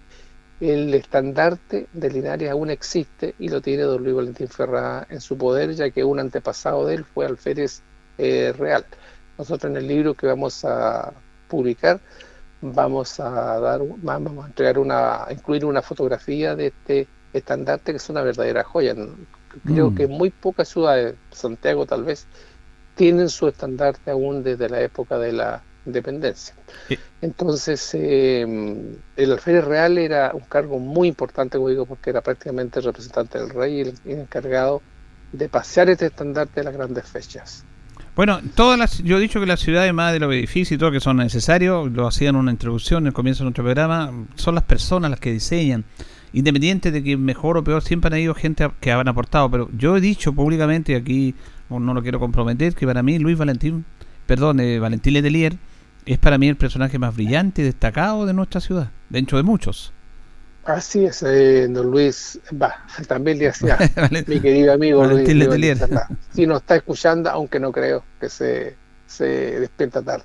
El 0.60 0.92
estandarte 0.94 1.86
de 1.92 2.10
Linares 2.10 2.50
aún 2.50 2.70
existe 2.70 3.34
y 3.38 3.48
lo 3.48 3.60
tiene 3.60 3.82
don 3.82 4.02
Luis 4.02 4.16
Valentín 4.16 4.48
Ferrá 4.48 5.06
en 5.08 5.20
su 5.20 5.38
poder, 5.38 5.72
ya 5.74 5.90
que 5.90 6.02
un 6.02 6.18
antepasado 6.18 6.86
de 6.86 6.96
él 6.96 7.04
fue 7.04 7.26
alférez 7.26 7.82
eh, 8.16 8.52
real. 8.56 8.84
Nosotros 9.36 9.70
en 9.70 9.76
el 9.76 9.86
libro 9.86 10.14
que 10.14 10.26
vamos 10.26 10.64
a 10.64 11.12
publicar 11.48 12.00
vamos 12.60 13.20
a 13.20 13.60
dar 13.60 13.80
vamos 13.98 14.44
a 14.44 14.48
entregar 14.48 14.78
una 14.78 15.24
a 15.24 15.32
incluir 15.32 15.64
una 15.64 15.82
fotografía 15.82 16.56
de 16.56 16.68
este 16.68 17.10
estandarte 17.32 17.92
que 17.92 17.96
es 17.98 18.08
una 18.10 18.22
verdadera 18.22 18.64
joya. 18.64 18.94
Creo 19.64 19.92
Mm. 19.92 19.94
que 19.94 20.08
muy 20.08 20.30
pocas 20.30 20.68
ciudades 20.68 21.18
Santiago 21.30 21.86
tal 21.86 22.04
vez 22.04 22.28
tienen 22.94 23.28
su 23.30 23.48
estandarte 23.48 24.10
aún 24.10 24.42
desde 24.42 24.68
la 24.70 24.80
época 24.82 25.18
de 25.18 25.32
la 25.32 25.66
independencia. 25.84 26.54
Entonces 27.20 27.90
eh, 27.94 28.42
el 29.16 29.32
alférez 29.32 29.64
real 29.64 29.98
era 29.98 30.32
un 30.34 30.44
cargo 30.46 30.78
muy 30.78 31.08
importante 31.08 31.58
como 31.58 31.68
digo 31.70 31.86
porque 31.86 32.10
era 32.10 32.22
prácticamente 32.22 32.78
el 32.80 32.86
representante 32.86 33.38
del 33.38 33.50
rey 33.50 33.76
y 33.78 33.80
el, 33.82 34.00
el 34.04 34.20
encargado 34.20 34.84
de 35.30 35.48
pasear 35.48 35.90
este 35.90 36.06
estandarte 36.06 36.60
de 36.60 36.64
las 36.64 36.74
grandes 36.74 37.08
fechas 37.10 37.66
Bueno, 38.18 38.40
todas 38.56 38.76
las, 38.76 39.00
yo 39.04 39.16
he 39.16 39.20
dicho 39.20 39.38
que 39.38 39.46
las 39.46 39.60
ciudades 39.60 39.94
más 39.94 40.12
de 40.12 40.18
los 40.18 40.34
edificios 40.34 40.72
y 40.72 40.76
todo 40.76 40.90
que 40.90 40.98
son 40.98 41.18
necesarios, 41.18 41.88
lo 41.92 42.04
hacían 42.04 42.34
en 42.34 42.40
una 42.40 42.50
introducción 42.50 43.04
en 43.04 43.06
el 43.06 43.12
comienzo 43.12 43.44
de 43.44 43.44
nuestro 43.44 43.62
programa, 43.62 44.12
son 44.34 44.56
las 44.56 44.64
personas 44.64 45.08
las 45.12 45.20
que 45.20 45.30
diseñan. 45.30 45.84
Independiente 46.32 46.90
de 46.90 47.04
que 47.04 47.16
mejor 47.16 47.58
o 47.58 47.62
peor, 47.62 47.80
siempre 47.80 48.12
han 48.12 48.20
ido 48.20 48.34
gente 48.34 48.68
que 48.80 48.90
han 48.90 49.06
aportado, 49.06 49.48
pero 49.48 49.70
yo 49.72 49.96
he 49.96 50.00
dicho 50.00 50.32
públicamente, 50.32 50.90
y 50.90 50.94
aquí 50.96 51.34
no 51.70 51.94
lo 51.94 52.02
quiero 52.02 52.18
comprometer, 52.18 52.74
que 52.74 52.88
para 52.88 53.04
mí 53.04 53.20
Luis 53.20 53.38
Valentín, 53.38 53.84
perdón, 54.26 54.58
eh, 54.58 54.80
Valentín 54.80 55.12
Letelier, 55.12 55.56
es 56.04 56.18
para 56.18 56.38
mí 56.38 56.48
el 56.48 56.56
personaje 56.56 56.98
más 56.98 57.14
brillante 57.14 57.62
y 57.62 57.66
destacado 57.66 58.26
de 58.26 58.32
nuestra 58.32 58.60
ciudad, 58.60 58.90
dentro 59.10 59.38
de 59.38 59.44
muchos. 59.44 59.92
Así 60.68 61.06
es, 61.06 61.22
eh, 61.22 61.66
don 61.66 61.90
Luis, 61.90 62.38
va, 62.60 62.84
también 63.06 63.38
le 63.38 63.48
hacía 63.48 63.78
mi 64.26 64.38
querido 64.38 64.74
amigo 64.74 64.98
Valentín 64.98 65.38
Luis 65.38 65.48
Letelier. 65.48 65.78
Si 66.34 66.46
nos 66.46 66.60
está 66.60 66.76
escuchando, 66.76 67.30
aunque 67.30 67.58
no 67.58 67.72
creo 67.72 68.04
que 68.20 68.28
se, 68.28 68.76
se 69.06 69.60
despierta 69.60 70.02
tarde. 70.02 70.24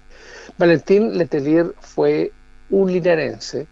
Valentín 0.57 1.17
Letelier 1.17 1.73
fue 1.79 2.33
un 2.69 2.91
linarense 2.91 3.67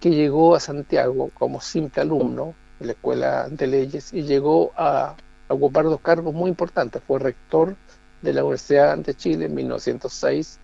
que 0.00 0.08
llegó 0.08 0.56
a 0.56 0.60
Santiago 0.60 1.30
como 1.34 1.60
simple 1.60 2.00
alumno 2.00 2.54
de 2.80 2.86
la 2.86 2.92
Escuela 2.92 3.48
de 3.50 3.66
Leyes 3.66 4.14
y 4.14 4.22
llegó 4.22 4.72
a, 4.78 5.14
a 5.48 5.54
ocupar 5.54 5.84
dos 5.84 6.00
cargos 6.00 6.32
muy 6.32 6.48
importantes. 6.48 7.02
Fue 7.06 7.18
rector 7.18 7.76
de 8.22 8.32
la 8.32 8.42
Universidad 8.44 8.96
de 8.96 9.14
Chile 9.14 9.44
en 9.44 9.54
1906 9.54 10.58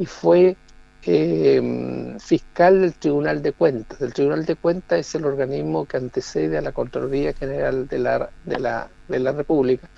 y 0.00 0.06
fue 0.06 0.56
eh, 1.04 2.16
fiscal 2.18 2.80
del 2.80 2.94
Tribunal 2.94 3.42
de 3.42 3.52
Cuentas. 3.52 4.00
El 4.00 4.12
Tribunal 4.12 4.44
de 4.44 4.56
Cuentas 4.56 5.00
es 5.00 5.14
el 5.14 5.24
organismo 5.24 5.86
que 5.86 5.96
antecede 5.96 6.58
a 6.58 6.62
la 6.62 6.72
Contraloría 6.72 7.32
General 7.32 7.86
de 7.88 7.98
la, 7.98 8.30
de 8.44 8.58
la, 8.58 8.88
de 9.08 9.18
la 9.18 9.32
República 9.32 9.88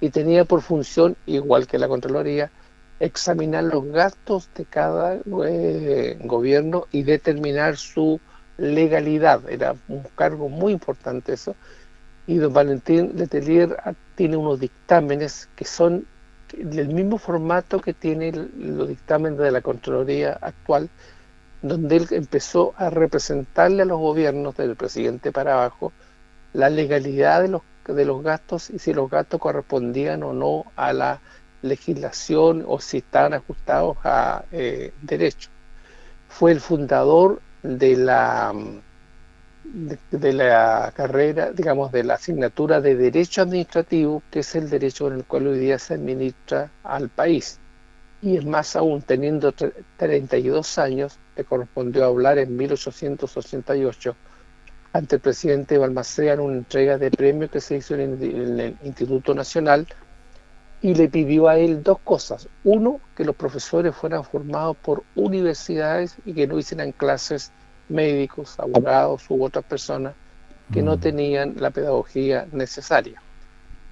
y 0.00 0.10
tenía 0.10 0.44
por 0.44 0.62
función, 0.62 1.16
igual 1.26 1.66
que 1.68 1.78
la 1.78 1.86
Contraloría, 1.86 2.50
examinar 2.98 3.64
los 3.64 3.84
gastos 3.86 4.48
de 4.56 4.64
cada 4.64 5.16
eh, 5.46 6.18
gobierno 6.24 6.86
y 6.90 7.04
determinar 7.04 7.76
su 7.76 8.20
legalidad. 8.58 9.48
Era 9.48 9.76
un 9.88 10.02
cargo 10.16 10.48
muy 10.48 10.72
importante 10.72 11.32
eso. 11.34 11.54
Y 12.26 12.36
don 12.36 12.52
Valentín 12.52 13.12
Letelier 13.16 13.76
tiene 14.16 14.36
unos 14.36 14.58
dictámenes 14.58 15.48
que 15.56 15.64
son 15.64 16.06
del 16.56 16.88
mismo 16.88 17.18
formato 17.18 17.80
que 17.80 17.94
tiene 17.94 18.32
los 18.32 18.88
dictámenes 18.88 19.38
de 19.38 19.50
la 19.50 19.60
Contraloría 19.60 20.38
actual, 20.40 20.90
donde 21.62 21.96
él 21.96 22.06
empezó 22.10 22.74
a 22.76 22.90
representarle 22.90 23.82
a 23.82 23.86
los 23.86 23.98
gobiernos 23.98 24.56
del 24.56 24.76
presidente 24.76 25.32
para 25.32 25.54
abajo 25.54 25.92
la 26.52 26.68
legalidad 26.68 27.42
de 27.42 27.48
los, 27.48 27.62
de 27.86 28.04
los 28.04 28.22
gastos 28.22 28.70
y 28.70 28.78
si 28.78 28.92
los 28.92 29.10
gastos 29.10 29.40
correspondían 29.40 30.22
o 30.22 30.32
no 30.32 30.64
a 30.76 30.92
la 30.92 31.20
legislación 31.62 32.64
o 32.66 32.80
si 32.80 32.98
estaban 32.98 33.34
ajustados 33.34 33.96
a 34.04 34.44
eh, 34.52 34.92
derecho. 35.02 35.48
Fue 36.28 36.52
el 36.52 36.60
fundador 36.60 37.40
de 37.62 37.96
la 37.96 38.52
de, 39.64 40.32
la 40.32 40.92
carrera, 40.94 41.52
digamos, 41.52 41.92
de 41.92 42.04
la 42.04 42.14
asignatura 42.14 42.80
de 42.80 42.96
Derecho 42.96 43.42
Administrativo, 43.42 44.22
que 44.30 44.40
es 44.40 44.54
el 44.54 44.68
derecho 44.68 45.08
en 45.08 45.14
el 45.14 45.24
cual 45.24 45.46
hoy 45.46 45.58
día 45.58 45.78
se 45.78 45.94
administra 45.94 46.70
al 46.82 47.08
país. 47.08 47.58
Y 48.20 48.36
es 48.36 48.44
más 48.44 48.76
aún, 48.76 49.02
teniendo 49.02 49.52
32 49.52 50.78
años, 50.78 51.18
le 51.36 51.44
correspondió 51.44 52.04
hablar 52.04 52.38
en 52.38 52.56
1888 52.56 54.16
ante 54.92 55.16
el 55.16 55.22
presidente 55.22 55.78
Balmaceda 55.78 56.34
en 56.34 56.40
una 56.40 56.58
entrega 56.58 56.98
de 56.98 57.10
premio 57.10 57.50
que 57.50 57.60
se 57.60 57.76
hizo 57.76 57.94
en 57.94 58.00
el 58.22 58.76
Instituto 58.84 59.34
Nacional 59.34 59.86
y 60.82 60.94
le 60.94 61.08
pidió 61.08 61.48
a 61.48 61.56
él 61.56 61.82
dos 61.82 61.98
cosas. 62.00 62.48
Uno, 62.64 63.00
que 63.16 63.24
los 63.24 63.36
profesores 63.36 63.94
fueran 63.94 64.24
formados 64.24 64.76
por 64.76 65.04
universidades 65.14 66.16
y 66.24 66.34
que 66.34 66.46
no 66.46 66.58
hicieran 66.58 66.92
clases 66.92 67.52
médicos, 67.88 68.58
abogados 68.58 69.24
u 69.28 69.44
otras 69.44 69.64
personas 69.64 70.14
que 70.72 70.82
no 70.82 70.96
mm. 70.96 71.00
tenían 71.00 71.54
la 71.58 71.70
pedagogía 71.70 72.46
necesaria. 72.52 73.20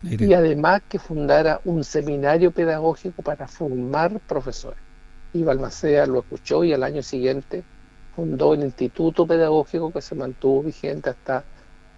Y 0.02 0.32
además 0.32 0.80
que 0.88 0.98
fundara 0.98 1.60
un 1.64 1.84
seminario 1.84 2.52
pedagógico 2.52 3.20
para 3.22 3.46
formar 3.46 4.18
profesores. 4.20 4.80
Y 5.34 5.42
Balmaceda 5.42 6.06
lo 6.06 6.20
escuchó 6.20 6.64
y 6.64 6.72
al 6.72 6.82
año 6.82 7.02
siguiente 7.02 7.62
fundó 8.16 8.54
el 8.54 8.62
Instituto 8.62 9.26
Pedagógico 9.26 9.92
que 9.92 10.00
se 10.00 10.14
mantuvo 10.14 10.62
vigente 10.62 11.10
hasta 11.10 11.44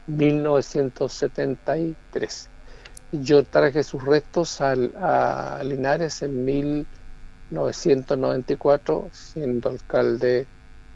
1973. 0.08 2.48
Yo 3.12 3.44
traje 3.44 3.84
sus 3.84 4.04
restos 4.04 4.60
a 4.60 5.62
Linares 5.64 6.22
en 6.22 6.44
1994, 6.44 9.10
siendo 9.12 9.70
alcalde 9.70 10.48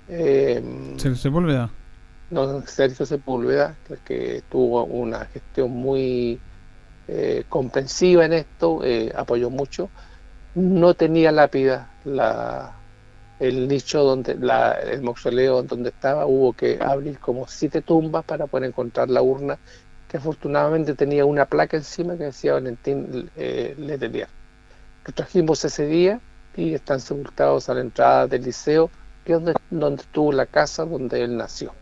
eh, 0.08 0.62
Sepúlveda. 1.14 1.70
No, 2.30 2.62
Sergio 2.66 3.06
Sepúlveda, 3.06 3.76
que 4.04 4.42
tuvo 4.50 4.84
una 4.84 5.26
gestión 5.26 5.70
muy 5.70 6.40
eh, 7.06 7.44
comprensiva 7.48 8.24
en 8.24 8.32
esto, 8.32 8.80
eh, 8.84 9.12
apoyó 9.14 9.48
mucho. 9.48 9.88
No 10.56 10.94
tenía 10.94 11.30
lápida 11.30 11.90
la, 12.04 12.74
el 13.38 13.68
nicho 13.68 14.02
donde 14.02 14.34
la, 14.34 14.72
el 14.72 15.02
mausoleo 15.02 15.62
donde 15.62 15.90
estaba, 15.90 16.26
hubo 16.26 16.52
que 16.52 16.78
abrir 16.80 17.18
como 17.20 17.46
siete 17.46 17.80
tumbas 17.80 18.24
para 18.24 18.46
poder 18.46 18.68
encontrar 18.68 19.08
la 19.08 19.22
urna, 19.22 19.58
que 20.08 20.16
afortunadamente 20.16 20.94
tenía 20.94 21.24
una 21.24 21.44
placa 21.46 21.76
encima 21.76 22.16
que 22.16 22.24
decía 22.24 22.54
Valentín 22.54 23.30
eh, 23.36 23.74
Letelier. 23.78 24.28
Lo 25.06 25.12
trajimos 25.12 25.64
ese 25.64 25.86
día 25.86 26.20
y 26.56 26.74
están 26.74 26.98
sepultados 27.00 27.68
a 27.68 27.74
la 27.74 27.82
entrada 27.82 28.26
del 28.26 28.42
liceo 28.42 28.90
que 29.26 29.32
es 29.32 29.42
donde, 29.70 30.02
estuvo 30.02 30.32
la 30.32 30.46
casa 30.46 30.84
donde 30.84 31.22
él 31.22 31.36
nació. 31.36 31.72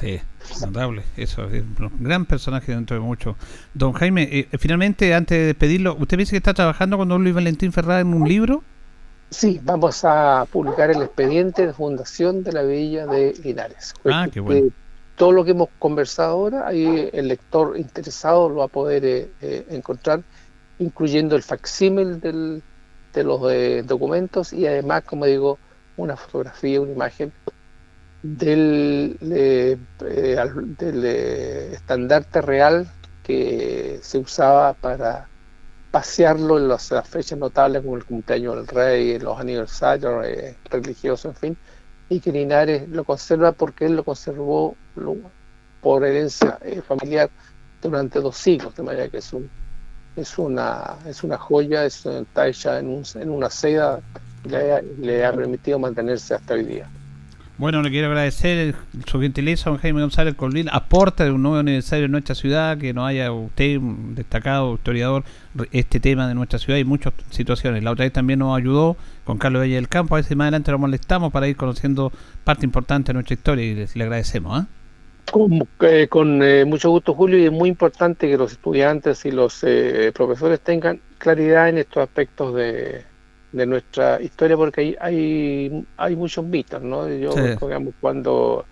Sí, 0.00 0.20
notable, 0.60 1.02
eso, 1.16 1.44
es 1.44 1.62
un 1.62 1.92
gran 2.00 2.24
personaje 2.24 2.72
dentro 2.72 2.96
de 2.96 3.00
mucho. 3.00 3.36
Don 3.74 3.92
Jaime, 3.92 4.28
eh, 4.30 4.48
finalmente, 4.58 5.14
antes 5.14 5.38
de 5.38 5.46
despedirlo, 5.46 5.96
¿usted 5.98 6.18
dice 6.18 6.30
que 6.30 6.36
está 6.38 6.54
trabajando 6.54 6.96
con 6.96 7.08
don 7.08 7.22
Luis 7.22 7.34
Valentín 7.34 7.72
Ferrada 7.72 8.00
en 8.00 8.14
un 8.14 8.28
libro? 8.28 8.62
Sí, 9.30 9.60
vamos 9.62 10.04
a 10.04 10.46
publicar 10.50 10.90
el 10.90 11.02
expediente 11.02 11.66
de 11.66 11.72
fundación 11.74 12.42
de 12.42 12.52
la 12.52 12.62
Villa 12.62 13.06
de 13.06 13.34
Linares. 13.44 13.92
Ah, 14.06 14.26
qué 14.32 14.40
bueno. 14.40 14.70
todo 15.16 15.32
lo 15.32 15.44
que 15.44 15.50
hemos 15.50 15.68
conversado 15.78 16.30
ahora, 16.30 16.66
ahí 16.66 17.10
el 17.12 17.28
lector 17.28 17.76
interesado 17.76 18.48
lo 18.48 18.56
va 18.56 18.64
a 18.66 18.68
poder 18.68 19.04
eh, 19.04 19.30
eh, 19.42 19.66
encontrar, 19.70 20.22
incluyendo 20.78 21.36
el 21.36 21.42
facsímil 21.42 22.20
de 22.20 23.24
los 23.24 23.86
documentos 23.86 24.52
y 24.52 24.66
además, 24.66 25.02
como 25.04 25.26
digo, 25.26 25.58
una 25.98 26.16
fotografía, 26.16 26.80
una 26.80 26.92
imagen 26.92 27.32
del, 28.22 29.16
eh, 29.20 29.76
del 30.00 31.04
eh, 31.04 31.72
estandarte 31.74 32.40
real 32.40 32.90
que 33.22 34.00
se 34.02 34.18
usaba 34.18 34.72
para 34.72 35.28
pasearlo 35.90 36.58
en 36.58 36.68
las, 36.68 36.92
fechas 37.04 37.38
notables 37.38 37.82
como 37.82 37.96
el 37.96 38.04
cumpleaños 38.04 38.56
del 38.56 38.66
rey, 38.66 39.18
los 39.18 39.38
aniversarios 39.38 40.24
eh, 40.26 40.56
religiosos, 40.70 41.26
en 41.26 41.36
fin, 41.36 41.56
y 42.08 42.20
que 42.20 42.32
Linares 42.32 42.88
lo 42.88 43.04
conserva 43.04 43.52
porque 43.52 43.86
él 43.86 43.96
lo 43.96 44.04
conservó 44.04 44.76
por 45.80 46.04
herencia 46.04 46.58
familiar 46.86 47.30
durante 47.82 48.20
dos 48.20 48.36
siglos, 48.36 48.74
de 48.74 48.82
manera 48.82 49.08
que 49.08 49.18
es 49.18 49.32
un 49.32 49.48
es 50.16 50.36
una 50.36 50.96
es 51.06 51.22
una 51.22 51.38
joya, 51.38 51.84
está 51.84 52.48
hecha 52.48 52.80
en, 52.80 52.88
un, 52.88 53.04
en 53.14 53.30
una 53.30 53.48
seda 53.50 54.00
le, 54.44 55.24
ha 55.24 55.32
permitido 55.32 55.78
mantenerse 55.78 56.34
hasta 56.34 56.54
hoy 56.54 56.64
día. 56.64 56.88
Bueno, 57.58 57.82
le 57.82 57.90
quiero 57.90 58.06
agradecer 58.06 58.76
su 59.04 59.20
gentileza, 59.20 59.68
don 59.68 59.80
Jaime 59.80 60.00
González 60.00 60.34
Colvin. 60.36 60.68
Aporta 60.70 61.24
de 61.24 61.32
un 61.32 61.42
nuevo 61.42 61.58
aniversario 61.58 62.04
en 62.04 62.12
nuestra 62.12 62.36
ciudad, 62.36 62.78
que 62.78 62.94
nos 62.94 63.08
haya 63.08 63.32
usted, 63.32 63.78
un 63.78 64.14
destacado 64.14 64.74
historiador, 64.74 65.24
este 65.72 65.98
tema 65.98 66.28
de 66.28 66.36
nuestra 66.36 66.60
ciudad 66.60 66.78
y 66.78 66.84
muchas 66.84 67.14
situaciones. 67.30 67.82
La 67.82 67.90
otra 67.90 68.04
vez 68.04 68.12
también 68.12 68.38
nos 68.38 68.56
ayudó 68.56 68.96
con 69.24 69.38
Carlos 69.38 69.62
Valle 69.62 69.74
del 69.74 69.88
Campo. 69.88 70.14
A 70.14 70.18
veces 70.18 70.36
más 70.36 70.44
adelante 70.44 70.70
lo 70.70 70.78
molestamos 70.78 71.32
para 71.32 71.48
ir 71.48 71.56
conociendo 71.56 72.12
parte 72.44 72.64
importante 72.64 73.08
de 73.08 73.14
nuestra 73.14 73.34
historia 73.34 73.64
y 73.64 73.74
le, 73.92 74.04
agradecemos. 74.04 74.60
¿ah? 74.60 74.66
Con, 75.32 75.66
eh, 75.80 76.06
con 76.08 76.40
eh, 76.44 76.64
mucho 76.64 76.90
gusto, 76.90 77.12
Julio, 77.12 77.40
y 77.40 77.46
es 77.46 77.52
muy 77.52 77.70
importante 77.70 78.28
que 78.28 78.36
los 78.36 78.52
estudiantes 78.52 79.24
y 79.24 79.32
los 79.32 79.64
eh, 79.64 80.12
profesores 80.14 80.60
tengan 80.60 81.00
claridad 81.18 81.68
en 81.68 81.78
estos 81.78 82.04
aspectos 82.04 82.54
de, 82.54 83.02
de 83.52 83.66
nuestra 83.66 84.20
historia 84.20 84.56
porque 84.56 84.80
hay, 84.80 84.96
hay, 85.00 85.86
hay 85.96 86.16
muchos 86.16 86.44
mitos, 86.44 86.82
¿no? 86.82 87.08
Yo, 87.08 87.34
digamos, 87.34 87.94
cuando 88.00 88.66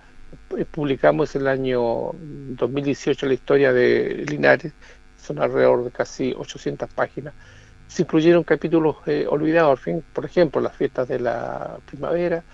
publicamos 0.70 1.34
el 1.34 1.48
año 1.48 2.12
2018 2.12 3.26
la 3.26 3.34
historia 3.34 3.72
de 3.72 4.24
Linares, 4.28 4.72
son 5.20 5.40
alrededor 5.40 5.84
de 5.84 5.90
casi 5.90 6.34
800 6.36 6.88
páginas, 6.90 7.34
se 7.88 8.02
incluyeron 8.02 8.44
capítulos 8.44 8.96
eh, 9.06 9.26
olvidados, 9.28 9.80
por 10.12 10.24
ejemplo, 10.24 10.60
las 10.60 10.76
fiestas 10.76 11.08
de 11.08 11.20
la 11.20 11.78
primavera, 11.86 12.44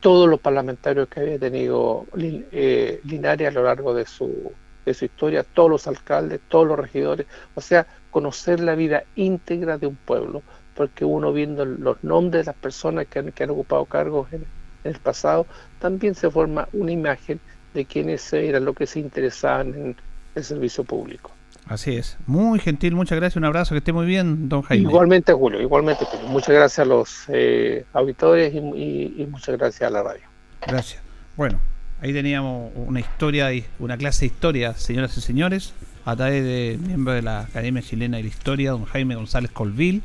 todos 0.00 0.28
los 0.28 0.40
parlamentarios 0.40 1.08
que 1.08 1.20
había 1.20 1.38
tenido 1.38 2.06
eh, 2.18 3.00
Linares 3.04 3.48
a 3.48 3.50
lo 3.50 3.64
largo 3.64 3.94
de 3.94 4.06
su, 4.06 4.52
de 4.84 4.94
su 4.94 5.04
historia, 5.04 5.44
todos 5.44 5.70
los 5.70 5.86
alcaldes, 5.86 6.40
todos 6.48 6.66
los 6.66 6.78
regidores, 6.78 7.26
o 7.54 7.60
sea, 7.60 7.86
conocer 8.10 8.60
la 8.60 8.74
vida 8.74 9.04
íntegra 9.14 9.78
de 9.78 9.86
un 9.86 9.96
pueblo 9.96 10.42
porque 10.80 11.04
uno 11.04 11.30
viendo 11.30 11.66
los 11.66 12.02
nombres 12.02 12.46
de 12.46 12.52
las 12.52 12.56
personas 12.58 13.06
que 13.06 13.18
han, 13.18 13.32
que 13.32 13.44
han 13.44 13.50
ocupado 13.50 13.84
cargos 13.84 14.32
en, 14.32 14.46
el 14.82 14.94
pasado, 14.94 15.46
también 15.78 16.14
se 16.14 16.30
forma 16.30 16.70
una 16.72 16.90
imagen 16.90 17.38
de 17.74 17.84
quiénes 17.84 18.32
eran 18.32 18.64
los 18.64 18.74
que 18.74 18.86
se 18.86 18.98
interesaban 18.98 19.74
en 19.74 19.96
el 20.34 20.42
servicio 20.42 20.82
público. 20.82 21.32
Así 21.66 21.96
es. 21.96 22.16
Muy 22.26 22.60
gentil, 22.60 22.94
muchas 22.94 23.18
gracias. 23.18 23.36
Un 23.36 23.44
abrazo, 23.44 23.74
que 23.74 23.80
esté 23.80 23.92
muy 23.92 24.06
bien, 24.06 24.48
don 24.48 24.62
Jaime. 24.62 24.88
Igualmente, 24.88 25.34
Julio, 25.34 25.60
igualmente. 25.60 26.06
Muchas 26.28 26.54
gracias 26.54 26.78
a 26.78 26.84
los 26.86 27.24
eh, 27.28 27.84
auditores 27.92 28.54
y, 28.54 29.28
muchas 29.30 29.58
gracias 29.58 29.82
a 29.82 29.90
la 29.90 30.02
radio. 30.02 30.22
Gracias. 30.66 31.02
Bueno, 31.36 31.60
ahí 32.00 32.14
teníamos 32.14 32.72
una 32.74 33.00
historia, 33.00 33.50
una 33.78 33.98
clase 33.98 34.20
de 34.20 34.26
historia, 34.28 34.72
señoras 34.72 35.14
y 35.18 35.20
señores, 35.20 35.74
a 36.06 36.16
través 36.16 36.42
de 36.42 36.78
miembro 36.80 37.12
de 37.12 37.20
la 37.20 37.40
Academia 37.40 37.82
Chilena 37.82 38.16
de 38.16 38.22
la 38.22 38.30
Historia, 38.30 38.70
don 38.70 38.86
Jaime 38.86 39.14
González 39.14 39.50
Colville 39.50 40.00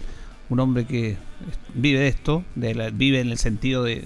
un 0.50 0.60
hombre 0.60 0.86
que 0.86 1.18
vive 1.74 2.00
de 2.00 2.08
esto, 2.08 2.44
vive 2.56 3.20
en 3.20 3.30
el 3.30 3.38
sentido 3.38 3.84
de, 3.84 4.04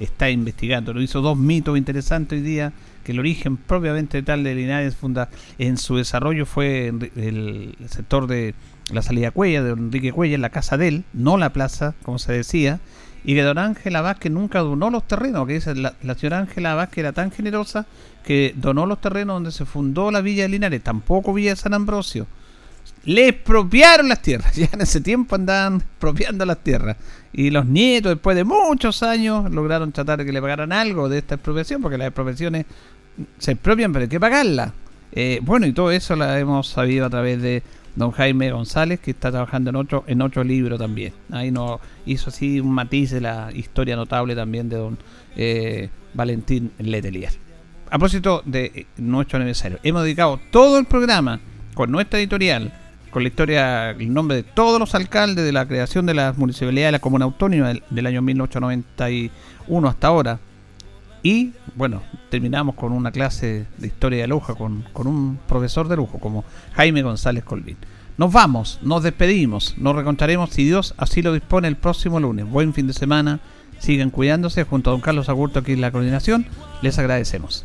está 0.00 0.30
investigando. 0.30 0.92
Lo 0.92 1.02
hizo 1.02 1.20
dos 1.20 1.36
mitos 1.36 1.78
interesantes 1.78 2.38
hoy 2.38 2.44
día, 2.44 2.72
que 3.04 3.12
el 3.12 3.18
origen 3.18 3.56
propiamente 3.56 4.22
tal 4.22 4.42
de 4.42 4.54
Linares 4.54 4.96
funda, 4.96 5.28
en 5.58 5.76
su 5.76 5.96
desarrollo 5.96 6.46
fue 6.46 6.88
el, 6.88 7.76
sector 7.88 8.26
de 8.26 8.54
la 8.90 9.02
salida 9.02 9.30
Cuella, 9.30 9.62
de 9.62 9.72
Enrique 9.72 10.12
Cuella, 10.12 10.34
en 10.34 10.42
la 10.42 10.50
casa 10.50 10.76
de 10.76 10.88
él, 10.88 11.04
no 11.12 11.36
la 11.36 11.52
plaza, 11.52 11.94
como 12.02 12.18
se 12.18 12.32
decía, 12.32 12.80
y 13.22 13.34
que 13.34 13.42
don 13.42 13.58
Ángela 13.58 14.00
Vázquez 14.00 14.32
nunca 14.32 14.60
donó 14.60 14.90
los 14.90 15.06
terrenos, 15.06 15.46
que 15.46 15.54
dice 15.54 15.74
la, 15.74 15.94
la 16.02 16.14
señora 16.14 16.38
Ángela 16.38 16.74
Vázquez 16.74 16.98
era 16.98 17.12
tan 17.12 17.30
generosa 17.30 17.86
que 18.24 18.54
donó 18.56 18.86
los 18.86 19.00
terrenos 19.00 19.36
donde 19.36 19.52
se 19.52 19.66
fundó 19.66 20.10
la 20.10 20.22
Villa 20.22 20.44
de 20.44 20.48
Linares, 20.48 20.82
tampoco 20.82 21.34
Villa 21.34 21.50
de 21.50 21.56
San 21.56 21.74
Ambrosio. 21.74 22.26
Le 23.04 23.28
expropiaron 23.28 24.08
las 24.08 24.20
tierras, 24.22 24.54
ya 24.56 24.68
en 24.72 24.80
ese 24.80 25.00
tiempo 25.00 25.34
andaban 25.34 25.76
expropiando 25.76 26.44
las 26.44 26.58
tierras. 26.58 26.96
Y 27.32 27.50
los 27.50 27.66
nietos, 27.66 28.10
después 28.10 28.36
de 28.36 28.44
muchos 28.44 29.02
años, 29.02 29.50
lograron 29.50 29.92
tratar 29.92 30.18
de 30.18 30.24
que 30.24 30.32
le 30.32 30.40
pagaran 30.40 30.72
algo 30.72 31.08
de 31.08 31.18
esta 31.18 31.36
expropiación, 31.36 31.80
porque 31.80 31.96
las 31.96 32.08
expropiaciones 32.08 32.66
se 33.38 33.52
expropian, 33.52 33.92
pero 33.92 34.02
hay 34.02 34.08
que 34.08 34.20
pagarlas. 34.20 34.72
Eh, 35.12 35.40
bueno, 35.42 35.66
y 35.66 35.72
todo 35.72 35.90
eso 35.90 36.14
la 36.16 36.38
hemos 36.38 36.68
sabido 36.68 37.06
a 37.06 37.10
través 37.10 37.40
de 37.40 37.62
don 37.96 38.12
Jaime 38.12 38.50
González, 38.50 39.00
que 39.00 39.10
está 39.10 39.30
trabajando 39.30 39.70
en 39.70 39.76
otro, 39.76 40.04
en 40.06 40.22
otro 40.22 40.44
libro 40.44 40.78
también. 40.78 41.12
Ahí 41.30 41.50
nos 41.50 41.80
hizo 42.06 42.30
así 42.30 42.60
un 42.60 42.72
matiz 42.72 43.10
de 43.10 43.20
la 43.20 43.50
historia 43.52 43.96
notable 43.96 44.34
también 44.34 44.68
de 44.68 44.76
don 44.76 44.98
eh, 45.36 45.88
Valentín 46.14 46.72
Letelier. 46.78 47.32
A 47.86 47.98
propósito 47.98 48.42
de 48.44 48.86
nuestro 48.98 49.36
aniversario, 49.38 49.78
hemos 49.82 50.04
dedicado 50.04 50.40
todo 50.52 50.78
el 50.78 50.84
programa 50.84 51.40
con 51.74 51.90
nuestra 51.90 52.20
editorial, 52.20 52.72
con 53.10 53.22
la 53.22 53.28
historia, 53.28 53.90
el 53.90 54.12
nombre 54.12 54.36
de 54.36 54.42
todos 54.42 54.78
los 54.78 54.94
alcaldes 54.94 55.44
de 55.44 55.52
la 55.52 55.66
creación 55.66 56.06
de 56.06 56.14
la 56.14 56.32
municipalidad 56.36 56.86
de 56.88 56.92
la 56.92 56.98
Comuna 56.98 57.24
Autónoma 57.24 57.68
del, 57.68 57.82
del 57.90 58.06
año 58.06 58.22
1891 58.22 59.88
hasta 59.88 60.06
ahora. 60.06 60.38
Y 61.22 61.52
bueno, 61.74 62.02
terminamos 62.30 62.74
con 62.74 62.92
una 62.92 63.12
clase 63.12 63.66
de 63.76 63.86
historia 63.86 64.22
de 64.22 64.28
lujo, 64.28 64.56
con, 64.56 64.84
con 64.92 65.06
un 65.06 65.38
profesor 65.48 65.88
de 65.88 65.96
lujo 65.96 66.18
como 66.18 66.44
Jaime 66.74 67.02
González 67.02 67.44
Colvín. 67.44 67.76
Nos 68.16 68.32
vamos, 68.32 68.78
nos 68.82 69.02
despedimos, 69.02 69.76
nos 69.78 69.94
reencontraremos 69.94 70.50
si 70.50 70.64
Dios 70.64 70.94
así 70.96 71.22
lo 71.22 71.32
dispone 71.32 71.68
el 71.68 71.76
próximo 71.76 72.20
lunes. 72.20 72.48
Buen 72.48 72.74
fin 72.74 72.86
de 72.86 72.92
semana, 72.92 73.40
sigan 73.78 74.10
cuidándose. 74.10 74.64
Junto 74.64 74.90
a 74.90 74.92
don 74.92 75.00
Carlos 75.00 75.28
Agurto 75.28 75.58
aquí 75.58 75.72
en 75.72 75.80
la 75.80 75.90
coordinación, 75.90 76.46
les 76.82 76.98
agradecemos. 76.98 77.64